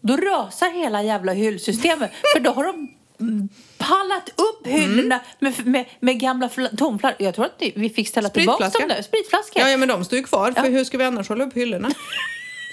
Då 0.00 0.16
rasar 0.16 0.70
hela 0.82 1.02
jävla 1.02 1.32
hyllsystemet. 1.32 2.10
för 2.34 2.40
då 2.40 2.50
har 2.50 2.64
de 2.64 2.74
mm, 2.74 2.88
pallat 3.78 4.28
upp 4.36 4.66
hyllorna 4.66 5.20
med, 5.38 5.66
med, 5.66 5.84
med 6.00 6.20
gamla 6.20 6.48
fla- 6.48 6.76
tomflaskor. 6.76 7.24
Jag 7.26 7.34
tror 7.34 7.44
att 7.44 7.62
vi 7.74 7.90
fick 7.90 8.08
ställa 8.08 8.28
tillbaka 8.28 8.56
Spritflaska. 8.70 8.78
dem 8.88 8.96
där. 8.96 9.02
Spritflaskor. 9.02 9.62
Ja, 9.62 9.68
ja, 9.70 9.76
men 9.76 9.88
de 9.88 10.04
står 10.04 10.18
ju 10.18 10.24
kvar, 10.24 10.52
för 10.52 10.70
hur 10.70 10.84
ska 10.84 10.98
vi 10.98 11.04
annars 11.04 11.28
hålla 11.28 11.44
upp 11.44 11.54
hyllorna? 11.56 11.90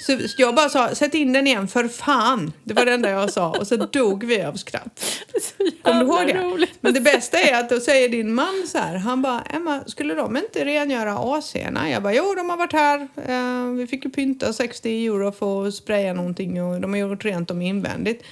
Så 0.07 0.17
jag 0.37 0.55
bara 0.55 0.69
sa, 0.69 0.95
sätt 0.95 1.13
in 1.13 1.33
den 1.33 1.47
igen 1.47 1.67
för 1.67 1.87
fan. 1.87 2.53
Det 2.63 2.73
var 2.73 2.85
det 2.85 2.93
enda 2.93 3.09
jag 3.09 3.31
sa 3.31 3.49
och 3.49 3.67
så 3.67 3.75
dog 3.75 4.23
vi 4.23 4.41
av 4.43 4.53
skratt. 4.53 5.05
Kommer 5.83 5.99
du 6.03 6.05
ihåg 6.05 6.27
det? 6.27 6.33
roligt. 6.33 6.77
Men 6.81 6.93
det 6.93 7.01
bästa 7.01 7.37
är 7.39 7.59
att 7.59 7.69
då 7.69 7.79
säger 7.79 8.09
din 8.09 8.33
man 8.33 8.63
så 8.67 8.77
här, 8.77 8.95
han 8.97 9.21
bara, 9.21 9.41
Emma, 9.41 9.83
skulle 9.87 10.13
de 10.13 10.37
inte 10.37 10.65
rengöra 10.65 11.11
AC'na? 11.17 11.89
Jag 11.91 12.03
bara, 12.03 12.13
jo 12.13 12.33
de 12.35 12.49
har 12.49 12.57
varit 12.57 12.73
här, 12.73 13.07
eh, 13.27 13.73
vi 13.77 13.87
fick 13.87 14.05
ju 14.05 14.11
pynta 14.11 14.53
60 14.53 15.05
euro 15.07 15.31
för 15.31 15.67
att 15.67 15.73
spraya 15.73 16.13
någonting 16.13 16.63
och 16.63 16.81
de 16.81 16.93
har 16.93 16.99
gjort 16.99 17.25
rent 17.25 17.47
dem 17.47 17.61
invändigt. 17.61 18.23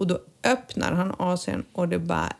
Och 0.00 0.06
då 0.06 0.18
öppnar 0.44 0.92
han 0.92 1.12
AC'n 1.12 1.64
och 1.72 1.88
det 1.88 1.98
bara 1.98 2.32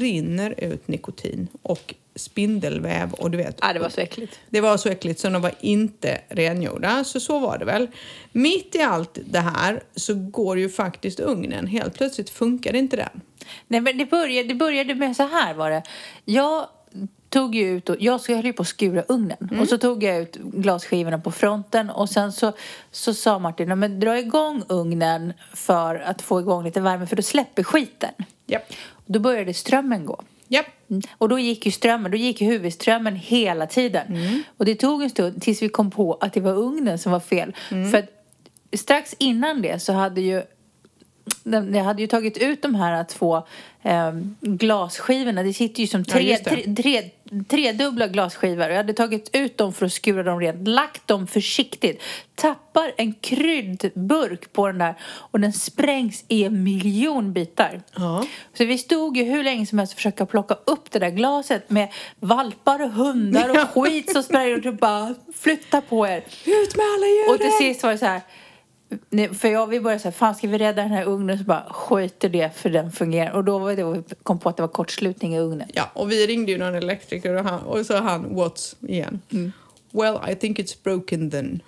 rinner 0.00 0.54
ut 0.58 0.88
nikotin 0.88 1.48
och 1.62 1.94
spindelväv 2.14 3.12
och 3.12 3.30
du 3.30 3.38
vet. 3.38 3.58
Ja, 3.60 3.72
det 3.72 3.78
var 3.78 3.88
så 3.88 4.00
äckligt. 4.00 4.38
Det 4.50 4.60
var 4.60 4.76
så 4.76 4.88
äckligt 4.88 5.20
så 5.20 5.28
de 5.28 5.42
var 5.42 5.52
inte 5.60 6.20
rengjorda. 6.28 7.04
Så 7.04 7.20
så 7.20 7.38
var 7.38 7.58
det 7.58 7.64
väl. 7.64 7.88
Mitt 8.32 8.74
i 8.74 8.82
allt 8.82 9.18
det 9.24 9.40
här 9.40 9.82
så 9.96 10.14
går 10.14 10.58
ju 10.58 10.68
faktiskt 10.68 11.20
ugnen. 11.20 11.66
Helt 11.66 11.94
plötsligt 11.94 12.30
funkar 12.30 12.74
inte 12.74 12.96
den. 12.96 13.20
Nej, 13.66 13.80
men 13.80 13.98
det 13.98 14.06
började, 14.06 14.48
det 14.48 14.54
började 14.54 14.94
med 14.94 15.16
så 15.16 15.22
här 15.22 15.54
var 15.54 15.70
det. 15.70 15.82
Jag 16.24 16.66
tog 17.32 17.54
ju 17.54 17.76
ut 17.76 17.88
och 17.88 17.96
jag 18.00 18.20
höll 18.28 18.44
ju 18.44 18.52
på 18.52 18.62
att 18.62 18.68
skura 18.68 19.02
ugnen. 19.08 19.36
Mm. 19.40 19.60
Och 19.60 19.68
så 19.68 19.78
tog 19.78 20.02
jag 20.02 20.18
ut 20.18 20.36
glasskivorna 20.36 21.18
på 21.18 21.30
fronten 21.30 21.90
och 21.90 22.10
sen 22.10 22.32
så, 22.32 22.52
så 22.90 23.14
sa 23.14 23.38
Martin, 23.38 23.68
"Ja, 23.68 23.74
men 23.74 24.00
dra 24.00 24.18
igång 24.18 24.62
ugnen 24.68 25.32
för 25.54 25.94
att 25.94 26.22
få 26.22 26.40
igång 26.40 26.64
lite 26.64 26.80
värme 26.80 27.06
för 27.06 27.16
då 27.16 27.22
släpper 27.22 27.62
skiten. 27.62 28.10
Och 28.90 29.12
då 29.12 29.18
började 29.18 29.54
strömmen 29.54 30.06
gå. 30.06 30.22
Japp. 30.48 30.66
Mm. 30.90 31.02
Och 31.18 31.28
då 31.28 31.38
gick 31.38 31.66
ju 31.66 31.72
strömmen, 31.72 32.10
då 32.10 32.16
gick 32.16 32.42
huvudströmmen 32.42 33.16
hela 33.16 33.66
tiden. 33.66 34.06
Mm. 34.06 34.42
Och 34.56 34.64
det 34.64 34.74
tog 34.74 35.02
en 35.02 35.10
stund 35.10 35.42
tills 35.42 35.62
vi 35.62 35.68
kom 35.68 35.90
på 35.90 36.18
att 36.20 36.32
det 36.32 36.40
var 36.40 36.52
ugnen 36.52 36.98
som 36.98 37.12
var 37.12 37.20
fel. 37.20 37.56
Mm. 37.70 37.90
För 37.90 38.06
strax 38.76 39.14
innan 39.18 39.62
det 39.62 39.82
så 39.82 39.92
hade 39.92 40.20
ju 40.20 40.42
jag 41.44 41.84
hade 41.84 42.02
ju 42.02 42.06
tagit 42.08 42.36
ut 42.36 42.62
de 42.62 42.74
här 42.74 43.04
två 43.04 43.36
eh, 43.82 44.12
glasskivorna. 44.40 45.42
Det 45.42 45.52
sitter 45.52 45.80
ju 45.80 45.86
som 45.86 46.04
Ja, 46.06 46.12
tre, 46.12 46.38
det. 46.44 46.50
tre, 46.50 46.74
tre, 46.74 47.10
tredubbla 47.48 48.06
glasskivor. 48.06 48.68
Jag 48.68 48.76
hade 48.76 48.92
tagit 48.92 49.30
ut 49.32 49.58
dem 49.58 49.72
för 49.72 49.86
att 49.86 49.92
skura 49.92 50.22
dem 50.22 50.40
rent. 50.40 50.68
Lagt 50.68 51.08
dem 51.08 51.26
försiktigt. 51.26 52.02
Tappar 52.34 52.92
en 52.96 53.14
kryddburk 53.14 54.52
på 54.52 54.66
den 54.66 54.78
där 54.78 54.94
och 55.04 55.40
den 55.40 55.52
sprängs 55.52 56.24
i 56.28 56.44
en 56.44 56.64
miljon 56.64 57.32
bitar. 57.32 57.82
Ja. 57.96 58.26
Så 58.54 58.64
vi 58.64 58.78
stod 58.78 59.16
ju 59.16 59.24
hur 59.24 59.44
länge 59.44 59.66
som 59.66 59.78
helst 59.78 59.92
och 59.92 59.96
försöka 59.96 60.26
plocka 60.26 60.54
upp 60.66 60.90
det 60.90 60.98
där 60.98 61.10
glaset 61.10 61.70
med 61.70 61.88
valpar 62.20 62.82
och 62.82 62.90
hundar 62.90 63.48
och 63.50 63.84
skit 63.84 64.12
som 64.12 64.22
sprang 64.22 64.50
runt 64.50 64.66
och 64.66 64.74
bara 64.74 65.14
flytta 65.34 65.80
på 65.80 66.06
er. 66.06 66.24
Ut 66.44 66.76
med 66.76 66.86
alla 66.86 67.06
djuren! 67.06 67.34
Och 67.34 67.40
till 67.40 67.52
sist 67.52 67.82
var 67.82 67.92
det 67.92 67.98
så 67.98 68.06
här. 68.06 68.20
För 69.34 69.48
jag, 69.48 69.66
vi 69.66 69.80
började 69.80 70.02
så 70.02 70.08
här, 70.08 70.12
fan 70.12 70.34
ska 70.34 70.48
vi 70.48 70.58
rädda 70.58 70.82
den 70.82 70.90
här 70.90 71.04
ugnen? 71.04 71.38
Så 71.38 71.44
bara 71.44 71.66
skit 71.70 72.24
i 72.24 72.28
det 72.28 72.50
för 72.56 72.70
den 72.70 72.92
fungerar. 72.92 73.32
Och 73.32 73.44
då 73.44 73.58
var 73.58 73.76
det 73.76 73.84
vi 73.84 74.02
kom 74.22 74.38
på 74.38 74.48
att 74.48 74.56
det 74.56 74.62
var 74.62 74.68
kortslutning 74.68 75.34
i 75.34 75.38
ugnen. 75.38 75.68
Ja, 75.74 75.90
och 75.92 76.10
vi 76.10 76.26
ringde 76.26 76.52
ju 76.52 76.58
någon 76.58 76.74
elektriker 76.74 77.34
och, 77.34 77.44
han, 77.44 77.60
och 77.60 77.86
så 77.86 77.96
han 77.96 78.26
what's 78.26 78.74
igen. 78.80 79.20
Well, 79.94 80.18
I 80.30 80.34
think 80.34 80.58
it's 80.58 80.76
broken 80.82 81.30
then. 81.30 81.62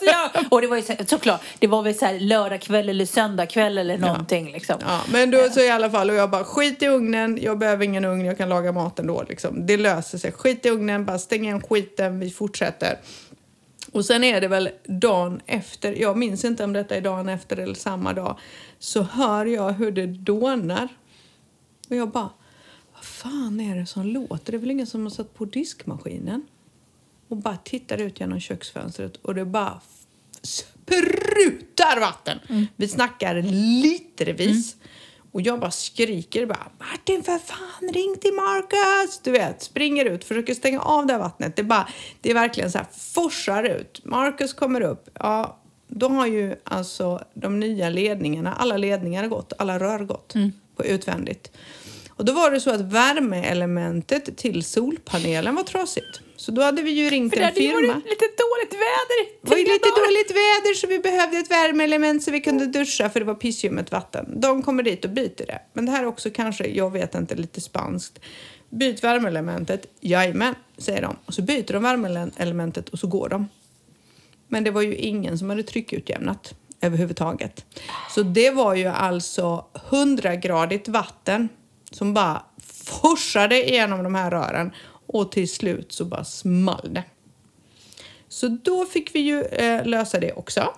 Ja. 0.00 0.30
Och 0.50 0.60
det 0.60 0.66
var 0.66 0.76
ju 0.76 0.82
så, 0.82 0.92
såklart, 1.06 1.40
det 1.58 1.66
var 1.66 1.82
väl 1.82 1.94
så 1.94 2.04
här 2.04 2.20
lördag 2.20 2.60
kväll 2.60 2.88
eller 2.88 3.06
söndag 3.06 3.46
kväll 3.46 3.78
eller 3.78 3.98
någonting 3.98 4.52
liksom. 4.52 4.76
Ja, 4.80 5.00
men 5.12 5.30
då 5.30 5.48
så 5.50 5.60
i 5.60 5.70
alla 5.70 5.90
fall, 5.90 6.10
och 6.10 6.16
jag 6.16 6.30
bara 6.30 6.44
skit 6.44 6.82
i 6.82 6.86
ugnen, 6.86 7.38
jag 7.42 7.58
behöver 7.58 7.84
ingen 7.84 8.04
ugn, 8.04 8.24
jag 8.24 8.38
kan 8.38 8.48
laga 8.48 8.72
maten 8.72 9.06
då 9.06 9.24
liksom. 9.28 9.66
Det 9.66 9.76
löser 9.76 10.18
sig. 10.18 10.32
Skit 10.32 10.66
i 10.66 10.70
ugnen, 10.70 11.04
bara 11.04 11.18
stäng 11.18 11.44
igen 11.44 11.62
skiten, 11.62 12.20
vi 12.20 12.30
fortsätter. 12.30 12.98
Och 13.92 14.04
sen 14.04 14.24
är 14.24 14.40
det 14.40 14.48
väl 14.48 14.70
dagen 14.84 15.40
efter, 15.46 15.92
jag 15.92 16.16
minns 16.16 16.44
inte 16.44 16.64
om 16.64 16.72
detta 16.72 16.96
är 16.96 17.00
dagen 17.00 17.28
efter 17.28 17.56
eller 17.56 17.74
samma 17.74 18.12
dag, 18.12 18.38
så 18.78 19.02
hör 19.02 19.46
jag 19.46 19.72
hur 19.72 19.90
det 19.90 20.06
dånar. 20.06 20.88
Och 21.90 21.96
jag 21.96 22.10
bara, 22.10 22.30
vad 22.94 23.04
fan 23.04 23.60
är 23.60 23.76
det 23.76 23.86
som 23.86 24.06
låter? 24.06 24.52
Det 24.52 24.56
är 24.56 24.60
väl 24.60 24.70
ingen 24.70 24.86
som 24.86 25.02
har 25.02 25.10
satt 25.10 25.34
på 25.34 25.44
diskmaskinen? 25.44 26.46
Och 27.28 27.36
bara 27.36 27.56
tittar 27.56 27.98
ut 27.98 28.20
genom 28.20 28.40
köksfönstret 28.40 29.16
och 29.16 29.34
det 29.34 29.44
bara 29.44 29.80
sprutar 30.42 32.00
vatten. 32.00 32.38
Vi 32.76 32.88
snackar 32.88 33.42
litervis. 33.82 34.76
Och 35.32 35.40
jag 35.40 35.60
bara 35.60 35.70
skriker 35.70 36.46
bara 36.46 36.66
Martin 36.78 37.22
för 37.22 37.38
fan 37.38 37.92
ring 37.92 38.16
till 38.20 38.32
Marcus! 38.32 39.20
Du 39.24 39.30
vet, 39.30 39.62
springer 39.62 40.04
ut, 40.04 40.24
försöker 40.24 40.54
stänga 40.54 40.80
av 40.80 41.06
det 41.06 41.12
här 41.12 41.20
vattnet. 41.20 41.56
Det, 41.56 41.62
är 41.62 41.66
bara, 41.66 41.88
det 42.20 42.30
är 42.30 42.34
verkligen 42.34 42.70
så 42.72 42.78
här 42.78 42.86
forsar 43.14 43.64
ut. 43.64 44.00
Marcus 44.04 44.52
kommer 44.52 44.80
upp. 44.80 45.08
Ja, 45.14 45.58
då 45.88 46.08
har 46.08 46.26
ju 46.26 46.54
alltså 46.64 47.24
de 47.34 47.60
nya 47.60 47.88
ledningarna, 47.88 48.54
alla 48.54 48.76
ledningar 48.76 49.26
gått, 49.26 49.52
alla 49.58 49.78
rör 49.78 49.98
gått 49.98 50.34
på 50.76 50.84
utvändigt. 50.84 51.50
Och 52.16 52.24
då 52.24 52.32
var 52.32 52.50
det 52.50 52.60
så 52.60 52.70
att 52.70 52.80
värmeelementet 52.80 54.36
till 54.36 54.64
solpanelen 54.64 55.54
var 55.54 55.62
trasigt. 55.62 56.20
Så 56.36 56.50
då 56.52 56.62
hade 56.62 56.82
vi 56.82 56.90
ju 56.90 57.10
ringt 57.10 57.32
För 57.32 57.36
det 57.40 57.42
en 57.46 57.48
hade 57.48 57.60
ju 57.60 57.68
firma. 57.76 57.92
varit 57.92 58.04
lite 58.04 58.24
dåligt 58.24 58.81
väder 58.92 59.20
Det 59.42 59.50
var 59.50 59.56
ju 59.56 59.64
lite 59.64 59.88
dagar. 59.88 60.06
dåligt 60.06 60.30
väder 60.30 60.74
så 60.74 60.86
vi 60.86 60.98
behövde 60.98 61.38
ett 61.38 61.50
värmeelement 61.50 62.22
så 62.22 62.30
vi 62.30 62.40
kunde 62.40 62.66
duscha 62.66 63.10
för 63.10 63.20
det 63.20 63.26
var 63.26 63.34
pissljummet 63.34 63.92
vatten. 63.92 64.40
De 64.40 64.62
kommer 64.62 64.82
dit 64.82 65.04
och 65.04 65.10
byter 65.10 65.46
det. 65.46 65.58
Men 65.72 65.86
det 65.86 65.92
här 65.92 66.02
är 66.02 66.06
också 66.06 66.30
kanske, 66.30 66.66
jag 66.66 66.90
vet 66.90 67.14
inte, 67.14 67.34
lite 67.34 67.60
spanskt. 67.60 68.18
Byt 68.70 69.04
värmeelementet. 69.04 69.86
Jajamän, 70.00 70.54
säger 70.78 71.02
de. 71.02 71.16
Och 71.26 71.34
så 71.34 71.42
byter 71.42 71.72
de 71.72 71.82
värmeelementet 71.82 72.88
och 72.88 72.98
så 72.98 73.06
går 73.06 73.28
de. 73.28 73.48
Men 74.48 74.64
det 74.64 74.70
var 74.70 74.82
ju 74.82 74.94
ingen 74.94 75.38
som 75.38 75.50
hade 75.50 75.62
tryckutjämnat 75.62 76.54
överhuvudtaget. 76.80 77.64
Så 78.14 78.22
det 78.22 78.50
var 78.50 78.74
ju 78.74 78.86
alltså 78.86 79.64
100-gradigt 79.90 80.88
vatten 80.88 81.48
som 81.90 82.14
bara 82.14 82.42
forsade 82.84 83.68
igenom 83.70 84.04
de 84.04 84.14
här 84.14 84.30
rören 84.30 84.72
och 85.06 85.32
till 85.32 85.48
slut 85.50 85.92
så 85.92 86.04
bara 86.04 86.24
small 86.24 86.90
det. 86.94 87.04
Så 88.32 88.48
då 88.48 88.84
fick 88.84 89.14
vi 89.14 89.20
ju 89.20 89.42
eh, 89.42 89.84
lösa 89.86 90.20
det 90.20 90.32
också. 90.32 90.74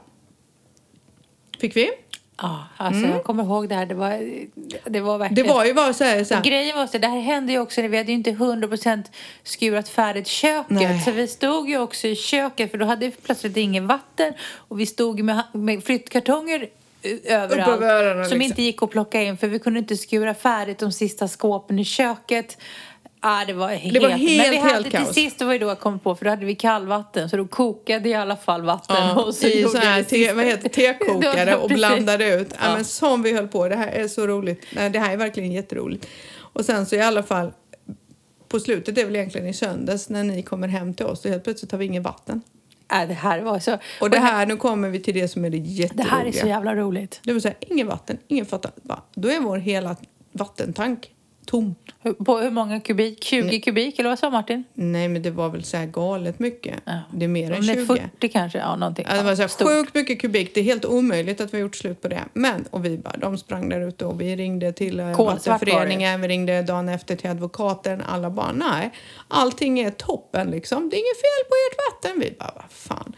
Fick 1.58 1.76
vi? 1.76 1.90
Ja, 2.36 2.64
alltså 2.76 3.06
jag 3.06 3.24
kommer 3.24 3.44
ihåg 3.44 3.68
det 3.68 3.74
här. 3.74 3.86
Det 3.86 3.94
var, 3.94 4.10
det 4.84 5.00
var 5.00 5.12
Det 5.12 5.18
verkligen... 5.18 5.48
var 5.54 5.64
ju 5.64 5.74
bara 5.74 5.94
så 5.94 6.04
här, 6.04 6.24
så 6.24 6.34
här 6.34 6.42
Grejen 6.42 6.76
var 6.76 6.86
så 6.86 6.98
det 6.98 7.06
här 7.06 7.20
hände 7.20 7.52
ju 7.52 7.58
också 7.58 7.80
när 7.80 7.88
vi 7.88 7.96
hade 7.96 8.12
ju 8.12 8.16
inte 8.16 8.30
100% 8.30 9.04
skurat 9.42 9.88
färdigt 9.88 10.26
köket. 10.26 10.70
Nej. 10.70 11.00
Så 11.00 11.10
vi 11.10 11.28
stod 11.28 11.68
ju 11.68 11.78
också 11.78 12.06
i 12.06 12.16
köket 12.16 12.70
för 12.70 12.78
då 12.78 12.86
hade 12.86 13.06
vi 13.06 13.12
plötsligt 13.12 13.56
ingen 13.56 13.86
vatten. 13.86 14.32
Och 14.56 14.80
vi 14.80 14.86
stod 14.86 15.22
med, 15.22 15.42
med 15.52 15.84
flyttkartonger 15.84 16.68
eh, 17.02 17.42
överallt. 17.42 17.68
över 17.68 17.86
öronen, 17.86 18.24
som 18.24 18.38
liksom. 18.38 18.42
inte 18.42 18.62
gick 18.62 18.82
att 18.82 18.90
plocka 18.90 19.22
in 19.22 19.36
för 19.36 19.48
vi 19.48 19.58
kunde 19.58 19.78
inte 19.78 19.96
skura 19.96 20.34
färdigt 20.34 20.78
de 20.78 20.92
sista 20.92 21.28
skåpen 21.28 21.78
i 21.78 21.84
köket. 21.84 22.58
Ja, 23.24 23.44
det 23.46 23.52
var 23.52 23.68
helt, 23.68 23.94
Det 23.94 24.00
var 24.00 24.08
helt, 24.08 24.42
Men 24.42 24.50
vi 24.50 24.56
hade 24.56 24.72
helt 24.74 24.84
till 24.84 24.92
kaos. 24.92 25.14
sist, 25.14 25.38
det 25.38 25.44
var 25.44 25.52
ju 25.52 25.58
då 25.58 25.66
jag 25.66 25.80
kom 25.80 25.98
på, 25.98 26.14
för 26.14 26.24
då 26.24 26.30
hade 26.30 26.46
vi 26.46 26.54
kallvatten, 26.54 27.28
så 27.30 27.36
då 27.36 27.46
kokade 27.46 28.08
i 28.08 28.14
alla 28.14 28.36
fall 28.36 28.62
vatten. 28.62 28.96
Ja, 28.98 29.22
och 29.22 29.34
så 29.34 29.46
I 29.46 29.62
så 29.62 29.78
här 29.78 30.02
te, 30.02 30.32
vad 30.32 30.44
heter, 30.44 30.68
tekokare 30.68 31.56
och 31.62 31.68
blandade 31.68 32.34
ut. 32.34 32.48
Ja. 32.50 32.56
Ja. 32.62 32.74
men 32.74 32.84
som 32.84 33.22
vi 33.22 33.32
höll 33.32 33.48
på. 33.48 33.68
Det 33.68 33.76
här 33.76 33.88
är 33.88 34.08
så 34.08 34.26
roligt. 34.26 34.66
Nej, 34.70 34.90
det 34.90 34.98
här 34.98 35.12
är 35.12 35.16
verkligen 35.16 35.52
jätteroligt. 35.52 36.06
Och 36.38 36.64
sen 36.64 36.86
så 36.86 36.96
i 36.96 37.00
alla 37.00 37.22
fall 37.22 37.52
på 38.48 38.60
slutet 38.60 38.98
är 38.98 39.04
väl 39.04 39.16
egentligen 39.16 39.46
i 39.46 39.54
söndags 39.54 40.08
när 40.08 40.24
ni 40.24 40.42
kommer 40.42 40.68
hem 40.68 40.94
till 40.94 41.06
oss 41.06 41.24
och 41.24 41.30
helt 41.30 41.44
plötsligt 41.44 41.72
har 41.72 41.78
vi 41.78 41.84
inget 41.84 42.02
vatten. 42.02 42.42
Det 42.88 43.14
här 43.14 43.40
var 43.40 43.58
så... 43.58 43.78
Och 44.00 44.10
det 44.10 44.18
här, 44.18 44.46
nu 44.46 44.56
kommer 44.56 44.88
vi 44.88 45.00
till 45.00 45.14
det 45.14 45.28
som 45.28 45.44
är 45.44 45.50
det 45.50 45.58
det 45.58 45.68
jätteroliga. 45.68 46.06
här 46.10 46.24
är 46.24 46.32
så 46.32 46.46
jävla 46.46 46.74
roligt. 46.74 47.20
Det 47.24 47.32
vill 47.32 47.42
säga, 47.42 47.54
ingen 47.60 47.86
vatten, 47.86 48.18
ingen 48.28 48.46
fattar. 48.46 48.72
Va? 48.82 49.02
Då 49.14 49.28
är 49.30 49.40
vår 49.40 49.56
hela 49.58 49.96
vattentank 50.32 51.13
tom. 51.46 51.74
På 52.24 52.38
hur 52.38 52.50
många 52.50 52.80
kubik? 52.80 53.24
20 53.24 53.60
kubik, 53.60 53.98
eller 53.98 54.08
vad 54.08 54.18
sa 54.18 54.30
Martin? 54.30 54.64
Nej, 54.74 55.08
men 55.08 55.22
det 55.22 55.30
var 55.30 55.48
väl 55.48 55.64
så 55.64 55.76
här 55.76 55.86
galet 55.86 56.38
mycket. 56.38 56.80
Ja. 56.84 56.98
Det 57.12 57.24
är 57.24 57.28
mer 57.28 57.50
än 57.50 57.58
Om 57.58 57.66
det 57.66 57.74
20. 57.74 57.80
är 57.80 57.86
40 57.86 58.28
kanske, 58.28 58.58
ja 58.58 58.76
någonting. 58.76 59.06
Ja, 59.08 59.16
det 59.16 59.22
var 59.22 59.34
så 59.34 59.40
här 59.40 59.48
stort. 59.48 59.68
sjukt 59.68 59.94
mycket 59.94 60.20
kubik. 60.20 60.54
Det 60.54 60.60
är 60.60 60.64
helt 60.64 60.84
omöjligt 60.84 61.40
att 61.40 61.54
vi 61.54 61.56
har 61.56 61.62
gjort 61.62 61.76
slut 61.76 62.02
på 62.02 62.08
det. 62.08 62.24
Men, 62.32 62.64
och 62.70 62.84
vi 62.84 62.98
bara, 62.98 63.16
de 63.16 63.38
sprang 63.38 63.68
där 63.68 63.88
ute 63.88 64.04
och 64.06 64.20
vi 64.20 64.36
ringde 64.36 64.72
till 64.72 65.00
eh, 65.00 65.06
vattenföreningen, 65.06 66.20
vi 66.20 66.28
ringde 66.28 66.62
dagen 66.62 66.88
efter 66.88 67.16
till 67.16 67.30
advokaten. 67.30 68.02
Alla 68.08 68.30
bara, 68.30 68.52
nej, 68.52 68.90
allting 69.28 69.80
är 69.80 69.90
toppen 69.90 70.50
liksom. 70.50 70.88
Det 70.90 70.96
är 70.96 70.98
inget 70.98 71.20
fel 71.20 71.48
på 71.48 71.54
ert 71.70 71.78
vatten. 71.92 72.20
Vi 72.20 72.36
bara, 72.38 72.52
vad 72.56 72.70
fan. 72.70 73.16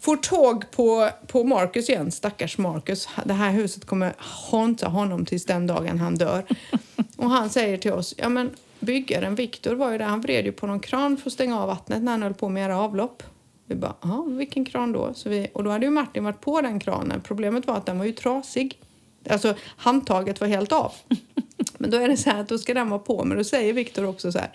Får 0.00 0.16
tag 0.16 0.70
på, 0.70 1.10
på 1.26 1.44
Marcus 1.44 1.88
igen, 1.88 2.12
stackars 2.12 2.58
Marcus. 2.58 3.08
Det 3.24 3.32
här 3.32 3.50
huset 3.50 3.84
kommer 3.84 4.12
hanta 4.18 4.88
honom 4.88 5.26
tills 5.26 5.44
den 5.44 5.66
dagen 5.66 5.98
han 5.98 6.14
dör. 6.14 6.44
Och 7.18 7.30
han 7.30 7.50
säger 7.50 7.76
till 7.76 7.92
oss, 7.92 8.14
ja 8.18 8.28
men 8.28 8.50
byggaren 8.80 9.34
Viktor 9.34 9.74
var 9.74 9.92
ju 9.92 9.98
där, 9.98 10.04
han 10.04 10.20
vred 10.20 10.44
ju 10.44 10.52
på 10.52 10.66
någon 10.66 10.80
kran 10.80 11.16
för 11.16 11.30
att 11.30 11.32
stänga 11.32 11.60
av 11.60 11.66
vattnet 11.66 12.02
när 12.02 12.12
han 12.12 12.22
höll 12.22 12.34
på 12.34 12.48
med 12.48 12.64
era 12.64 12.78
avlopp. 12.78 13.22
Vi 13.66 13.74
bara, 13.74 13.94
ja 14.02 14.22
vilken 14.22 14.64
kran 14.64 14.92
då? 14.92 15.14
Så 15.14 15.28
vi, 15.28 15.48
och 15.54 15.64
då 15.64 15.70
hade 15.70 15.84
ju 15.84 15.90
Martin 15.90 16.24
varit 16.24 16.40
på 16.40 16.60
den 16.60 16.80
kranen. 16.80 17.20
Problemet 17.20 17.66
var 17.66 17.76
att 17.76 17.86
den 17.86 17.98
var 17.98 18.04
ju 18.04 18.12
trasig. 18.12 18.78
Alltså 19.30 19.54
handtaget 19.76 20.40
var 20.40 20.48
helt 20.48 20.72
av. 20.72 20.92
Men 21.78 21.90
då 21.90 21.96
är 21.96 22.08
det 22.08 22.16
så 22.16 22.30
här 22.30 22.40
att 22.40 22.48
då 22.48 22.58
ska 22.58 22.74
den 22.74 22.90
vara 22.90 23.00
på. 23.00 23.24
Men 23.24 23.38
då 23.38 23.44
säger 23.44 23.72
Viktor 23.72 24.06
också 24.06 24.32
så 24.32 24.38
här. 24.38 24.52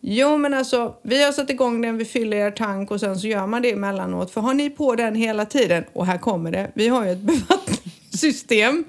Jo 0.00 0.38
men 0.38 0.54
alltså, 0.54 0.94
vi 1.02 1.24
har 1.24 1.32
satt 1.32 1.50
igång 1.50 1.82
den, 1.82 1.98
vi 1.98 2.04
fyller 2.04 2.36
er 2.36 2.50
tank 2.50 2.90
och 2.90 3.00
sen 3.00 3.18
så 3.18 3.26
gör 3.26 3.46
man 3.46 3.62
det 3.62 3.72
emellanåt. 3.72 4.30
För 4.30 4.40
har 4.40 4.54
ni 4.54 4.70
på 4.70 4.94
den 4.94 5.14
hela 5.14 5.46
tiden, 5.46 5.84
och 5.92 6.06
här 6.06 6.18
kommer 6.18 6.52
det, 6.52 6.70
vi 6.74 6.88
har 6.88 7.04
ju 7.04 7.12
ett 7.12 7.18
bevattningssystem, 8.16 8.84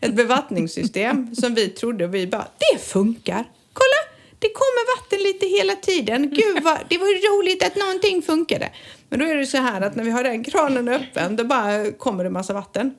ett 0.00 0.14
bevattningssystem 0.14 1.34
som 1.34 1.54
vi 1.54 1.68
trodde, 1.68 2.06
vi 2.06 2.26
bara, 2.26 2.48
det 2.58 2.78
funkar. 2.78 3.44
Kolla, 3.72 4.00
det 4.38 4.48
kommer 4.48 4.96
vatten 4.96 5.22
lite 5.22 5.46
hela 5.46 5.74
tiden. 5.74 6.30
Gud 6.30 6.62
vad, 6.62 6.78
det 6.88 6.98
var 6.98 7.06
roligt 7.06 7.62
att 7.62 7.76
någonting 7.76 8.22
funkade. 8.22 8.70
Men 9.08 9.18
då 9.18 9.26
är 9.26 9.36
det 9.36 9.46
så 9.46 9.56
här 9.56 9.80
att 9.80 9.96
när 9.96 10.04
vi 10.04 10.10
har 10.10 10.24
den 10.24 10.44
kranen 10.44 10.88
öppen, 10.88 11.36
då 11.36 11.44
bara 11.44 11.92
kommer 11.92 12.24
det 12.24 12.30
massa 12.30 12.52
vatten. 12.52 12.94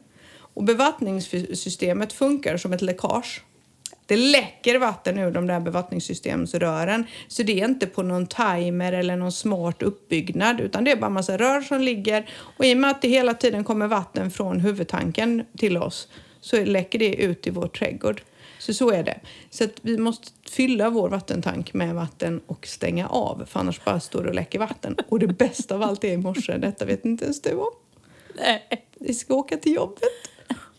Och 0.54 0.64
bevattningssystemet 0.64 2.14
funkar 2.14 2.58
som 2.58 2.74
ett 2.74 2.82
läckage. 2.82 3.42
Det 4.08 4.18
läcker 4.18 4.80
vatten 4.80 5.20
ur 5.20 5.32
de 5.32 5.48
där 5.48 5.60
bevattningssystemsrören. 5.60 7.06
Så 7.28 7.44
det 7.44 7.62
är 7.62 7.66
inte 7.66 7.88
på 7.88 8.04
någon 8.04 8.28
timer 8.28 8.94
eller 8.94 9.18
någon 9.18 9.32
smart 9.32 9.82
uppbyggnad 9.82 10.60
utan 10.60 10.84
det 10.84 10.92
är 10.92 10.96
bara 10.96 11.10
massa 11.10 11.38
rör 11.38 11.62
som 11.62 11.82
ligger. 11.82 12.30
Och 12.58 12.66
i 12.66 12.74
och 12.74 12.78
med 12.78 12.92
att 12.92 13.02
det 13.02 13.08
hela 13.08 13.34
tiden 13.34 13.64
kommer 13.64 13.88
vatten 13.88 14.32
från 14.32 14.60
huvudtanken 14.60 15.46
till 15.58 15.78
oss 15.78 16.08
så 16.42 16.66
läcker 16.66 17.00
det 17.00 17.16
ut 17.16 17.48
i 17.48 17.50
vår 17.50 17.68
trädgård. 17.68 18.22
Så 18.60 18.74
så 18.74 18.92
är 18.92 19.04
det. 19.04 19.20
Så 19.50 19.64
att 19.64 19.74
vi 19.82 19.98
måste 19.98 20.28
fylla 20.50 20.90
vår 20.90 21.10
vattentank 21.10 21.74
med 21.74 21.96
vatten 21.96 22.42
och 22.48 22.68
stänga 22.68 23.08
av 23.08 23.46
för 23.48 23.60
annars 23.60 23.84
bara 23.84 24.00
står 24.00 24.24
det 24.24 24.30
och 24.30 24.36
läcker 24.36 24.60
vatten. 24.60 24.96
Och 25.10 25.20
det 25.20 25.28
bästa 25.28 25.76
av 25.76 25.84
allt 25.84 26.04
är 26.04 26.12
i 26.12 26.18
morse, 26.18 26.58
detta 26.58 26.86
vet 26.86 27.06
inte 27.06 27.24
ens 27.24 27.42
du 27.42 27.52
om. 27.52 27.72
Nej. 28.36 28.88
Vi 29.00 29.14
ska 29.14 29.36
åka 29.36 29.58
till 29.58 29.74
jobbet. 29.74 30.04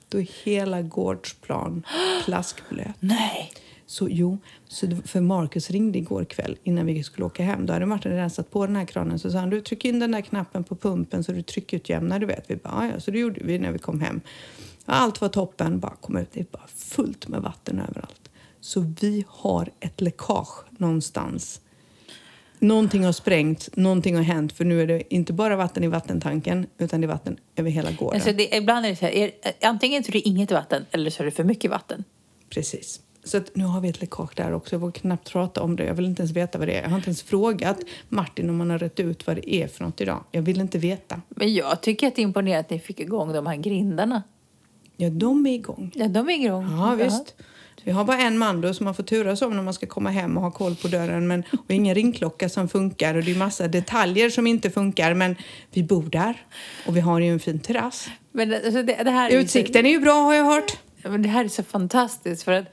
Då 0.09 0.18
är 0.21 0.29
hela 0.44 0.83
gårdsplan 0.83 1.83
plaskblöt. 2.25 2.94
Nej. 3.01 3.53
Så 3.87 4.09
jo, 4.11 4.38
så 4.68 4.97
för 5.05 5.21
Marcus 5.21 5.71
ringde 5.71 5.99
igår 5.99 6.25
kväll 6.25 6.57
innan 6.64 6.87
vi 6.87 7.03
skulle 7.03 7.27
åka 7.27 7.42
hem. 7.42 7.66
Då 7.66 7.73
hade 7.73 7.87
Martin 7.87 8.12
redan 8.12 8.31
satt 8.31 8.51
på 8.51 8.66
den 8.66 8.77
här 8.77 8.85
kranen. 8.85 9.18
Så 9.18 9.31
sa 9.31 9.38
han, 9.38 9.51
du 9.51 9.61
tryck 9.61 9.85
in 9.85 9.99
den 9.99 10.11
där 10.12 10.21
knappen 10.21 10.64
på 10.64 10.77
pumpen 10.77 11.25
så 11.25 11.33
du 11.33 11.42
tryckutjämnar, 11.42 12.18
du 12.18 12.27
vet. 12.27 12.51
Vi 12.51 12.57
bara, 12.57 12.87
"Ja, 12.87 12.92
ja, 12.94 13.01
så 13.01 13.11
det 13.11 13.18
gjorde 13.18 13.40
vi 13.44 13.59
när 13.59 13.73
vi 13.73 13.79
kom 13.79 14.01
hem. 14.01 14.21
Allt 14.85 15.21
var 15.21 15.29
toppen, 15.29 15.81
bara 15.81 15.94
kom 16.01 16.16
ut. 16.16 16.29
Det 16.33 16.40
är 16.40 16.47
bara 16.53 16.66
fullt 16.77 17.29
med 17.29 17.42
vatten 17.42 17.81
överallt. 17.88 18.31
Så 18.61 18.94
vi 19.01 19.25
har 19.29 19.71
ett 19.81 20.01
läckage 20.01 20.64
någonstans. 20.71 21.61
Någonting 22.59 23.05
har 23.05 23.12
sprängt, 23.12 23.77
någonting 23.77 24.16
har 24.16 24.23
hänt. 24.23 24.53
För 24.53 24.64
nu 24.64 24.83
är 24.83 24.87
det 24.87 25.14
inte 25.14 25.33
bara 25.33 25.57
vatten 25.57 25.85
i 25.85 25.88
vattentanken 25.88 26.66
utan 26.79 27.01
det 27.01 27.05
är 27.05 27.09
vatten 27.09 27.37
över 27.57 27.71
hela 27.71 27.90
gården. 27.90 28.14
Alltså 28.14 28.33
det, 28.33 28.57
ibland 28.57 28.87
är 28.87 28.90
det 28.90 28.97
så 28.97 29.05
här, 29.05 29.12
är, 29.12 29.31
antingen 29.62 30.05
så 30.05 30.11
är 30.11 30.12
det 30.12 30.29
inget 30.29 30.53
vatten 30.53 30.87
eller 30.90 31.11
så 31.11 31.23
är 31.23 31.25
det 31.25 31.31
för 31.31 31.44
mycket 31.44 31.71
vatten. 31.71 32.05
Precis. 32.51 33.01
Så 33.25 33.37
att 33.37 33.57
nu 33.57 33.64
har 33.64 33.81
vi 33.81 33.88
ett 33.88 34.01
läckage 34.01 34.31
där 34.37 34.53
också. 34.53 34.75
Jag 34.75 34.81
vågar 34.81 34.92
knappt 34.92 35.33
prata 35.33 35.62
om 35.62 35.77
det. 35.77 35.85
Jag 35.85 35.94
vill 35.94 36.05
inte 36.05 36.23
ens 36.23 36.33
veta 36.33 36.59
vad 36.59 36.68
det 36.68 36.75
är. 36.75 36.83
Jag 36.83 36.90
har 36.90 36.97
inte 36.97 37.09
ens 37.09 37.23
frågat 37.23 37.79
Martin 38.09 38.51
om 38.51 38.61
han 38.61 38.71
har 38.71 38.79
rätt 38.79 39.01
ut 39.01 39.27
vad 39.27 39.37
det 39.37 39.55
är 39.55 39.68
för 39.68 39.85
något 39.85 40.01
idag. 40.01 40.25
Jag 40.31 40.42
vill 40.42 40.61
inte 40.61 40.79
veta. 40.79 41.21
Men 41.29 41.55
jag 41.55 41.81
tycker 41.81 42.07
att 42.09 42.14
det 42.16 42.23
är 42.23 42.25
imponerande 42.25 42.61
att 42.61 42.71
ni 42.71 42.79
fick 42.79 43.01
igång 43.01 43.33
de 43.33 43.47
här 43.47 43.57
grindarna. 43.57 44.23
Ja, 44.97 45.11
de 45.11 45.47
är 45.47 45.55
igång. 45.55 45.92
Ja, 45.94 46.09
de 46.09 46.29
är 46.29 46.35
igång. 46.44 46.71
Ja, 46.71 46.94
visst. 46.94 47.35
Vi 47.84 47.90
har 47.90 48.04
bara 48.04 48.18
en 48.18 48.38
man 48.38 48.60
då 48.60 48.74
som 48.74 48.84
man 48.84 48.94
får 48.94 49.02
turas 49.02 49.42
om 49.42 49.56
när 49.56 49.62
man 49.62 49.74
ska 49.74 49.86
komma 49.86 50.10
hem 50.10 50.36
och 50.36 50.42
ha 50.42 50.50
koll 50.50 50.74
på 50.74 50.88
dörren. 50.88 51.28
Men, 51.28 51.44
och 51.50 51.70
ingen 51.70 51.94
ringklocka 51.94 52.48
som 52.48 52.68
funkar 52.68 53.14
och 53.14 53.24
det 53.24 53.30
är 53.30 53.36
massa 53.36 53.68
detaljer 53.68 54.30
som 54.30 54.46
inte 54.46 54.70
funkar. 54.70 55.14
Men 55.14 55.36
vi 55.72 55.82
bor 55.82 56.02
där 56.02 56.34
och 56.86 56.96
vi 56.96 57.00
har 57.00 57.20
ju 57.20 57.32
en 57.32 57.40
fin 57.40 57.60
terrass. 57.60 58.08
Men 58.32 58.54
alltså 58.54 58.82
det, 58.82 59.02
det 59.04 59.10
här 59.10 59.30
är 59.30 59.38
Utsikten 59.38 59.86
är 59.86 59.90
ju 59.90 60.00
bra 60.00 60.14
har 60.14 60.34
jag 60.34 60.44
hört. 60.44 60.70
Så, 61.02 61.08
men 61.08 61.22
det 61.22 61.28
här 61.28 61.44
är 61.44 61.48
så 61.48 61.62
fantastiskt 61.62 62.42
för 62.42 62.52
att 62.52 62.64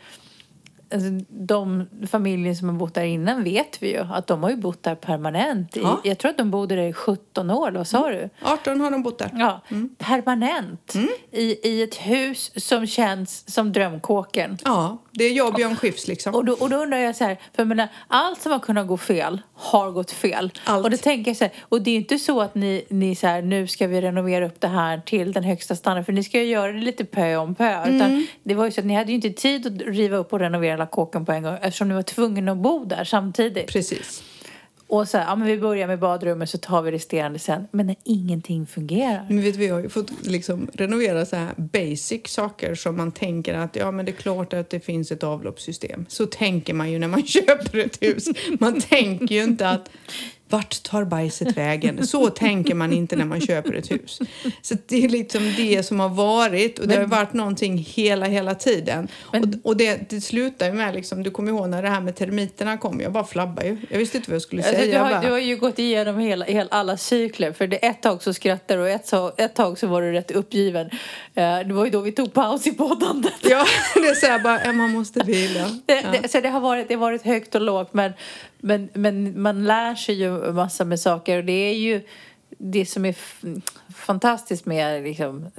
alltså, 0.95 1.25
de 1.29 1.85
familjer 2.07 2.53
som 2.53 2.69
har 2.69 2.75
bott 2.75 2.93
där 2.93 3.03
innan 3.03 3.43
vet 3.43 3.83
vi 3.83 3.91
ju 3.91 3.99
att 3.99 4.27
de 4.27 4.43
har 4.43 4.49
ju 4.49 4.55
bott 4.57 4.83
där 4.83 4.95
permanent. 4.95 5.77
I, 5.77 5.81
Ja. 5.81 6.01
Jag 6.03 6.17
tror 6.17 6.31
att 6.31 6.37
de 6.37 6.51
bodde 6.51 6.75
där 6.75 6.83
i 6.83 6.93
17 6.93 7.51
år, 7.51 7.71
vad 7.71 7.87
sa 7.87 8.09
du? 8.09 8.29
18 8.41 8.81
har 8.81 8.91
de 8.91 9.03
bott 9.03 9.17
där. 9.19 9.29
Ja, 9.33 9.61
permanent. 9.97 10.93
I, 11.31 11.69
I 11.69 11.83
ett 11.83 11.95
hus 11.95 12.51
som 12.67 12.87
känns 12.87 13.53
som 13.53 13.71
drömkåken. 13.73 14.57
Ja, 14.63 14.97
det 15.17 15.23
är 15.23 15.33
jag 15.33 15.47
och 15.47 15.53
Björn 15.53 15.75
Skifs 15.75 16.07
liksom. 16.07 16.35
Och 16.35 16.45
då, 16.45 16.53
och 16.53 16.69
då 16.69 16.75
undrar 16.75 16.97
jag 16.97 17.15
så 17.15 17.23
här, 17.23 17.35
för 17.35 17.61
jag 17.61 17.67
menar, 17.67 17.87
allt 18.07 18.41
som 18.41 18.51
har 18.51 18.59
kunnat 18.59 18.87
gå 18.87 18.97
fel 18.97 19.41
har 19.53 19.91
gått 19.91 20.11
fel. 20.11 20.51
Allt. 20.65 20.85
Och 20.85 20.91
då 20.91 20.97
tänker 20.97 21.29
jag 21.29 21.37
så 21.37 21.43
här, 21.43 21.53
och 21.61 21.81
det 21.81 21.91
är 21.91 21.95
inte 21.95 22.17
så 22.17 22.41
att 22.41 22.55
ni, 22.55 22.85
ni 22.89 23.15
så 23.15 23.27
här, 23.27 23.41
nu 23.41 23.67
ska 23.67 23.87
vi 23.87 24.01
renovera 24.01 24.45
upp 24.45 24.61
det 24.61 24.67
här 24.67 25.01
till 25.05 25.33
den 25.33 25.43
högsta 25.43 25.75
standarden, 25.75 26.05
för 26.05 26.13
ni 26.13 26.23
ska 26.23 26.39
ju 26.39 26.45
göra 26.45 26.71
det 26.71 26.79
lite 26.79 27.05
pö 27.05 27.35
om 27.35 27.55
pö. 27.55 27.73
Mm. 27.73 27.95
Utan 27.95 28.27
det 28.43 28.55
var 28.55 28.65
ju 28.65 28.71
så 28.71 28.79
att 28.79 28.85
ni 28.85 28.95
hade 28.95 29.11
ju 29.11 29.15
inte 29.15 29.29
tid 29.29 29.67
att 29.67 29.95
riva 29.95 30.17
upp 30.17 30.33
och 30.33 30.39
renovera 30.39 30.71
hela 30.71 30.85
kåken 30.85 31.25
på 31.25 31.31
en 31.31 31.43
gång 31.43 31.57
eftersom 31.61 31.87
ni 31.87 31.93
var 31.93 32.01
tvungna 32.01 32.51
att 32.51 32.57
bo 32.57 32.85
där 32.85 33.03
samtidigt. 33.03 33.67
Precis. 33.67 34.23
Och 34.87 35.07
så 35.07 35.17
här, 35.17 35.25
ja 35.25 35.35
men 35.35 35.47
vi 35.47 35.57
börjar 35.57 35.87
med 35.87 35.99
badrummet 35.99 36.49
så 36.49 36.57
tar 36.57 36.81
vi 36.81 36.91
resterande 36.91 37.39
sen. 37.39 37.67
Men 37.71 37.87
när 37.87 37.95
ingenting 38.03 38.67
fungerar. 38.67 39.25
Men 39.27 39.41
vet, 39.41 39.53
du, 39.53 39.59
vi 39.59 39.67
har 39.67 39.79
ju 39.79 39.89
fått 39.89 40.25
liksom 40.25 40.69
renovera 40.73 41.25
så 41.25 41.35
här 41.35 41.53
basic 41.57 42.21
saker 42.27 42.75
som 42.75 42.97
man 42.97 43.11
tänker 43.11 43.53
att 43.53 43.75
ja, 43.75 43.91
men 43.91 44.05
det 44.05 44.11
är 44.11 44.13
klart 44.13 44.53
att 44.53 44.69
det 44.69 44.79
finns 44.79 45.11
ett 45.11 45.23
avloppssystem. 45.23 46.05
Så 46.09 46.25
tänker 46.25 46.73
man 46.73 46.91
ju 46.91 46.99
när 46.99 47.07
man 47.07 47.23
köper 47.25 47.77
ett 47.77 48.03
hus. 48.03 48.27
Man 48.59 48.81
tänker 48.81 49.35
ju 49.35 49.43
inte 49.43 49.69
att 49.69 49.89
vart 50.49 50.83
tar 50.83 51.03
bajset 51.03 51.57
vägen? 51.57 52.07
Så 52.07 52.29
tänker 52.29 52.75
man 52.75 52.93
inte 52.93 53.15
när 53.15 53.25
man 53.25 53.41
köper 53.41 53.73
ett 53.73 53.91
hus. 53.91 54.19
Så 54.61 54.75
det 54.87 55.05
är 55.05 55.09
liksom 55.09 55.53
det 55.57 55.83
som 55.83 55.99
har 55.99 56.09
varit 56.09 56.79
och 56.79 56.87
det 56.87 56.95
har 56.95 57.05
varit 57.05 57.33
någonting 57.33 57.77
hela, 57.77 58.25
hela 58.25 58.55
tiden. 58.55 59.07
och 59.21 59.35
och 59.63 59.77
det, 59.77 60.09
det 60.09 60.21
slutar 60.21 60.65
ju 60.65 60.73
med 60.73 60.93
liksom, 60.95 61.23
du 61.23 61.31
kommer 61.31 61.51
ihåg 61.51 61.69
när 61.69 61.81
det 61.83 61.89
här 61.89 62.01
med 62.01 62.15
termiterna 62.15 62.77
kom, 62.77 63.01
jag 63.01 63.11
bara 63.11 63.23
flabbade 63.25 63.67
ju. 63.67 63.77
Jag 63.89 63.97
visste 63.97 64.17
inte 64.17 64.29
vad 64.31 64.35
jag 64.35 64.41
skulle 64.41 64.61
Alltså, 64.61 64.75
säga. 64.75 64.85
du, 64.85 64.91
Jag 64.91 65.03
har, 65.03 65.11
bara, 65.11 65.21
du 65.21 65.31
har 65.31 65.39
ju 65.39 65.57
gått 65.57 65.79
igenom 65.79 66.19
hela, 66.19 66.45
hela, 66.45 66.69
alla 66.71 66.97
cykler. 66.97 67.51
För 67.51 67.67
det 67.67 67.77
ett 67.77 68.01
tag 68.01 68.23
så 68.23 68.33
skrattade 68.33 68.79
du 68.79 68.83
och 68.83 68.89
ett, 68.89 69.07
så, 69.07 69.31
ett 69.37 69.55
tag 69.55 69.79
så 69.79 69.87
var 69.87 70.01
du 70.01 70.11
rätt 70.11 70.31
uppgiven. 70.31 70.85
Eh, 71.35 71.59
det 71.59 71.73
var 71.73 71.85
ju 71.85 71.91
då 71.91 72.01
vi 72.01 72.11
tog 72.11 72.33
paus 72.33 72.67
i 72.67 72.71
poddandet. 72.71 73.33
Ja, 73.41 73.65
det 73.95 74.07
är 74.07 74.15
så 74.15 74.25
här 74.27 74.39
bara, 74.39 74.59
Emma 74.59 74.87
måste 74.87 75.23
vila. 75.23 75.69
Det, 75.85 75.93
Ja. 76.03 76.19
det, 76.21 76.27
så 76.31 76.39
det 76.41 76.49
har, 76.49 76.59
varit, 76.59 76.87
det 76.87 76.93
har 76.93 77.01
varit 77.01 77.21
högt 77.23 77.55
och 77.55 77.61
lågt 77.61 77.93
men, 77.93 78.11
men, 78.59 78.89
men 78.93 79.41
man 79.41 79.63
lär 79.65 79.95
sig 79.95 80.15
ju 80.15 80.53
massa 80.53 80.85
med 80.85 80.99
saker 80.99 81.37
och 81.37 81.45
det 81.45 81.53
är 81.69 81.73
ju 81.73 82.01
det 82.57 82.85
som 82.85 83.05
är 83.05 83.15
fantastiskt 83.93 84.65
med, 84.65 85.03
liksom, 85.03 85.51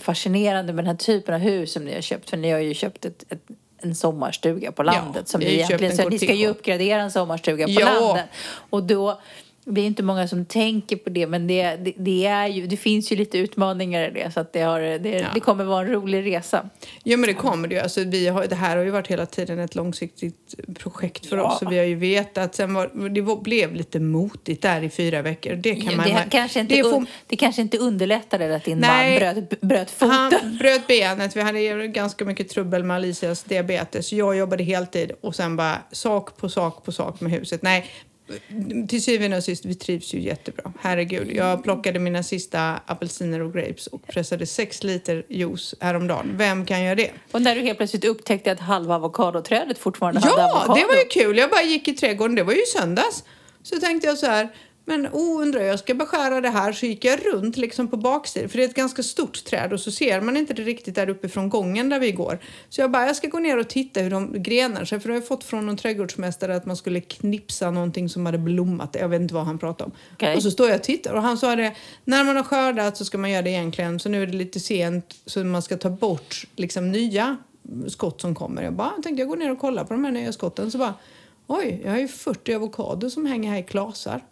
fascinerande 0.00 0.72
med 0.72 0.84
den 0.84 0.90
här 0.90 0.96
typen 0.96 1.34
av 1.34 1.40
hus 1.40 1.72
som 1.72 1.84
ni 1.84 1.94
har 1.94 2.00
köpt. 2.00 2.30
För 2.30 2.36
ni 2.36 2.50
har 2.50 2.58
ju 2.58 2.74
köpt 2.74 3.04
ett, 3.04 3.24
ett, 3.28 3.42
en 3.78 3.94
sommarstuga 3.94 4.72
på 4.72 4.82
landet. 4.82 5.28
som 5.28 5.40
vi 5.40 5.46
ni 5.46 5.52
egentligen, 5.52 5.90
en 5.90 5.96
så 5.96 6.08
ni 6.08 6.18
ska 6.18 6.34
ju 6.34 6.46
uppgradera 6.46 7.02
en 7.02 7.10
sommarstuga 7.10 7.66
på 7.66 7.72
Ja. 7.72 8.00
landet. 8.00 8.26
Och 8.70 8.82
då 8.82 9.20
Det 9.64 9.80
är 9.80 9.84
inte 9.84 10.02
många 10.02 10.28
som 10.28 10.44
tänker 10.44 10.96
på 10.96 11.10
det, 11.10 11.26
men 11.26 11.46
det, 11.46 11.76
det, 11.76 11.92
det 11.96 12.26
är 12.26 12.46
ju, 12.46 12.66
det 12.66 12.76
finns 12.76 13.12
ju 13.12 13.16
lite 13.16 13.38
utmaningar 13.38 14.08
i 14.08 14.10
det. 14.10 14.30
Så 14.34 14.40
att 14.40 14.52
det, 14.52 14.60
har, 14.60 14.80
det, 14.80 15.08
Ja. 15.10 15.26
det 15.34 15.40
kommer 15.40 15.64
vara 15.64 15.80
en 15.86 15.92
rolig 15.92 16.26
resa. 16.26 16.68
Ja 17.04 17.16
men 17.16 17.26
det 17.26 17.34
kommer 17.34 17.68
det 17.68 17.74
ju. 17.74 17.80
Alltså, 17.80 18.04
vi 18.04 18.28
har, 18.28 18.46
det 18.46 18.54
här 18.56 18.76
har 18.76 18.84
ju 18.84 18.90
varit 18.90 19.06
hela 19.08 19.26
tiden 19.26 19.58
ett 19.58 19.74
långsiktigt 19.74 20.54
projekt 20.78 21.26
för 21.26 21.36
Ja. 21.36 21.42
oss. 21.44 21.62
Och 21.62 21.72
vi 21.72 21.78
har 21.78 21.84
ju 21.84 21.94
vetat. 21.94 22.54
Sen 22.54 22.74
var, 22.74 23.08
det 23.08 23.20
var, 23.20 23.36
blev 23.36 23.74
lite 23.74 24.00
motigt 24.00 24.62
där 24.62 24.82
i 24.82 24.90
fyra 24.90 25.22
veckor. 25.22 25.54
Det 25.54 25.74
kan 25.74 25.96
man... 25.96 26.06
det, 26.08 26.26
kanske 26.30 26.60
inte, 26.60 26.74
det 26.76 26.82
får- 26.82 27.06
det 27.26 27.36
kanske 27.36 27.62
inte 27.62 27.78
underlättade 27.78 28.56
att 28.56 28.64
din 28.64 28.78
Nej. 28.78 29.20
man 29.20 29.34
bröt, 29.34 29.60
bröt 29.60 29.90
foten. 29.90 30.10
Han 30.10 30.56
bröt 30.58 30.86
benet. 30.86 31.36
Vi 31.36 31.40
hade 31.40 31.86
ganska 31.88 32.24
mycket 32.24 32.48
trubbel 32.48 32.84
med 32.84 32.96
Alicias 32.96 33.42
diabetes. 33.44 34.12
Jag 34.12 34.36
jobbade 34.36 34.64
heltid 34.64 35.12
och 35.20 35.34
sen 35.34 35.56
bara 35.56 35.78
sak 35.92 36.36
på 36.36 36.48
sak 36.48 36.84
på 36.84 36.92
sak 36.92 37.20
med 37.20 37.32
huset. 37.32 37.62
Nej, 37.62 37.86
till 38.88 39.02
syvende 39.02 39.36
och 39.36 39.44
sist, 39.44 39.64
vi 39.64 39.74
trivs 39.74 40.14
ju 40.14 40.20
jättebra. 40.20 40.72
Herregud, 40.80 41.30
jag 41.32 41.62
plockade 41.64 41.98
mina 41.98 42.22
sista 42.22 42.80
apelsiner 42.86 43.40
och 43.42 43.52
grapes 43.52 43.86
och 43.86 44.06
pressade 44.06 44.46
sex 44.46 44.82
liter 44.84 45.24
juice 45.28 45.74
häromdagen. 45.80 46.34
Vem 46.38 46.66
kan 46.66 46.82
göra 46.84 46.94
det? 46.94 47.10
Och 47.32 47.42
när 47.42 47.54
du 47.54 47.60
helt 47.60 47.78
plötsligt 47.78 48.04
upptäckte 48.04 48.52
att 48.52 48.60
halva 48.60 48.94
avokadoträdet 48.94 49.78
fortfarande 49.78 50.20
hade 50.20 50.32
Ja, 50.42 50.50
avokado. 50.56 50.74
det 50.74 50.86
var 50.86 50.94
ju 50.94 51.04
kul. 51.24 51.38
Jag 51.38 51.50
bara 51.50 51.62
gick 51.62 51.88
i 51.88 51.92
trädgården. 51.92 52.34
Det 52.36 52.42
var 52.42 52.52
ju 52.52 52.62
söndags. 52.78 53.24
Så 53.62 53.76
tänkte 53.80 54.06
jag 54.08 54.18
så 54.18 54.26
här, 54.26 54.48
men 54.84 55.06
oh, 55.06 55.42
undrar 55.42 55.60
jag 55.60 55.78
ska 55.78 55.94
beskära 55.94 56.40
det 56.40 56.48
här. 56.48 56.72
Så 56.72 56.86
gick 56.86 57.04
jag 57.04 57.26
runt 57.26 57.56
liksom 57.56 57.88
på 57.88 57.96
baksidan, 57.96 58.48
för 58.48 58.58
det 58.58 58.64
är 58.64 58.68
ett 58.68 58.74
ganska 58.74 59.02
stort 59.02 59.44
träd 59.44 59.72
och 59.72 59.80
så 59.80 59.90
ser 59.90 60.20
man 60.20 60.36
inte 60.36 60.54
det 60.54 60.62
riktigt 60.62 60.94
där 60.94 61.08
uppe 61.08 61.28
från 61.28 61.48
gången 61.48 61.88
där 61.88 62.00
vi 62.00 62.12
går. 62.12 62.38
Så 62.68 62.80
jag 62.80 62.90
bara, 62.90 63.06
jag 63.06 63.16
ska 63.16 63.28
gå 63.28 63.38
ner 63.38 63.58
och 63.58 63.68
titta 63.68 64.00
hur 64.00 64.10
de 64.10 64.42
grenar 64.42 64.84
sig. 64.84 65.00
För 65.00 65.08
jag 65.08 65.16
har 65.16 65.22
fått 65.22 65.44
från 65.44 65.66
någon 65.66 65.76
trädgårdsmästare 65.76 66.56
att 66.56 66.66
man 66.66 66.76
skulle 66.76 67.00
knipsa 67.00 67.70
någonting 67.70 68.08
som 68.08 68.26
hade 68.26 68.38
blommat. 68.38 68.96
Jag 69.00 69.08
vet 69.08 69.20
inte 69.20 69.34
vad 69.34 69.44
han 69.44 69.58
pratade 69.58 69.84
om. 69.84 69.92
Okej. 70.12 70.36
Och 70.36 70.42
så 70.42 70.50
står 70.50 70.68
jag 70.68 70.76
och 70.76 70.82
tittar 70.82 71.14
och 71.14 71.22
han 71.22 71.38
sa 71.38 71.56
det, 71.56 71.74
när 72.04 72.24
man 72.24 72.36
har 72.36 72.42
skördat 72.42 72.96
så 72.96 73.04
ska 73.04 73.18
man 73.18 73.30
göra 73.30 73.42
det 73.42 73.50
egentligen. 73.50 74.00
Så 74.00 74.08
nu 74.08 74.22
är 74.22 74.26
det 74.26 74.36
lite 74.36 74.60
sent 74.60 75.14
så 75.26 75.44
man 75.44 75.62
ska 75.62 75.76
ta 75.76 75.90
bort 75.90 76.46
liksom 76.56 76.92
nya 76.92 77.36
skott 77.88 78.20
som 78.20 78.34
kommer. 78.34 78.62
Jag 78.62 78.72
bara, 78.72 78.90
tänkte 78.90 79.22
jag 79.22 79.28
gå 79.28 79.34
ner 79.34 79.52
och 79.52 79.58
kolla 79.58 79.84
på 79.84 79.94
de 79.94 80.04
här 80.04 80.12
nya 80.12 80.32
skotten. 80.32 80.70
Så 80.70 80.78
bara, 80.78 80.94
oj, 81.46 81.80
jag 81.84 81.90
har 81.90 81.98
ju 81.98 82.08
40 82.08 82.54
avokado 82.54 83.10
som 83.10 83.26
hänger 83.26 83.50
här 83.50 83.58
i 83.58 83.62
klasar. 83.62 84.24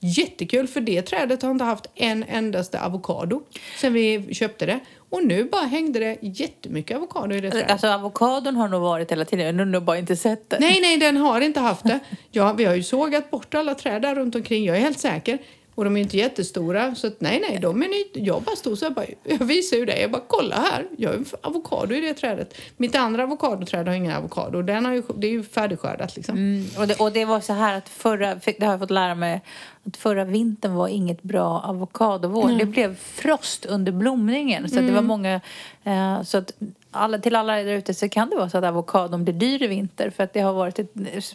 Jättekul, 0.00 0.66
för 0.66 0.80
det 0.80 1.02
trädet 1.02 1.42
har 1.42 1.50
inte 1.50 1.64
haft 1.64 1.86
en 1.94 2.24
endaste 2.28 2.80
avokado 2.80 3.42
sen 3.80 3.92
vi 3.92 4.34
köpte 4.34 4.66
det. 4.66 4.80
Och 5.10 5.26
nu 5.26 5.44
bara 5.44 5.62
hängde 5.64 5.98
det 5.98 6.18
jättemycket 6.20 6.96
avokado 6.96 7.34
i 7.34 7.40
det 7.40 7.50
trädet. 7.50 7.70
Alltså 7.70 7.88
avokadon 7.88 8.56
har 8.56 8.68
nog 8.68 8.82
varit 8.82 9.12
hela 9.12 9.24
tiden, 9.24 9.46
jag 9.46 9.54
har 9.54 9.64
nog 9.64 9.82
bara 9.82 9.98
inte 9.98 10.16
sett 10.16 10.50
det. 10.50 10.58
Nej, 10.60 10.80
nej, 10.80 10.96
den 10.96 11.16
har 11.16 11.40
inte 11.40 11.60
haft 11.60 11.84
det. 11.84 11.98
Ja, 12.30 12.52
vi 12.52 12.64
har 12.64 12.74
ju 12.74 12.82
sågat 12.82 13.30
bort 13.30 13.54
alla 13.54 13.74
träd 13.74 14.02
där 14.02 14.14
runt 14.14 14.34
omkring, 14.34 14.64
jag 14.64 14.76
är 14.76 14.80
helt 14.80 14.98
säker. 14.98 15.38
Och 15.78 15.84
de 15.84 15.96
är 15.96 16.00
inte 16.00 16.16
jättestora, 16.16 16.94
så 16.94 17.06
att, 17.06 17.20
nej, 17.20 17.44
nej, 17.48 17.58
de 17.62 17.82
är 17.82 17.88
ny. 17.88 18.24
Jag 18.24 18.42
bara 18.42 18.56
stod 18.56 18.78
så 18.78 18.84
här, 18.84 18.92
bara, 18.92 19.06
jag 19.24 19.44
visar 19.44 19.76
ju 19.76 19.84
det. 19.84 20.00
Jag 20.00 20.10
bara, 20.10 20.22
kolla 20.26 20.56
här, 20.56 20.86
jag 20.96 21.10
har 21.10 21.24
avokado 21.40 21.94
i 21.94 22.00
det 22.00 22.14
trädet. 22.14 22.54
Mitt 22.76 22.94
andra 22.94 23.22
avokadoträd 23.22 23.88
har 23.88 23.94
ingen 23.94 24.16
avokado, 24.16 24.62
den 24.62 24.84
har 24.84 24.92
ju, 24.92 25.02
det 25.16 25.26
är 25.26 25.30
ju 25.30 25.42
färdigskördat 25.42 26.16
liksom. 26.16 26.36
Mm, 26.36 26.66
och, 26.78 26.86
det, 26.86 26.94
och 26.94 27.12
det 27.12 27.24
var 27.24 27.40
så 27.40 27.52
här 27.52 27.78
att 27.78 27.88
förra, 27.88 28.34
det 28.34 28.64
har 28.64 28.72
jag 28.72 28.80
fått 28.80 28.90
lära 28.90 29.14
mig, 29.14 29.40
att 29.84 29.96
förra 29.96 30.24
vintern 30.24 30.74
var 30.74 30.88
inget 30.88 31.22
bra 31.22 31.60
avokadovår. 31.60 32.58
Det 32.58 32.66
blev 32.66 32.96
frost 32.96 33.66
under 33.66 33.92
blomningen. 33.92 34.68
Så 34.68 34.78
att 34.78 34.86
det 34.86 34.92
var 34.92 35.02
många, 35.02 35.40
eh, 35.84 36.22
så 36.22 36.38
att 36.38 36.52
alla, 36.98 37.18
till 37.18 37.36
alla 37.36 37.56
där 37.56 37.72
ute 37.72 37.94
så 37.94 38.08
kan 38.08 38.30
det 38.30 38.36
vara 38.36 38.48
så 38.48 38.58
att 38.58 38.64
avokadon 38.64 39.24
blir 39.24 39.34
dyr 39.34 39.62
i 39.62 39.66
vinter. 39.66 40.10
För 40.10 40.24
att 40.24 40.32
det 40.32 40.40
har 40.40 40.52
varit 40.52 40.78
ett, 40.78 40.92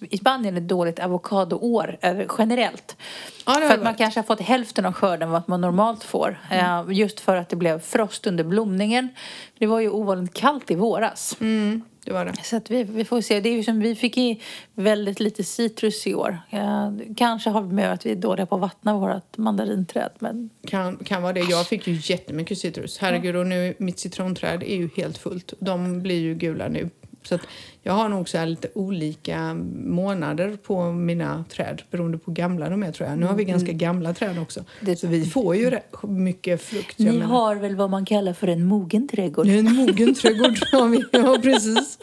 i 0.10 0.18
Spanien 0.18 0.58
ett 0.58 0.68
dåligt 0.68 1.00
avokadoår 1.00 1.98
över, 2.02 2.28
generellt. 2.38 2.98
Ja, 3.46 3.54
för 3.54 3.74
att 3.74 3.84
man 3.84 3.96
kanske 3.96 4.20
har 4.20 4.26
fått 4.26 4.42
hälften 4.42 4.86
av 4.86 4.94
skörden 4.94 5.32
vad 5.32 5.44
man 5.46 5.62
normalt 5.62 6.04
får. 6.04 6.40
Eh, 6.52 6.84
just 6.90 7.20
för 7.20 7.36
att 7.36 7.50
det 7.50 7.56
blev 7.56 7.80
frost 7.80 8.28
under 8.28 8.44
blomningen. 8.44 9.10
Det 9.58 9.68
var 9.68 9.80
ju 9.80 9.90
ovanligt 9.90 10.34
kallt 10.34 10.72
i 10.72 10.76
våras. 10.76 11.38
Mm, 11.40 11.82
det 12.06 12.14
var 12.14 12.26
det. 12.26 12.34
Så 12.44 12.62
vi, 12.70 12.84
vi 12.84 13.06
får 13.06 13.22
se. 13.22 13.40
Det 13.40 13.50
är 13.50 13.54
ju 13.54 13.64
som 13.64 13.80
vi 13.80 13.96
fick 13.96 14.18
i 14.18 14.42
väldigt 14.76 15.20
lite 15.20 15.44
citrus 15.44 16.08
i 16.08 16.14
år. 16.16 16.38
Eh, 16.50 16.92
kanske 17.18 17.50
har 17.50 17.62
vi 17.62 17.74
med 17.74 17.94
att 17.94 18.06
vi 18.06 18.12
är 18.12 18.16
dåliga 18.16 18.46
på 18.46 18.56
att 18.56 18.62
vattna 18.62 18.98
vårt 18.98 19.38
mandarinträd. 19.38 20.10
Men 20.20 20.50
Kan, 20.68 20.98
kan 20.98 21.22
vara 21.22 21.34
det. 21.34 21.40
Jag 21.40 21.68
fick 21.68 21.88
ju 21.88 22.00
jättemycket 22.04 22.58
citrus. 22.58 22.98
Herregud, 22.98 23.36
och 23.36 23.48
nu 23.48 23.74
mitt 23.78 24.00
citronträd 24.00 24.64
är 24.64 24.76
ju 24.76 24.90
helt 24.98 25.18
fullt. 25.18 25.54
De 25.60 26.02
blir 26.02 26.20
ju 26.20 26.36
gula 26.36 26.68
nu. 26.68 26.90
Så 27.28 27.40
jag 27.82 27.94
har 27.94 28.10
nog 28.10 28.30
så 28.30 28.46
lite 28.46 28.68
olika 28.76 29.54
månader 29.86 30.58
på 30.64 30.92
mina 30.92 31.46
träd 31.50 31.82
beroende 31.92 32.18
på 32.18 32.32
hur 32.32 32.36
gamla 32.36 32.70
de 32.70 32.84
är 32.84 32.92
tror 32.92 33.10
jag. 33.10 33.18
Nu 33.20 33.26
har 33.26 33.34
vi 33.36 33.44
ganska 33.44 33.72
gamla 33.72 34.14
träd 34.14 34.40
också. 34.40 34.60
Mm. 34.60 34.70
Det- 34.82 34.96
Så 34.96 35.08
vi 35.08 35.26
får 35.26 35.56
ju 35.56 35.80
mycket 36.04 36.62
frukt. 36.62 37.00
ni 37.00 37.06
menar. 37.12 37.26
har 37.26 37.56
väl 37.56 37.76
vad 37.76 37.90
man 37.90 38.06
kallar 38.06 38.34
för 38.34 38.48
en 38.48 38.66
mogen 38.66 39.08
trädgård? 39.08 39.48
En 39.48 39.76
mogen 39.76 40.14
trädgård 40.16 40.60
har 40.72 40.88
vi. 40.88 41.04
Ja, 41.12 41.38
precis. 41.44 41.98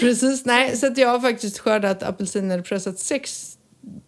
precis. 0.00 0.44
Nej, 0.44 0.76
så 0.76 0.86
att 0.86 0.98
jag 0.98 1.08
har 1.08 1.20
faktiskt 1.20 1.58
skördat 1.58 2.02
apelsiner 2.02 2.58
och 2.58 2.64
pressat 2.64 2.98
sex 2.98 3.52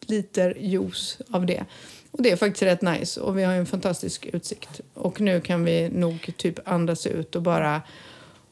liter 0.07 0.55
juice 0.61 1.19
av 1.31 1.47
det. 1.47 1.65
Och 2.11 2.23
det 2.23 2.31
är 2.31 2.37
faktiskt 2.37 2.63
rätt 2.63 2.83
nice 2.83 3.21
och 3.21 3.39
vi 3.39 3.45
har 3.45 3.55
en 3.55 3.67
fantastisk 3.67 4.27
utsikt. 4.33 4.81
Och 4.95 5.21
nu 5.21 5.41
kan 5.41 5.65
vi 5.65 5.89
nog 5.89 6.33
typ 6.37 6.69
andas 6.69 7.07
ut 7.07 7.37
och 7.37 7.43
bara 7.43 7.83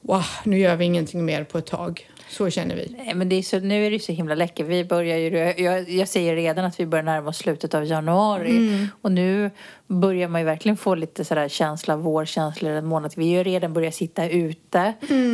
wow, 0.06 0.24
nu 0.44 0.58
gör 0.58 0.76
vi 0.76 0.84
ingenting 0.84 1.24
mer 1.24 1.44
på 1.44 1.58
ett 1.58 1.66
tag. 1.66 2.10
Så 2.28 2.50
känner 2.50 2.76
vi. 2.76 2.94
Nej, 2.98 3.14
men 3.14 3.28
det 3.28 3.36
är 3.36 3.42
så, 3.42 3.60
nu 3.60 3.86
är 3.86 3.90
det 3.90 3.98
så 3.98 4.12
himla 4.12 4.34
läckert. 4.34 4.66
Vi 4.66 4.84
börjar 4.84 5.18
ju, 5.18 5.62
jag, 5.64 5.90
jag 5.90 6.08
säger 6.08 6.36
redan 6.36 6.64
att 6.64 6.80
vi 6.80 6.86
börjar 6.86 7.02
närma 7.02 7.28
oss 7.28 7.36
slutet 7.36 7.74
av 7.74 7.84
januari. 7.84 8.50
Mm. 8.50 8.88
Och 9.02 9.12
nu 9.12 9.50
börjar 9.88 10.28
man 10.28 10.40
ju 10.40 10.44
verkligen 10.44 10.76
få 10.76 10.94
lite 10.94 11.24
sådär 11.24 11.48
känsla, 11.48 11.96
vårkänsla 11.96 12.70
en 12.70 12.86
månad. 12.86 13.12
Vi 13.16 13.30
har 13.36 13.44
ju 13.44 13.50
redan 13.50 13.72
börjat 13.72 13.94
sitta 13.94 14.28
ute. 14.28 14.78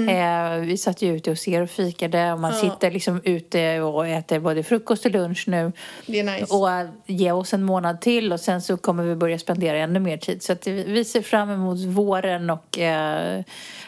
Eh, 0.09 0.57
vi 0.61 0.77
satt 0.79 1.03
ju 1.03 1.17
ute 1.17 1.31
och 1.31 1.39
ser 1.39 1.63
och 1.63 1.71
fikade. 1.71 2.33
Och 2.33 2.41
man 2.41 2.53
Mm. 2.53 2.67
Ja. 2.67 2.71
sitter 2.73 2.91
liksom 2.91 3.21
ute 3.25 3.81
och 3.81 4.07
äter 4.09 4.39
både 4.39 4.63
frukost 4.63 5.05
och 5.05 5.11
lunch 5.11 5.45
nu. 5.49 5.73
Det 6.07 6.21
är 6.21 6.25
nice. 6.41 6.55
Och 6.55 6.71
äh, 6.71 6.89
ge 7.07 7.33
oss 7.33 7.55
en 7.55 7.63
månad 7.63 8.01
till 8.01 8.33
och 8.33 8.41
sen 8.41 8.63
så 8.63 8.77
kommer 8.77 9.03
vi 9.05 9.15
börja 9.17 9.39
spendera 9.39 9.79
ännu 9.79 10.01
mer 10.01 10.17
tid. 10.17 10.43
Så 10.43 10.53
att 10.53 10.67
vi- 10.67 10.85
vi 10.85 11.05
ser 11.05 11.23
fram 11.23 11.51
emot 11.51 11.79
våren 11.85 12.51
och 12.51 12.79
eh, 12.79 13.43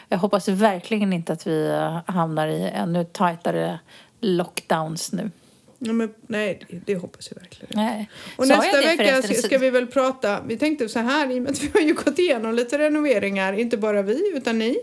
jag 0.09 0.17
hoppas 0.17 0.47
verkligen 0.47 1.13
inte 1.13 1.33
att 1.33 1.47
vi 1.47 1.67
eh, 1.69 1.99
hamnar 2.05 2.47
i 2.47 2.69
ännu 2.73 3.03
tajtare 3.03 3.79
lockdowns 4.21 5.11
nu. 5.13 5.31
Ja, 5.79 5.93
men, 5.93 6.13
nej, 6.27 6.65
det, 6.85 6.95
hoppas 6.95 7.31
jag 7.31 7.41
verkligen. 7.41 7.71
Nej. 7.75 8.09
Och 8.35 8.47
Sa 8.47 8.57
nästa 8.57 8.81
vecka 8.81 9.21
ska 9.21 9.57
vi 9.57 9.69
väl 9.69 9.87
prata, 9.87 10.41
vi 10.47 10.57
tänkte 10.57 10.89
så 10.89 10.99
här 10.99 11.31
i 11.31 11.39
och 11.39 11.43
med 11.43 11.51
att 11.51 11.63
vi 11.63 11.69
har 11.73 11.81
ju 11.81 11.93
gått 11.93 12.19
igenom 12.19 12.55
lite 12.55 12.77
renoveringar, 12.77 13.53
inte 13.53 13.77
bara 13.77 14.01
vi 14.01 14.33
utan 14.35 14.59
ni. 14.59 14.77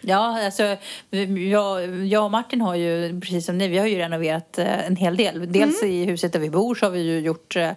Ja, 0.00 0.44
alltså 0.44 0.76
jag, 1.50 1.96
jag 2.06 2.24
och 2.24 2.30
Martin 2.30 2.60
har 2.60 2.74
ju, 2.74 3.20
precis 3.20 3.46
som 3.46 3.58
ni, 3.58 3.68
vi 3.68 3.78
har 3.78 3.86
ju 3.86 3.98
renoverat 3.98 4.58
eh, 4.58 4.86
en 4.86 4.96
hel 4.96 5.16
del. 5.16 5.52
Dels 5.52 5.82
i 5.82 6.04
huset 6.04 6.32
där 6.32 6.40
vi 6.40 6.50
bor 6.50 6.74
så 6.74 6.86
har 6.86 6.90
vi 6.90 7.00
ju 7.00 7.20
gjort 7.20 7.56
eh, 7.56 7.70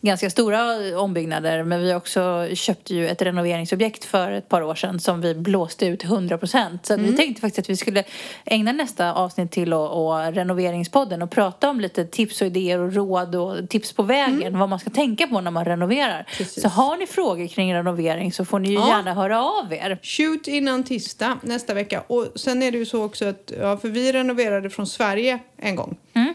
ganska 0.00 0.30
stora 0.30 0.60
ombyggnader. 1.00 1.62
Men 1.62 1.80
vi 1.80 1.90
har 1.90 1.96
också 1.96 2.48
köpt 2.54 2.90
ju 2.90 3.08
ett 3.08 3.22
renoveringsobjekt 3.22 4.04
för 4.04 4.30
ett 4.30 4.48
par 4.48 4.62
år 4.62 4.74
sedan 4.74 5.00
som 5.00 5.20
vi 5.20 5.34
blåste 5.34 5.86
ut 5.86 6.04
100 6.04 6.38
procent. 6.38 6.86
Så 6.86 6.94
att 6.94 7.00
vi 7.00 7.16
tänkte 7.16 7.40
faktiskt 7.40 7.58
att 7.58 7.70
vi 7.70 7.76
skulle 7.76 8.04
ägna 8.44 8.72
nästa 8.72 9.12
avsnitt 9.12 9.50
till 9.52 9.72
och, 9.74 10.06
och 10.06 10.34
renoveringspodden 10.34 11.22
och 11.22 11.30
prata 11.30 11.70
om 11.70 11.80
lite 11.80 12.04
tips 12.04 12.40
och 12.40 12.46
idéer 12.46 12.78
och 12.78 12.92
råd 12.92 13.34
och 13.34 13.68
tips 13.68 13.92
på 13.92 14.02
vägen. 14.02 14.58
Vad 14.58 14.68
man 14.68 14.78
ska 14.78 14.90
tänka 14.90 15.26
på 15.26 15.40
när 15.40 15.50
man 15.50 15.64
renoverar. 15.64 16.26
Precis. 16.38 16.62
Så 16.62 16.68
har 16.68 16.96
ni 16.96 17.06
frågor 17.06 17.46
kring 17.46 17.74
renovering 17.74 18.32
så 18.32 18.44
får 18.44 18.58
ni 18.58 18.68
ju 18.68 18.74
Ja. 18.74 18.88
gärna 18.88 19.14
höra 19.14 19.44
av 19.44 19.72
er. 19.72 19.98
Shoot 20.02 20.46
innan 20.48 20.84
tisdag 20.84 21.38
nästa 21.56 21.74
vecka. 21.74 22.00
Och 22.06 22.26
sen 22.34 22.62
är 22.62 22.70
det 22.72 22.78
ju 22.78 22.86
så 22.86 23.04
också 23.04 23.24
att, 23.24 23.52
ja, 23.60 23.76
för 23.76 23.88
vi 23.88 24.12
renoverade 24.12 24.70
från 24.70 24.86
Sverige 24.86 25.38
en 25.56 25.76
gång. 25.76 25.96
Mm. 26.14 26.34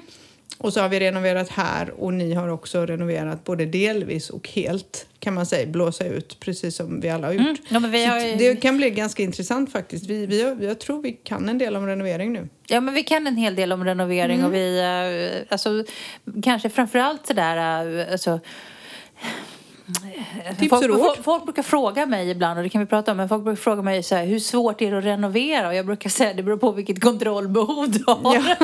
Och 0.57 0.73
så 0.73 0.81
har 0.81 0.89
vi 0.89 0.99
renoverat 0.99 1.49
här 1.49 1.91
och 2.01 2.13
ni 2.13 2.33
har 2.33 2.47
också 2.47 2.85
renoverat 2.85 3.43
både 3.43 3.65
delvis 3.65 4.29
och 4.29 4.49
helt 4.49 5.07
kan 5.19 5.33
man 5.33 5.45
säga, 5.45 5.65
blåsa 5.67 6.05
ut 6.05 6.39
precis 6.39 6.75
som 6.75 6.99
vi 7.01 7.09
alla 7.09 7.27
har 7.27 7.33
gjort. 7.33 7.41
Mm. 7.41 7.55
Ja, 7.69 7.79
men 7.79 7.91
vi 7.91 8.05
har 8.05 8.19
ju- 8.19 8.35
Det 8.35 8.55
kan 8.55 8.77
bli 8.77 8.89
ganska 8.89 9.23
intressant 9.23 9.71
faktiskt. 9.71 10.05
Vi, 10.05 10.25
vi, 10.25 10.43
har- 10.43 10.57
jag 10.61 10.79
tror 10.79 11.01
vi 11.01 11.11
kan 11.11 11.49
en 11.49 11.57
del 11.57 11.75
om 11.75 11.87
renovering 11.87 12.33
nu. 12.33 12.47
Ja, 12.67 12.81
men 12.81 12.93
vi 12.93 13.03
kan 13.03 13.27
en 13.27 13.37
hel 13.37 13.55
del 13.55 13.71
om 13.71 13.85
renovering 13.85 14.39
Mm. 14.39 14.45
och 14.45 14.53
vi, 14.53 14.79
eh, 14.79 15.53
alltså 15.53 15.83
kanske 16.43 16.69
framförallt 16.69 17.27
sådär, 17.27 17.57
eh, 17.99 18.11
alltså 18.11 18.39
Tips 20.59 20.69
folk, 20.69 20.85
folk, 20.85 21.23
folk 21.23 21.43
brukar 21.43 21.63
fråga 21.63 22.05
mig 22.05 22.29
ibland, 22.29 22.57
och 22.57 22.63
det 22.63 22.69
kan 22.69 22.81
vi 22.81 22.87
prata 22.87 23.11
om, 23.11 23.17
men 23.17 23.29
folk 23.29 23.43
brukar 23.43 23.61
fråga 23.61 23.81
mig 23.81 24.03
så 24.03 24.15
här, 24.15 24.25
hur 24.25 24.39
svårt 24.39 24.81
är 24.81 24.91
det 24.91 24.97
att 24.97 25.03
renovera? 25.03 25.67
Och 25.67 25.75
jag 25.75 25.85
brukar 25.85 26.09
säga 26.09 26.33
det 26.33 26.43
beror 26.43 26.57
på 26.57 26.71
vilket 26.71 27.01
kontrollbehov 27.01 27.91
du 27.91 28.03
har. 28.07 28.55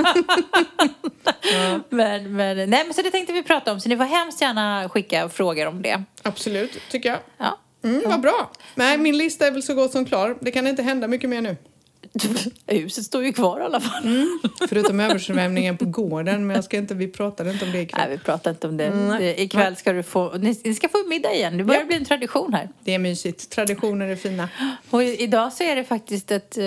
men, 1.96 2.36
men, 2.36 2.58
nej, 2.70 2.84
men 2.86 2.94
så 2.94 3.02
det 3.02 3.12
tänkte 3.12 3.34
vi 3.34 3.44
prata 3.44 3.72
om, 3.72 3.80
så 3.80 3.90
ni 3.90 3.98
får 3.98 4.04
hemskt 4.04 4.42
gärna 4.42 4.90
skicka 4.90 5.30
frågor 5.30 5.68
om 5.68 5.82
det. 5.82 6.04
Absolut, 6.22 6.80
tycker 6.90 7.10
jag. 7.10 7.20
Ja. 7.38 7.58
Mm, 7.84 8.02
vad 8.06 8.22
bra. 8.22 8.52
Nej, 8.76 8.98
min 8.98 9.18
lista 9.18 9.48
är 9.48 9.52
väl 9.52 9.64
så 9.64 9.74
gott 9.74 9.92
som 9.92 10.06
klar. 10.06 10.38
Det 10.40 10.52
kan 10.52 10.68
inte 10.68 10.84
hända 10.84 11.08
mycket 11.08 11.30
mer 11.30 11.42
nu. 11.42 11.58
Huset 12.68 13.04
står 13.04 13.24
ju 13.24 13.34
kvar 13.34 13.60
i 13.60 13.64
alla 13.64 13.80
fall. 13.80 14.04
Mm. 14.04 14.39
Förutom 14.70 15.00
översvämningen 15.00 15.78
på 15.78 15.86
gården, 15.86 16.48
men 16.48 16.56
jag 16.56 16.64
ska 16.64 16.78
inte, 16.78 16.95
vi 16.95 17.08
pratade 17.08 17.52
inte 17.52 17.66
om 17.66 17.72
det 17.72 17.82
ikväll. 17.82 18.08
Nej, 18.08 18.18
vi 18.18 18.24
pratar 18.24 18.52
inte 18.52 18.68
om 18.68 18.78
det. 18.78 19.18
Det 19.20 19.41
ikväll 19.41 19.76
ska 19.76 19.93
du 19.93 20.04
få, 20.04 20.38
ni, 20.38 20.60
ni 20.64 20.74
ska 20.74 20.89
få 20.89 20.98
middag 21.08 21.34
igen. 21.34 21.58
Det 21.58 21.64
börjar 21.64 21.86
bli 21.86 21.95
en 21.95 22.06
tradition 22.06 22.54
här. 22.54 22.70
Det 22.84 22.93
är 22.93 23.00
mysigt. 23.00 23.50
Traditioner 23.50 24.08
är 24.08 24.16
fina. 24.16 24.50
Och 24.89 25.04
idag 25.04 25.54
så 25.54 25.64
är 25.64 25.76
det 25.76 25.84
faktiskt 25.84 26.32
att 26.32 26.58
eh, 26.58 26.64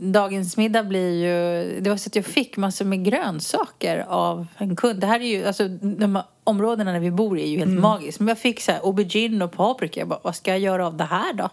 dagens 0.00 0.56
middag 0.56 0.82
blir 0.82 1.10
ju... 1.10 1.80
Det 1.80 1.90
var 1.90 1.96
så 1.96 2.08
att 2.08 2.16
jag 2.16 2.24
fick 2.24 2.56
massor 2.56 2.84
med 2.84 3.04
grönsaker 3.04 4.04
av 4.08 4.46
en 4.58 4.76
kund. 4.76 5.00
Det 5.00 5.06
här 5.06 5.20
är 5.20 5.26
ju, 5.26 5.44
alltså 5.44 5.68
de 5.68 6.22
områdena 6.44 6.92
där 6.92 7.00
vi 7.00 7.10
bor 7.10 7.38
i 7.38 7.42
är 7.42 7.46
ju 7.46 7.58
helt 7.58 7.80
magiskt. 7.80 8.20
Men 8.20 8.28
jag 8.28 8.38
fick 8.38 8.60
så 8.60 8.72
här 8.72 8.80
aubergine 8.80 9.44
och 9.44 9.52
paprika. 9.52 10.00
Jag 10.00 10.08
bara, 10.08 10.20
vad 10.22 10.36
ska 10.36 10.50
jag 10.50 10.60
göra 10.60 10.86
av 10.86 10.96
det 10.96 11.04
här 11.04 11.32
då? 11.32 11.48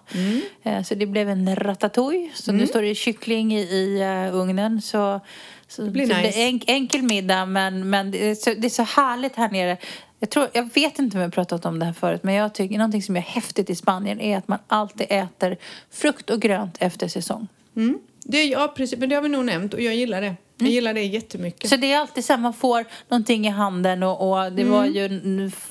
Eh, 0.63 0.83
så 0.83 0.95
det 0.95 1.05
blev 1.05 1.29
en 1.29 1.55
ratatouille. 1.55 2.29
Så 2.33 2.51
nu 2.51 2.67
står 2.67 2.81
det 2.81 2.95
kyckling 2.95 3.53
i, 3.53 3.59
i 3.59 4.01
eh, 4.01 4.35
ugnen. 4.35 4.81
Så, 4.81 5.19
så 5.67 5.81
det 5.81 5.91
blir 5.91 6.07
så 6.07 6.15
nice. 6.15 6.39
det 6.39 6.47
en, 6.47 6.61
enkel 6.67 7.01
middag 7.01 7.45
men, 7.45 7.89
men 7.89 8.11
det, 8.11 8.29
är 8.29 8.35
så, 8.35 8.53
det 8.57 8.67
är 8.67 8.69
så 8.69 8.83
härligt 8.83 9.35
här 9.35 9.49
nere. 9.49 9.77
Jag, 10.19 10.29
tror, 10.29 10.47
jag 10.53 10.69
vet 10.73 10.99
inte 10.99 11.17
om 11.17 11.21
jag 11.21 11.27
har 11.27 11.31
pratat 11.31 11.65
om 11.65 11.79
det 11.79 11.85
här 11.85 11.93
förut 11.93 12.23
men 12.23 12.35
jag 12.35 12.53
tycker 12.53 12.77
någonting 12.77 13.03
som 13.03 13.15
är 13.15 13.21
häftigt 13.21 13.69
i 13.69 13.75
Spanien 13.75 14.19
är 14.19 14.37
att 14.37 14.47
man 14.47 14.59
alltid 14.67 15.07
äter 15.09 15.57
frukt 15.91 16.29
och 16.29 16.41
grönt 16.41 16.77
efter 16.79 17.07
säsong. 17.07 17.47
Mm. 17.75 17.99
Det, 18.23 18.43
ja, 18.43 18.73
precis. 18.77 18.99
Men 18.99 19.09
det 19.09 19.15
har 19.15 19.21
vi 19.21 19.29
nog 19.29 19.45
nämnt 19.45 19.73
och 19.73 19.81
jag 19.81 19.95
gillar 19.95 20.21
det. 20.21 20.35
Jag 20.59 20.69
gillar 20.69 20.93
det 20.93 21.03
jättemycket. 21.03 21.69
Så 21.69 21.75
det 21.75 21.93
är 21.93 21.99
alltid 21.99 22.25
så 22.25 22.33
här, 22.33 22.39
man 22.39 22.53
får 22.53 22.85
någonting 23.07 23.47
i 23.47 23.49
handen 23.49 24.03
och, 24.03 24.29
och 24.29 24.51
det 24.51 24.63
var 24.63 24.85
ju, 24.85 25.07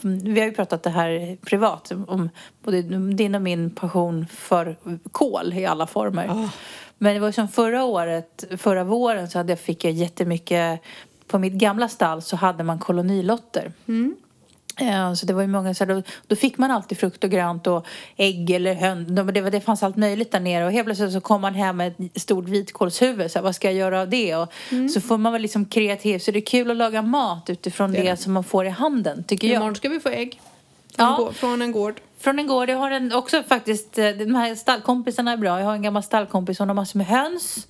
vi 0.03 0.41
har 0.41 0.47
ju 0.47 0.53
pratat 0.53 0.83
det 0.83 0.91
här 0.91 1.37
privat 1.43 1.93
om 2.07 2.31
både 2.63 2.83
din 3.13 3.35
och 3.35 3.43
min 3.43 3.71
passion 3.71 4.27
för 4.27 4.77
kål 5.13 5.53
i 5.55 5.67
alla 5.67 5.87
former. 5.87 6.29
Ah. 6.29 6.51
Men 6.99 7.15
det 7.15 7.21
var 7.21 7.33
som 7.33 7.49
förra 7.49 7.85
året, 7.85 8.45
förra 8.57 8.85
våren 8.85 9.29
så 9.29 9.39
hade 9.39 9.53
jag, 9.53 9.61
fick 9.61 9.85
jag 9.85 9.93
jättemycket, 9.93 10.81
på 11.27 11.39
mitt 11.39 11.53
gamla 11.53 11.89
stall 11.89 12.23
så 12.23 12.37
hade 12.37 12.65
man 12.65 12.79
kolonilotter. 12.79 13.73
Ja, 13.87 13.93
så 15.17 15.27
det 15.27 15.33
var 15.33 15.43
ju 15.43 15.49
många, 15.49 15.75
så 15.75 15.85
här, 15.85 15.95
då, 15.95 16.03
då 16.27 16.37
fick 16.37 16.59
man 16.59 16.71
alltid 16.71 16.99
frukt 16.99 17.25
och 17.25 17.31
grönt 17.31 17.67
och 17.67 17.87
ägg 18.17 18.51
eller 18.51 18.75
hön. 18.75 19.15
de- 19.15 19.27
Det, 19.33 19.51
det 19.51 19.61
fanns 19.61 19.83
allt 19.83 19.97
möjligt 19.97 20.33
där 20.33 20.41
nere 20.41 20.65
och 20.67 20.73
helt 20.73 20.85
plötsligt 20.87 21.13
så 21.13 21.21
kom 21.21 21.41
man 21.41 21.55
hem 21.55 21.77
med 21.77 21.95
ett 22.15 22.21
stort 22.23 22.49
vitkålshuvud. 22.49 23.31
Så 23.31 23.39
här, 23.39 23.45
vad 23.45 23.55
ska 23.55 23.69
jag 23.69 23.75
göra 23.75 24.01
av 24.01 24.09
det? 24.09 24.37
Och 24.37 24.53
Så 24.95 25.01
får 25.01 25.19
man 25.19 25.33
vara 25.33 25.41
liksom 25.43 25.65
kreativ. 25.65 26.19
Så 26.19 26.31
det 26.31 26.39
är 26.39 26.47
kul 26.47 26.71
att 26.71 26.77
laga 26.77 27.03
mat 27.03 27.51
utifrån 27.51 27.93
det, 27.93 28.03
det. 28.03 28.17
som 28.17 28.33
man 28.33 28.45
får 28.45 28.67
i 28.67 28.69
handen, 28.69 29.25
tycker 29.25 29.49
jag. 29.49 29.57
Imorgon 29.57 29.75
ska 29.77 29.89
vi 29.89 30.01
få 30.01 30.09
ägg. 30.09 30.41
Från, 30.99 31.07
Ja. 31.07 31.17
en 31.17 31.23
gård, 31.25 31.35
från 31.35 31.63
en 31.63 31.73
gård. 31.73 32.01
Från 32.21 32.39
en 32.39 32.47
gård. 32.47 32.71
Jag 32.71 32.77
har 32.79 32.91
en, 32.91 33.13
också 33.13 33.43
faktiskt, 33.43 33.99
eh, 33.99 34.09
de 34.11 34.35
här 34.35 34.55
stallkompisarna 34.55 35.33
är 35.33 35.37
bra. 35.37 35.59
Jag 35.59 35.67
har 35.67 35.73
en 35.75 35.83
gammal 35.83 36.03
stallkompis, 36.03 36.59
hon 36.59 36.69
har 36.69 36.75
massor 36.75 36.99
med 36.99 37.07
höns. 37.07 37.67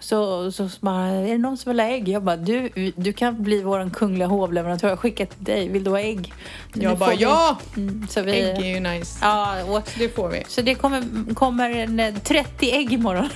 Så, 0.00 0.52
så 0.52 0.70
bara, 0.80 1.06
är 1.06 1.28
det 1.32 1.38
någon 1.38 1.56
som 1.58 1.70
vill 1.70 1.80
ha 1.80 1.86
ägg? 1.86 2.08
Jag 2.08 2.22
bara, 2.22 2.36
du, 2.36 2.68
du 2.96 3.12
kan 3.12 3.42
bli 3.42 3.62
vår 3.62 3.90
kungliga 3.90 4.28
hovleverantör. 4.28 4.88
Jag 4.88 4.98
skickar 4.98 5.26
till 5.26 5.44
dig. 5.44 5.68
Vill 5.68 5.84
du 5.84 5.90
ha 5.90 6.00
ägg? 6.00 6.32
Jag 6.74 6.92
Nu 6.92 6.96
bara, 6.98 7.14
ja! 7.14 7.58
Mm, 7.76 8.06
så 8.10 8.22
vi, 8.22 8.32
Ägg 8.40 8.58
är 8.64 8.74
ju 8.74 8.80
nice. 8.80 9.18
Ja, 9.22 9.64
och, 9.64 9.90
Det 9.98 10.08
får 10.08 10.28
vi. 10.28 10.44
så 10.48 10.62
det 10.62 10.74
kommer, 10.74 11.34
kommer 11.34 11.70
en, 11.70 12.00
eh, 12.00 12.14
30 12.14 12.70
ägg 12.72 12.92
imorgon. 12.92 13.28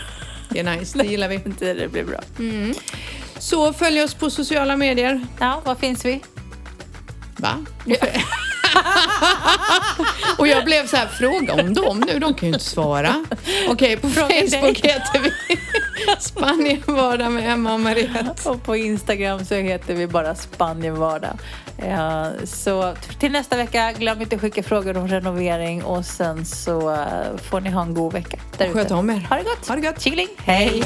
Det 0.48 0.60
är 0.60 0.76
nice. 0.76 0.98
Det 0.98 1.04
gillar 1.06 1.28
vi. 1.28 1.36
Det 1.58 1.92
blir 1.92 2.04
bra. 2.04 2.20
Så 3.38 3.72
följ 3.72 4.02
oss 4.02 4.14
på 4.14 4.30
sociala 4.30 4.76
medier. 4.76 5.26
Ja, 5.40 5.62
var 5.64 5.74
finns 5.74 6.04
vi? 6.04 6.22
Va? 7.36 7.48
och 10.38 10.48
jag 10.48 10.64
blev 10.64 10.86
så 10.86 10.96
här, 10.96 11.06
fråga 11.06 11.54
om 11.54 11.74
dem 11.74 12.02
nu, 12.06 12.18
de 12.18 12.34
kan 12.34 12.48
ju 12.48 12.54
inte 12.54 12.64
svara. 12.64 13.24
Okej, 13.68 13.96
på 13.96 14.08
Fråga 14.08 14.28
dig. 14.28 14.50
Facebook 14.50 14.80
heter 14.80 15.20
vi 15.20 15.30
Spanienvardag 16.18 17.32
med 17.32 17.52
Emma 17.52 17.74
och 17.74 17.80
Mariette. 17.80 18.48
Och 18.48 18.62
på 18.62 18.76
Instagram 18.76 19.44
så 19.44 19.54
heter 19.54 19.94
vi 19.94 20.06
bara 20.06 20.34
Spanienvardag. 20.34 21.38
Ja, 21.76 22.30
så 22.44 22.94
till 23.18 23.32
nästa 23.32 23.56
vecka, 23.56 23.92
glöm 23.92 24.22
inte 24.22 24.36
att 24.36 24.42
skicka 24.42 24.62
frågor 24.62 24.96
om 24.96 25.08
renovering 25.08 25.84
och 25.84 26.04
sen 26.04 26.46
så 26.46 26.90
eh, 26.90 27.36
får 27.50 27.60
ni 27.60 27.70
ha 27.70 27.82
en 27.82 27.94
god 27.94 28.12
vecka 28.12 28.38
där 28.58 28.66
ute. 28.66 28.74
Sköt 28.74 28.90
om 28.90 29.10
er. 29.10 29.26
Ha 29.30 29.36
det 29.36 29.42
gott! 29.42 29.68
Ha 29.68 29.76
det 29.76 29.80
gott. 29.80 30.00
Tjingeling! 30.00 30.28
Hej. 30.36 30.82